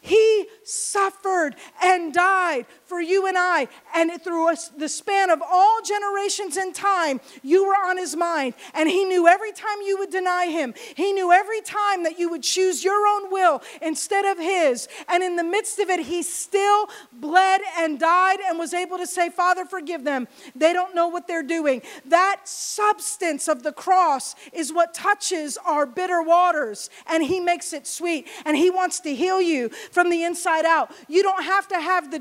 He 0.00 0.46
suffered 0.62 1.56
and 1.82 2.12
died 2.12 2.66
for 2.86 3.00
you 3.00 3.26
and 3.26 3.36
I. 3.36 3.68
And 3.94 4.10
through 4.22 4.50
the 4.76 4.88
span 4.88 5.30
of 5.30 5.42
all 5.42 5.80
generations 5.82 6.56
in 6.56 6.72
time, 6.72 7.20
you 7.42 7.66
were 7.66 7.74
on 7.74 7.98
his 7.98 8.16
mind. 8.16 8.54
And 8.74 8.88
he 8.88 9.04
knew 9.04 9.26
every 9.26 9.52
time 9.52 9.82
you 9.84 9.98
would 9.98 10.10
deny 10.10 10.46
him, 10.46 10.74
he 10.94 11.12
knew 11.12 11.32
every 11.32 11.60
time 11.60 12.04
that 12.04 12.18
you 12.18 12.30
would 12.30 12.42
choose 12.42 12.84
your 12.84 13.06
own 13.06 13.30
will 13.30 13.62
instead 13.82 14.24
of 14.24 14.38
his. 14.38 14.88
And 15.08 15.22
in 15.22 15.36
the 15.36 15.44
midst 15.44 15.78
of 15.78 15.90
it, 15.90 16.06
he 16.06 16.22
still 16.22 16.88
bled 17.12 17.60
and 17.76 17.98
died 17.98 18.38
and 18.46 18.58
was 18.58 18.72
able 18.72 18.98
to 18.98 19.06
say, 19.06 19.30
Father, 19.30 19.64
forgive 19.64 20.04
them. 20.04 20.28
They 20.54 20.72
don't 20.72 20.94
know 20.94 21.08
what 21.08 21.26
they're 21.26 21.42
doing. 21.42 21.82
That 22.06 22.42
substance 22.44 23.48
of 23.48 23.62
the 23.62 23.72
cross 23.72 24.34
is 24.52 24.72
what 24.72 24.94
touches 24.94 25.58
our 25.66 25.86
bitter 25.86 26.22
waters, 26.22 26.90
and 27.06 27.22
he 27.22 27.40
makes 27.40 27.72
it 27.72 27.86
sweet. 27.86 28.28
And 28.44 28.56
he 28.56 28.70
wants 28.70 29.00
to 29.00 29.14
heal 29.14 29.40
you 29.40 29.70
from 29.90 30.10
the 30.10 30.22
inside 30.22 30.64
out. 30.64 30.92
You 31.08 31.22
don't 31.22 31.44
have 31.44 31.68
to 31.68 31.80
have 31.80 32.10
the 32.10 32.18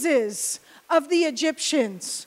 diseases 0.00 0.60
of 0.88 1.08
the 1.08 1.24
Egyptians, 1.24 2.26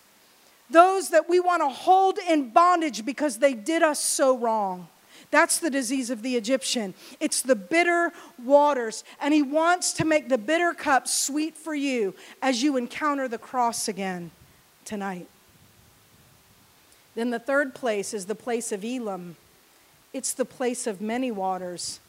those 0.70 1.10
that 1.10 1.30
we 1.30 1.40
want 1.40 1.62
to 1.62 1.70
hold 1.70 2.18
in 2.30 2.50
bondage 2.50 3.06
because 3.06 3.40
they 3.40 3.54
did 3.54 3.84
us 3.84 4.00
so 4.00 4.38
wrong. 4.38 4.88
That's 5.32 5.60
the 5.60 5.70
disease 5.70 6.10
of 6.10 6.22
the 6.22 6.36
Egyptian. 6.36 6.94
It's 7.20 7.42
the 7.42 7.56
bitter 7.56 8.12
waters. 8.44 9.04
And 9.20 9.34
he 9.34 9.42
wants 9.42 9.94
to 9.94 10.06
make 10.06 10.30
the 10.30 10.38
bitter 10.38 10.74
cup 10.74 11.08
sweet 11.08 11.58
for 11.58 11.74
you 11.74 12.14
as 12.42 12.62
you 12.62 12.78
encounter 12.78 13.28
the 13.28 13.40
cross 13.40 13.88
again 13.88 14.32
tonight. 14.86 15.28
Then 17.16 17.32
the 17.32 17.40
third 17.40 17.74
place 17.74 18.14
is 18.14 18.28
the 18.28 18.36
place 18.36 18.72
of 18.72 18.84
Elim. 18.84 19.36
It's 20.14 20.34
the 20.34 20.46
place 20.46 20.86
of 20.86 21.02
many 21.02 21.32
waters. 21.32 22.00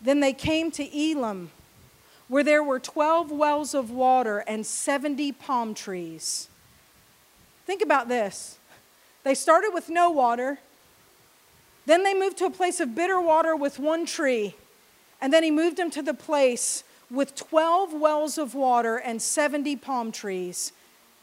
Then 0.00 0.20
they 0.20 0.32
came 0.32 0.70
to 0.72 0.84
Elim, 0.84 1.50
where 2.30 2.44
there 2.44 2.62
were 2.62 2.78
12 2.78 3.32
wells 3.32 3.74
of 3.74 3.90
water 3.90 4.38
and 4.46 4.64
70 4.64 5.32
palm 5.32 5.74
trees. 5.74 6.48
Think 7.66 7.82
about 7.82 8.06
this. 8.06 8.56
They 9.24 9.34
started 9.34 9.72
with 9.74 9.90
no 9.90 10.10
water, 10.10 10.60
then 11.86 12.04
they 12.04 12.14
moved 12.14 12.38
to 12.38 12.44
a 12.44 12.50
place 12.50 12.78
of 12.78 12.94
bitter 12.94 13.20
water 13.20 13.56
with 13.56 13.80
one 13.80 14.06
tree, 14.06 14.54
and 15.20 15.32
then 15.32 15.42
he 15.42 15.50
moved 15.50 15.76
them 15.76 15.90
to 15.90 16.02
the 16.02 16.14
place 16.14 16.84
with 17.10 17.34
12 17.34 17.94
wells 17.94 18.38
of 18.38 18.54
water 18.54 18.96
and 18.96 19.20
70 19.20 19.74
palm 19.76 20.12
trees. 20.12 20.72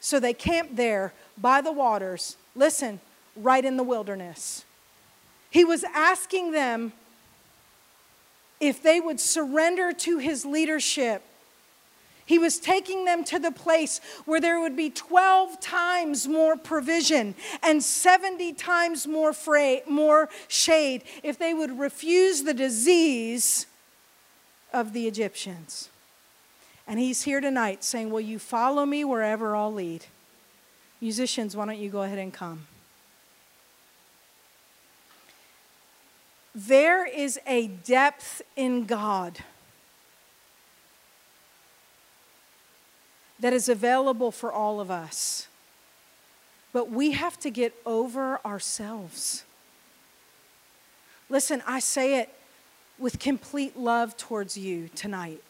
So 0.02 0.20
they 0.20 0.34
camped 0.34 0.76
there 0.76 1.14
by 1.38 1.62
the 1.62 1.72
waters. 1.72 2.36
Listen, 2.54 3.00
right 3.34 3.64
in 3.64 3.78
the 3.78 3.84
wilderness. 3.84 4.66
He 5.50 5.64
was 5.64 5.86
asking 5.86 6.52
them 6.52 6.92
if 8.60 8.82
they 8.82 9.00
would 9.00 9.20
surrender 9.20 9.94
to 9.94 10.18
his 10.18 10.46
leadership. 10.46 11.24
He 12.26 12.38
was 12.38 12.60
taking 12.60 13.06
them 13.06 13.24
to 13.26 13.40
the 13.40 13.52
place 13.52 14.02
where 14.26 14.42
there 14.42 14.60
would 14.60 14.76
be 14.76 14.90
12 14.90 15.62
times 15.62 16.28
more 16.28 16.58
provision 16.58 17.36
and 17.64 17.82
70 17.82 18.52
times 18.54 19.08
more, 19.08 19.32
fray, 19.32 19.82
more 19.88 20.28
shade 20.50 21.04
if 21.24 21.38
they 21.40 21.54
would 21.54 21.80
refuse 21.80 22.44
the 22.44 22.54
disease 22.54 23.66
of 24.74 24.92
the 24.92 25.08
Egyptians. 25.08 25.90
And 26.86 27.00
he's 27.00 27.24
here 27.24 27.40
tonight 27.40 27.84
saying, 27.84 28.10
Will 28.10 28.22
you 28.22 28.40
follow 28.40 28.86
me 28.86 29.06
wherever 29.06 29.56
I'll 29.56 29.74
lead? 29.74 30.06
Musicians, 31.00 31.56
why 31.56 31.66
don't 31.66 31.78
you 31.78 31.90
go 31.90 32.04
ahead 32.04 32.18
and 32.18 32.34
come? 32.34 32.68
There 36.60 37.06
is 37.06 37.40
a 37.46 37.68
depth 37.68 38.42
in 38.56 38.86
God 38.86 39.44
that 43.40 43.54
is 43.54 43.70
available 43.70 44.32
for 44.32 44.52
all 44.52 44.80
of 44.80 44.90
us. 44.90 45.50
But 46.74 46.90
we 46.90 47.12
have 47.12 47.40
to 47.42 47.52
get 47.52 47.76
over 47.86 48.44
ourselves. 48.44 49.44
Listen, 51.30 51.62
I 51.68 51.78
say 51.78 52.20
it 52.22 52.34
with 52.98 53.20
complete 53.20 53.78
love 53.78 54.18
towards 54.18 54.58
you 54.58 54.90
tonight. 54.96 55.44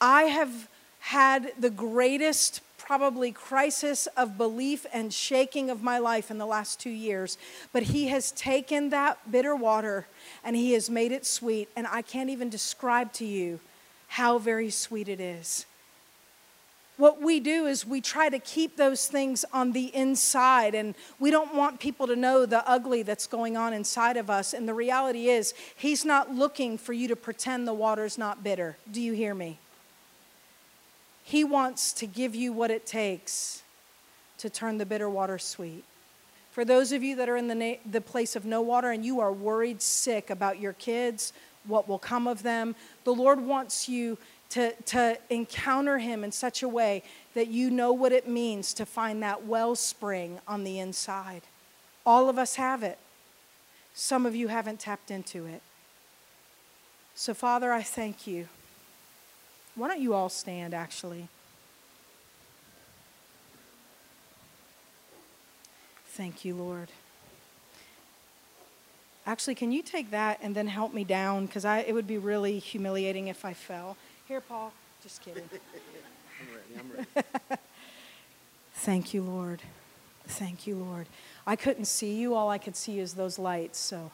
I 0.00 0.24
have 0.24 0.68
had 0.98 1.52
the 1.56 1.70
greatest 1.70 2.60
probably 2.86 3.32
crisis 3.32 4.06
of 4.16 4.38
belief 4.38 4.86
and 4.92 5.12
shaking 5.12 5.70
of 5.70 5.82
my 5.82 5.98
life 5.98 6.30
in 6.30 6.38
the 6.38 6.46
last 6.46 6.78
two 6.78 6.90
years. 6.90 7.36
But 7.72 7.82
He 7.84 8.06
has 8.08 8.30
taken 8.30 8.90
that 8.90 9.30
bitter 9.30 9.56
water 9.56 10.06
and 10.44 10.54
He 10.54 10.72
has 10.74 10.88
made 10.88 11.10
it 11.10 11.26
sweet. 11.26 11.68
And 11.74 11.86
I 11.88 12.02
can't 12.02 12.30
even 12.30 12.48
describe 12.48 13.12
to 13.14 13.24
you 13.24 13.58
how 14.06 14.38
very 14.38 14.70
sweet 14.70 15.08
it 15.08 15.20
is. 15.20 15.66
What 16.96 17.20
we 17.20 17.40
do 17.40 17.66
is 17.66 17.84
we 17.84 18.00
try 18.00 18.28
to 18.30 18.38
keep 18.38 18.76
those 18.76 19.06
things 19.06 19.44
on 19.52 19.72
the 19.72 19.94
inside, 19.94 20.74
and 20.74 20.94
we 21.20 21.30
don't 21.30 21.54
want 21.54 21.78
people 21.78 22.06
to 22.06 22.16
know 22.16 22.46
the 22.46 22.66
ugly 22.66 23.02
that's 23.02 23.26
going 23.26 23.54
on 23.54 23.74
inside 23.74 24.16
of 24.16 24.30
us. 24.30 24.54
And 24.54 24.66
the 24.66 24.72
reality 24.72 25.28
is, 25.28 25.52
He's 25.76 26.06
not 26.06 26.34
looking 26.34 26.78
for 26.78 26.94
you 26.94 27.06
to 27.08 27.16
pretend 27.16 27.68
the 27.68 27.74
water's 27.74 28.16
not 28.16 28.42
bitter. 28.42 28.78
Do 28.90 29.02
you 29.02 29.12
hear 29.12 29.34
me? 29.34 29.58
He 31.26 31.42
wants 31.42 31.92
to 31.94 32.06
give 32.06 32.36
you 32.36 32.52
what 32.52 32.70
it 32.70 32.86
takes 32.86 33.64
to 34.38 34.48
turn 34.48 34.78
the 34.78 34.86
bitter 34.86 35.10
water 35.10 35.40
sweet. 35.40 35.82
For 36.52 36.64
those 36.64 36.92
of 36.92 37.02
you 37.02 37.16
that 37.16 37.28
are 37.28 37.36
in 37.36 37.48
the, 37.48 37.54
na- 37.56 37.80
the 37.84 38.00
place 38.00 38.36
of 38.36 38.44
no 38.44 38.62
water 38.62 38.92
and 38.92 39.04
you 39.04 39.18
are 39.18 39.32
worried 39.32 39.82
sick 39.82 40.30
about 40.30 40.60
your 40.60 40.74
kids, 40.74 41.32
what 41.66 41.88
will 41.88 41.98
come 41.98 42.28
of 42.28 42.44
them, 42.44 42.76
the 43.02 43.12
Lord 43.12 43.40
wants 43.40 43.88
you 43.88 44.18
to, 44.50 44.72
to 44.82 45.18
encounter 45.28 45.98
Him 45.98 46.22
in 46.22 46.30
such 46.30 46.62
a 46.62 46.68
way 46.68 47.02
that 47.34 47.48
you 47.48 47.72
know 47.72 47.92
what 47.92 48.12
it 48.12 48.28
means 48.28 48.72
to 48.74 48.86
find 48.86 49.20
that 49.24 49.44
wellspring 49.44 50.38
on 50.46 50.62
the 50.62 50.78
inside. 50.78 51.42
All 52.06 52.28
of 52.28 52.38
us 52.38 52.54
have 52.54 52.84
it. 52.84 52.98
Some 53.94 54.26
of 54.26 54.36
you 54.36 54.46
haven't 54.46 54.78
tapped 54.78 55.10
into 55.10 55.44
it. 55.44 55.60
So, 57.16 57.34
Father, 57.34 57.72
I 57.72 57.82
thank 57.82 58.28
you 58.28 58.46
why 59.76 59.88
don't 59.88 60.00
you 60.00 60.14
all 60.14 60.28
stand, 60.28 60.74
actually? 60.74 61.28
Thank 66.08 66.44
you, 66.46 66.54
Lord. 66.54 66.88
Actually, 69.26 69.54
can 69.54 69.70
you 69.70 69.82
take 69.82 70.10
that 70.12 70.38
and 70.40 70.54
then 70.54 70.66
help 70.66 70.94
me 70.94 71.04
down? 71.04 71.44
Because 71.44 71.64
I 71.64 71.80
it 71.80 71.92
would 71.92 72.06
be 72.06 72.16
really 72.16 72.58
humiliating 72.58 73.28
if 73.28 73.44
I 73.44 73.52
fell. 73.52 73.98
Here, 74.26 74.40
Paul. 74.40 74.72
Just 75.02 75.22
kidding. 75.22 75.42
I'm 75.52 76.46
ready. 76.54 76.80
I'm 76.80 77.06
ready. 77.20 77.60
Thank 78.74 79.12
you, 79.12 79.22
Lord. 79.22 79.60
Thank 80.26 80.66
you, 80.66 80.76
Lord. 80.76 81.06
I 81.46 81.54
couldn't 81.54 81.84
see 81.84 82.14
you. 82.14 82.34
All 82.34 82.48
I 82.48 82.58
could 82.58 82.76
see 82.76 82.98
is 82.98 83.14
those 83.14 83.38
lights. 83.38 83.78
So 83.78 84.10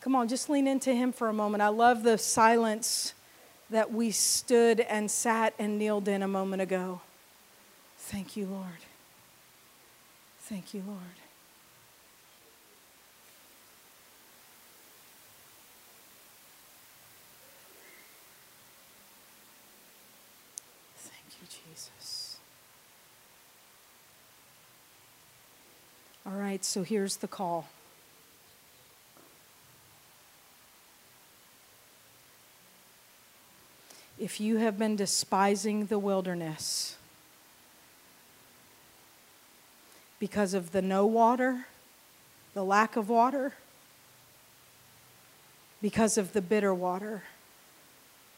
come 0.00 0.16
on, 0.16 0.26
just 0.26 0.50
lean 0.50 0.66
into 0.66 0.92
Him 0.92 1.12
for 1.12 1.28
a 1.28 1.32
moment. 1.32 1.62
I 1.62 1.68
love 1.68 2.02
the 2.02 2.18
silence 2.18 3.14
that 3.70 3.92
we 3.92 4.10
stood 4.10 4.80
and 4.80 5.10
sat 5.10 5.54
and 5.58 5.78
kneeled 5.78 6.08
in 6.08 6.22
a 6.22 6.28
moment 6.28 6.62
ago. 6.62 7.00
Thank 7.98 8.36
you, 8.36 8.46
Lord. 8.46 8.66
Thank 10.40 10.72
you, 10.74 10.82
Lord. 10.86 11.00
Thank 20.96 21.40
you, 21.40 21.48
Jesus. 21.48 22.36
All 26.24 26.32
right, 26.32 26.64
so 26.64 26.82
here's 26.82 27.16
the 27.16 27.28
call. 27.28 27.68
If 34.18 34.40
you 34.40 34.56
have 34.56 34.78
been 34.78 34.96
despising 34.96 35.86
the 35.86 35.98
wilderness 35.98 36.96
because 40.18 40.54
of 40.54 40.72
the 40.72 40.80
no 40.80 41.04
water, 41.04 41.66
the 42.54 42.64
lack 42.64 42.96
of 42.96 43.10
water, 43.10 43.52
because 45.82 46.16
of 46.16 46.32
the 46.32 46.40
bitter 46.40 46.72
water, 46.72 47.24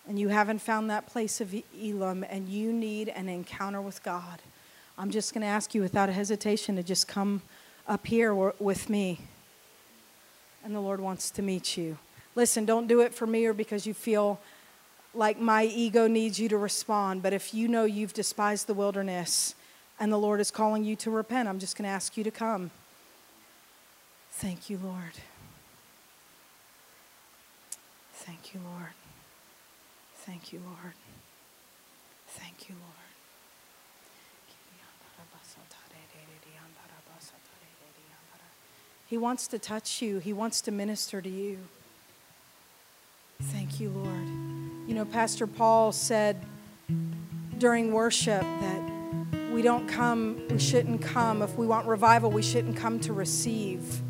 and 0.09 0.18
you 0.18 0.29
haven't 0.29 0.59
found 0.59 0.91
that 0.91 1.07
place 1.07 1.41
of 1.41 1.55
Elim, 1.81 2.24
and 2.29 2.49
you 2.49 2.72
need 2.72 3.09
an 3.11 3.29
encounter 3.29 3.81
with 3.81 4.03
God, 4.03 4.41
I'm 4.97 5.11
just 5.11 5.33
going 5.33 5.43
to 5.43 5.47
ask 5.47 5.76
you 5.76 5.81
without 5.81 6.09
hesitation 6.09 6.74
to 6.74 6.83
just 6.83 7.07
come 7.07 7.43
up 7.87 8.05
here 8.07 8.35
with 8.35 8.91
me. 8.91 9.20
And 10.64 10.74
the 10.74 10.81
Lord 10.81 10.99
wants 10.99 11.31
to 11.31 11.43
meet 11.43 11.76
you. 11.76 11.99
Listen, 12.35 12.64
don't 12.64 12.89
do 12.89 13.01
it 13.01 13.14
for 13.14 13.26
me 13.26 13.47
or 13.47 13.53
because 13.53 13.87
you 13.87 13.95
feel 13.95 14.41
like 15.19 15.39
my 15.39 15.64
ego 15.64 16.07
needs 16.07 16.39
you 16.39 16.49
to 16.49 16.57
respond, 16.57 17.23
but 17.23 17.33
if 17.33 17.53
you 17.53 17.69
know 17.69 17.85
you've 17.85 18.14
despised 18.14 18.66
the 18.66 18.75
wilderness 18.75 19.55
and 20.01 20.12
the 20.12 20.16
Lord 20.16 20.41
is 20.41 20.51
calling 20.51 20.85
you 20.85 20.97
to 20.97 21.11
repent, 21.11 21.49
I'm 21.49 21.59
just 21.59 21.77
going 21.77 21.85
to 21.85 21.91
ask 21.91 22.16
you 22.16 22.25
to 22.25 22.31
come. 22.31 22.71
Thank 24.31 24.71
you, 24.71 24.79
Lord. 24.83 25.19
Thank 28.14 28.55
you, 28.55 28.61
Lord. 28.64 28.93
Thank 30.14 30.53
you, 30.53 30.61
Lord. 30.64 30.95
Thank 32.29 32.69
you, 32.69 32.75
Lord. 32.77 33.09
He 39.09 39.16
wants 39.16 39.47
to 39.49 39.59
touch 39.59 40.03
you. 40.03 40.19
He 40.19 40.35
wants 40.35 40.61
to 40.61 40.71
minister 40.71 41.23
to 41.23 41.29
you. 41.31 41.59
Thank 43.41 43.81
you, 43.81 43.89
Lord. 43.89 44.18
You 44.89 44.95
know, 44.95 45.05
Pastor 45.05 45.47
Paul 45.47 45.93
said 45.93 46.43
during 47.59 47.93
worship 47.93 48.41
that 48.41 48.91
we 49.53 49.61
don't 49.61 49.86
come, 49.86 50.41
we 50.49 50.59
shouldn't 50.59 51.03
come. 51.03 51.43
If 51.43 51.59
we 51.59 51.66
want 51.66 51.86
revival, 51.86 52.30
we 52.30 52.41
shouldn't 52.41 52.78
come 52.78 52.99
to 53.01 53.12
receive, 53.12 54.01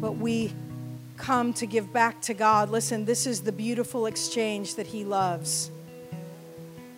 but 0.00 0.12
we 0.12 0.52
come 1.16 1.52
to 1.54 1.66
give 1.66 1.92
back 1.92 2.22
to 2.22 2.34
God. 2.34 2.70
Listen, 2.70 3.06
this 3.06 3.26
is 3.26 3.40
the 3.40 3.50
beautiful 3.50 4.06
exchange 4.06 4.76
that 4.76 4.86
He 4.86 5.04
loves. 5.04 5.72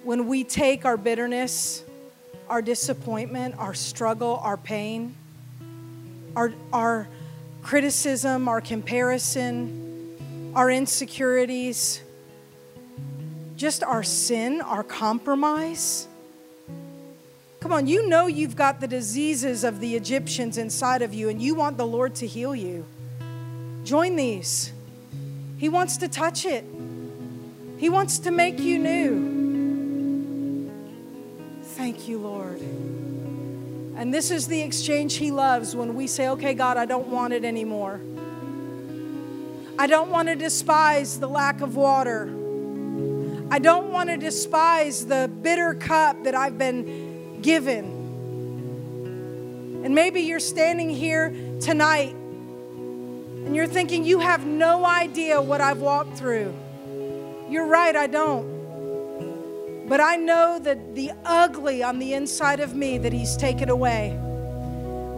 When 0.05 0.29
we 0.29 0.45
take 0.45 0.85
our 0.85 0.99
bitterness, 0.99 1.83
our 2.51 2.61
disappointment, 2.61 3.55
our 3.57 3.73
struggle, 3.73 4.41
our 4.43 4.59
pain, 4.59 5.15
our, 6.37 6.53
our 6.75 7.09
criticism, 7.63 8.47
our 8.47 8.61
comparison, 8.61 10.53
our 10.55 10.71
insecurities, 10.71 12.03
just 13.59 13.83
our 13.83 14.05
sin, 14.05 14.61
our 14.61 14.85
compromise. 14.85 16.07
Come 17.59 17.73
on, 17.73 17.89
you 17.89 18.09
know 18.09 18.29
you've 18.29 18.55
got 18.55 18.81
the 18.81 18.87
diseases 18.87 19.65
of 19.65 19.81
the 19.81 19.97
Egyptians 19.97 20.57
inside 20.57 21.03
of 21.03 21.13
you 21.13 21.29
and 21.29 21.43
you 21.43 21.57
want 21.57 21.77
the 21.77 21.87
Lord 21.87 22.15
to 22.17 22.27
heal 22.27 22.55
you. 22.55 22.87
Join 23.83 24.15
these. 24.15 24.73
He 25.57 25.69
wants 25.69 25.97
to 25.99 26.09
touch 26.09 26.47
it, 26.47 26.65
He 27.79 27.89
wants 27.89 28.21
to 28.21 28.31
make 28.31 28.61
you 28.61 28.79
new. 28.79 30.71
Thank 31.65 32.07
you, 32.07 32.19
Lord. 32.19 32.61
And 32.61 34.15
this 34.15 34.31
is 34.31 34.47
the 34.47 34.63
exchange 34.63 35.17
He 35.17 35.33
loves 35.33 35.75
when 35.75 35.97
we 35.97 36.07
say, 36.07 36.29
okay, 36.29 36.55
God, 36.55 36.77
I 36.77 36.85
don't 36.85 37.09
want 37.09 37.33
it 37.33 37.45
anymore. 37.45 38.01
I 39.77 39.89
don't 39.89 40.11
want 40.11 40.29
to 40.29 40.37
despise 40.37 41.19
the 41.19 41.29
lack 41.29 41.61
of 41.61 41.75
water. 41.75 42.38
I 43.51 43.59
don't 43.59 43.91
want 43.91 44.11
to 44.11 44.17
despise 44.17 45.07
the 45.07 45.31
bitter 45.43 45.75
cup 45.75 46.25
that 46.25 46.35
I've 46.35 46.59
been 46.59 47.41
given. 47.41 47.85
And 49.85 49.95
maybe 49.95 50.21
you're 50.23 50.41
standing 50.41 50.91
here 50.91 51.31
tonight 51.61 52.15
and 52.15 53.57
you're 53.57 53.67
thinking, 53.67 54.05
you 54.05 54.19
have 54.19 54.45
no 54.45 54.85
idea 54.85 55.41
what 55.41 55.63
I've 55.63 55.81
walked 55.81 56.19
through. 56.19 56.55
You're 57.49 57.67
right, 57.67 57.97
I 57.97 58.07
don't. 58.07 58.59
But 59.89 60.03
I 60.03 60.17
know 60.17 60.59
that 60.59 60.95
the 60.95 61.13
ugly 61.25 61.83
on 61.83 61.99
the 61.99 62.13
inside 62.13 62.61
of 62.61 62.75
me 62.75 62.99
that 62.99 63.15
He's 63.15 63.37
taken 63.39 63.71
away. 63.71 64.19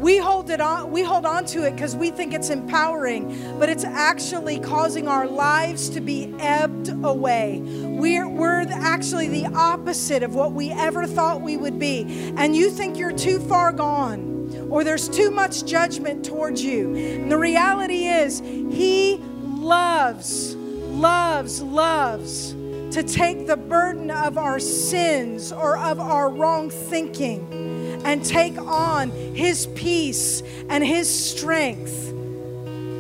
We 0.01 0.17
hold 0.17 0.49
it 0.49 0.63
on, 0.63 0.91
we 0.91 1.03
hold 1.03 1.27
on 1.27 1.45
to 1.47 1.67
it 1.67 1.73
because 1.73 1.95
we 1.95 2.11
think 2.11 2.33
it's 2.33 2.49
empowering, 2.49 3.59
but 3.59 3.69
it's 3.69 3.85
actually 3.85 4.59
causing 4.59 5.07
our 5.07 5.27
lives 5.27 5.91
to 5.91 6.01
be 6.01 6.35
ebbed 6.39 6.89
away. 7.05 7.61
We're, 7.61 8.27
we're 8.27 8.63
actually 8.71 9.29
the 9.29 9.49
opposite 9.55 10.23
of 10.23 10.35
what 10.35 10.53
we 10.53 10.71
ever 10.71 11.07
thought 11.07 11.43
we 11.43 11.59
would 11.59 11.79
be. 11.79 12.33
And 12.39 12.57
you 12.57 12.71
think 12.71 12.97
you're 12.97 13.13
too 13.13 13.41
far 13.41 13.73
gone, 13.73 14.69
or 14.71 14.85
there's 14.85 15.07
too 15.07 15.31
much 15.31 15.67
judgment 15.67 16.25
towards 16.25 16.65
you. 16.65 16.97
And 16.97 17.31
the 17.31 17.37
reality 17.37 18.07
is, 18.07 18.39
He 18.39 19.19
loves, 19.43 20.55
loves, 20.57 21.61
loves 21.61 22.53
to 22.93 23.03
take 23.03 23.47
the 23.47 23.59
burden 23.59 24.11
of 24.11 24.39
our 24.39 24.59
sins 24.59 25.53
or 25.53 25.77
of 25.77 26.01
our 26.01 26.31
wrong 26.31 26.71
thinking 26.71 27.60
and 28.05 28.25
take 28.25 28.59
on 28.59 29.11
His 29.11 29.67
peace 29.75 30.43
and 30.69 30.85
His 30.85 31.09
strength. 31.09 32.09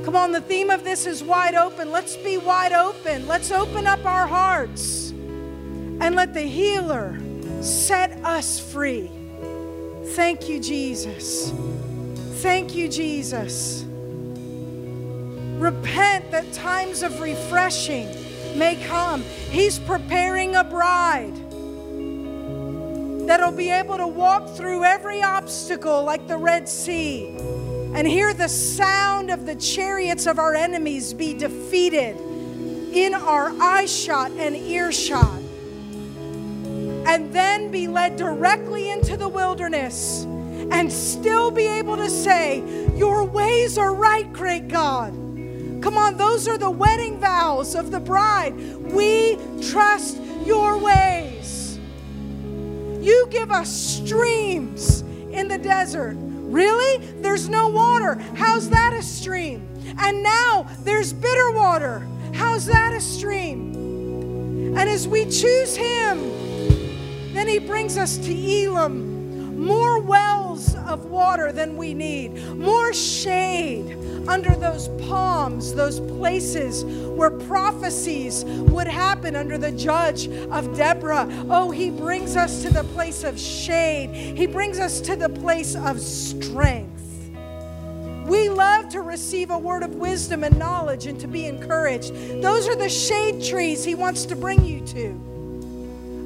Come 0.05 0.16
on, 0.16 0.32
the 0.32 0.40
theme 0.40 0.70
of 0.70 0.82
this 0.82 1.07
is 1.07 1.22
wide 1.22 1.55
open. 1.55 1.90
Let's 1.90 2.16
be 2.16 2.38
wide 2.38 2.72
open. 2.72 3.26
Let's 3.26 3.51
open 3.51 3.86
up 3.86 4.05
our 4.05 4.26
hearts 4.26 5.11
and 5.11 6.14
let 6.14 6.34
the 6.34 6.40
healer 6.40 7.18
set 7.61 8.12
us 8.24 8.59
free. 8.59 9.11
Thank 10.09 10.48
you, 10.48 10.59
Jesus. 10.59 11.53
Thank 12.42 12.74
you, 12.74 12.88
Jesus. 12.88 13.84
Repent 15.59 16.30
that 16.30 16.51
times 16.55 17.03
of 17.03 17.20
refreshing 17.20 18.09
may 18.59 18.76
come. 18.86 19.22
He's 19.51 19.78
preparing 19.78 20.57
a 20.57 20.64
bride 20.64 21.34
that'll 23.31 23.53
be 23.53 23.70
able 23.70 23.97
to 23.97 24.09
walk 24.09 24.57
through 24.57 24.83
every 24.83 25.22
obstacle 25.22 26.03
like 26.03 26.26
the 26.26 26.37
Red 26.37 26.68
Sea 26.68 27.28
and 27.95 28.05
hear 28.05 28.35
the 28.35 28.49
sound 28.49 29.31
of 29.31 29.47
the 29.47 29.55
chariots 29.55 30.26
of 30.26 30.41
our 30.41 30.57
enemies 30.57 31.14
be 31.14 31.33
defeated 31.33 32.16
in 32.93 33.14
our 33.14 33.53
eye 33.62 33.87
shot 33.87 34.33
and 34.33 34.57
earshot. 34.57 35.41
And 37.07 37.33
then 37.33 37.70
be 37.70 37.87
led 37.87 38.16
directly 38.16 38.91
into 38.91 39.16
the 39.16 39.28
wilderness 39.28 40.24
and 40.72 40.93
still 40.93 41.53
be 41.53 41.66
able 41.66 41.99
to 41.99 42.11
say, 42.11 42.64
Your 42.97 43.22
ways 43.22 43.78
are 43.78 43.95
right, 43.95 44.31
great 44.33 44.66
God. 44.66 45.12
Come 45.85 45.97
on, 45.97 46.16
those 46.16 46.49
are 46.49 46.59
the 46.59 46.68
wedding 46.68 47.20
vows 47.20 47.76
of 47.76 47.93
the 47.93 48.01
bride. 48.01 48.57
We 48.91 49.39
trust 49.70 50.18
your 50.45 50.78
ways. 50.78 51.30
You 53.01 53.26
give 53.30 53.51
us 53.51 53.70
streams 53.70 55.01
in 55.32 55.48
the 55.48 55.59
desert. 55.59 56.16
Really? 56.18 57.05
There's 57.20 57.48
no 57.48 57.68
water. 57.68 58.16
How's 58.34 58.68
that 58.70 58.92
a 58.92 59.03
stream? 59.03 59.66
And 59.98 60.22
now 60.22 60.66
there's 60.80 61.12
bitter 61.12 61.53
water. 61.53 62.07
How's 62.34 62.66
that 62.66 62.92
a 62.92 63.01
stream? 63.01 64.76
And 64.76 64.88
as 64.88 65.09
we 65.09 65.24
choose 65.24 65.76
Him, 65.76 67.34
then 67.34 67.48
He 67.48 67.59
brings 67.59 67.96
us 67.96 68.18
to 68.18 68.32
Elim. 68.32 69.57
more 69.57 70.01
wells 70.01 70.74
of 70.74 71.07
water 71.07 71.53
than 71.53 71.76
we 71.76 71.94
need, 71.94 72.34
more 72.57 72.92
shade 72.92 73.96
under 74.28 74.54
those 74.54 74.88
palms, 75.06 75.74
those 75.74 76.00
places 76.00 76.84
where 76.84 77.30
prophecies 77.30 78.44
would 78.44 78.86
happen 78.86 79.36
under 79.36 79.58
the 79.58 79.72
judge 79.72 80.28
of 80.28 80.76
Deborah. 80.76 81.28
Oh, 81.50 81.70
he 81.70 81.90
brings 81.90 82.36
us 82.36 82.62
to 82.62 82.70
the 82.70 82.84
place 82.84 83.24
of 83.24 83.38
shade, 83.38 84.10
he 84.36 84.46
brings 84.46 84.78
us 84.78 85.00
to 85.02 85.16
the 85.16 85.28
place 85.28 85.74
of 85.74 86.00
strength. 86.00 87.30
We 88.26 88.48
love 88.48 88.88
to 88.90 89.02
receive 89.02 89.50
a 89.50 89.58
word 89.58 89.82
of 89.82 89.96
wisdom 89.96 90.44
and 90.44 90.56
knowledge 90.56 91.06
and 91.06 91.18
to 91.20 91.26
be 91.26 91.46
encouraged. 91.46 92.14
Those 92.40 92.68
are 92.68 92.76
the 92.76 92.88
shade 92.88 93.42
trees 93.42 93.82
he 93.84 93.96
wants 93.96 94.24
to 94.26 94.36
bring 94.36 94.64
you 94.64 94.80
to. 94.86 95.30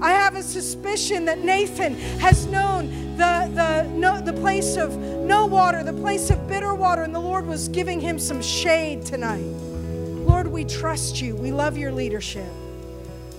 I 0.05 0.11
have 0.11 0.37
a 0.37 0.43
suspicion 0.43 1.25
that 1.25 1.39
Nathan 1.39 1.95
has 2.19 2.45
known 2.45 3.17
the, 3.17 3.51
the, 3.55 3.85
no, 3.85 4.21
the 4.21 4.35
place 4.35 4.77
of 4.77 4.99
no 4.99 5.47
water, 5.47 5.83
the 5.83 5.95
place 5.95 6.29
of 6.29 6.47
bitter 6.47 6.75
water, 6.75 7.05
and 7.05 7.15
the 7.15 7.21
Lord 7.21 7.47
was 7.47 7.69
giving 7.69 8.01
him 8.01 8.19
some 8.19 8.43
shade 8.43 9.07
tonight. 9.07 9.41
Lord, 9.41 10.47
we 10.47 10.67
trust 10.67 11.23
you. 11.23 11.35
We 11.35 11.53
love 11.53 11.79
your 11.79 11.91
leadership. 11.91 12.53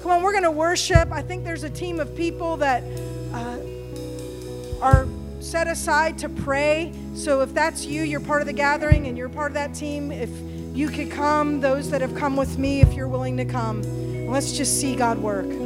Come 0.01 0.09
on, 0.09 0.23
we're 0.23 0.31
going 0.31 0.43
to 0.43 0.49
worship. 0.49 1.11
I 1.11 1.21
think 1.21 1.43
there's 1.43 1.61
a 1.61 1.69
team 1.69 1.99
of 1.99 2.15
people 2.15 2.57
that 2.57 2.81
uh, 3.31 3.59
are 4.81 5.07
set 5.41 5.67
aside 5.67 6.17
to 6.17 6.29
pray. 6.29 6.91
So 7.13 7.41
if 7.41 7.53
that's 7.53 7.85
you, 7.85 8.01
you're 8.01 8.19
part 8.19 8.41
of 8.41 8.47
the 8.47 8.53
gathering 8.53 9.05
and 9.05 9.15
you're 9.15 9.29
part 9.29 9.51
of 9.51 9.53
that 9.53 9.75
team, 9.75 10.11
if 10.11 10.31
you 10.73 10.89
could 10.89 11.11
come, 11.11 11.61
those 11.61 11.91
that 11.91 12.01
have 12.01 12.15
come 12.15 12.35
with 12.35 12.57
me, 12.57 12.81
if 12.81 12.91
you're 12.95 13.07
willing 13.07 13.37
to 13.37 13.45
come, 13.45 13.83
let's 14.31 14.51
just 14.51 14.81
see 14.81 14.95
God 14.95 15.19
work. 15.19 15.64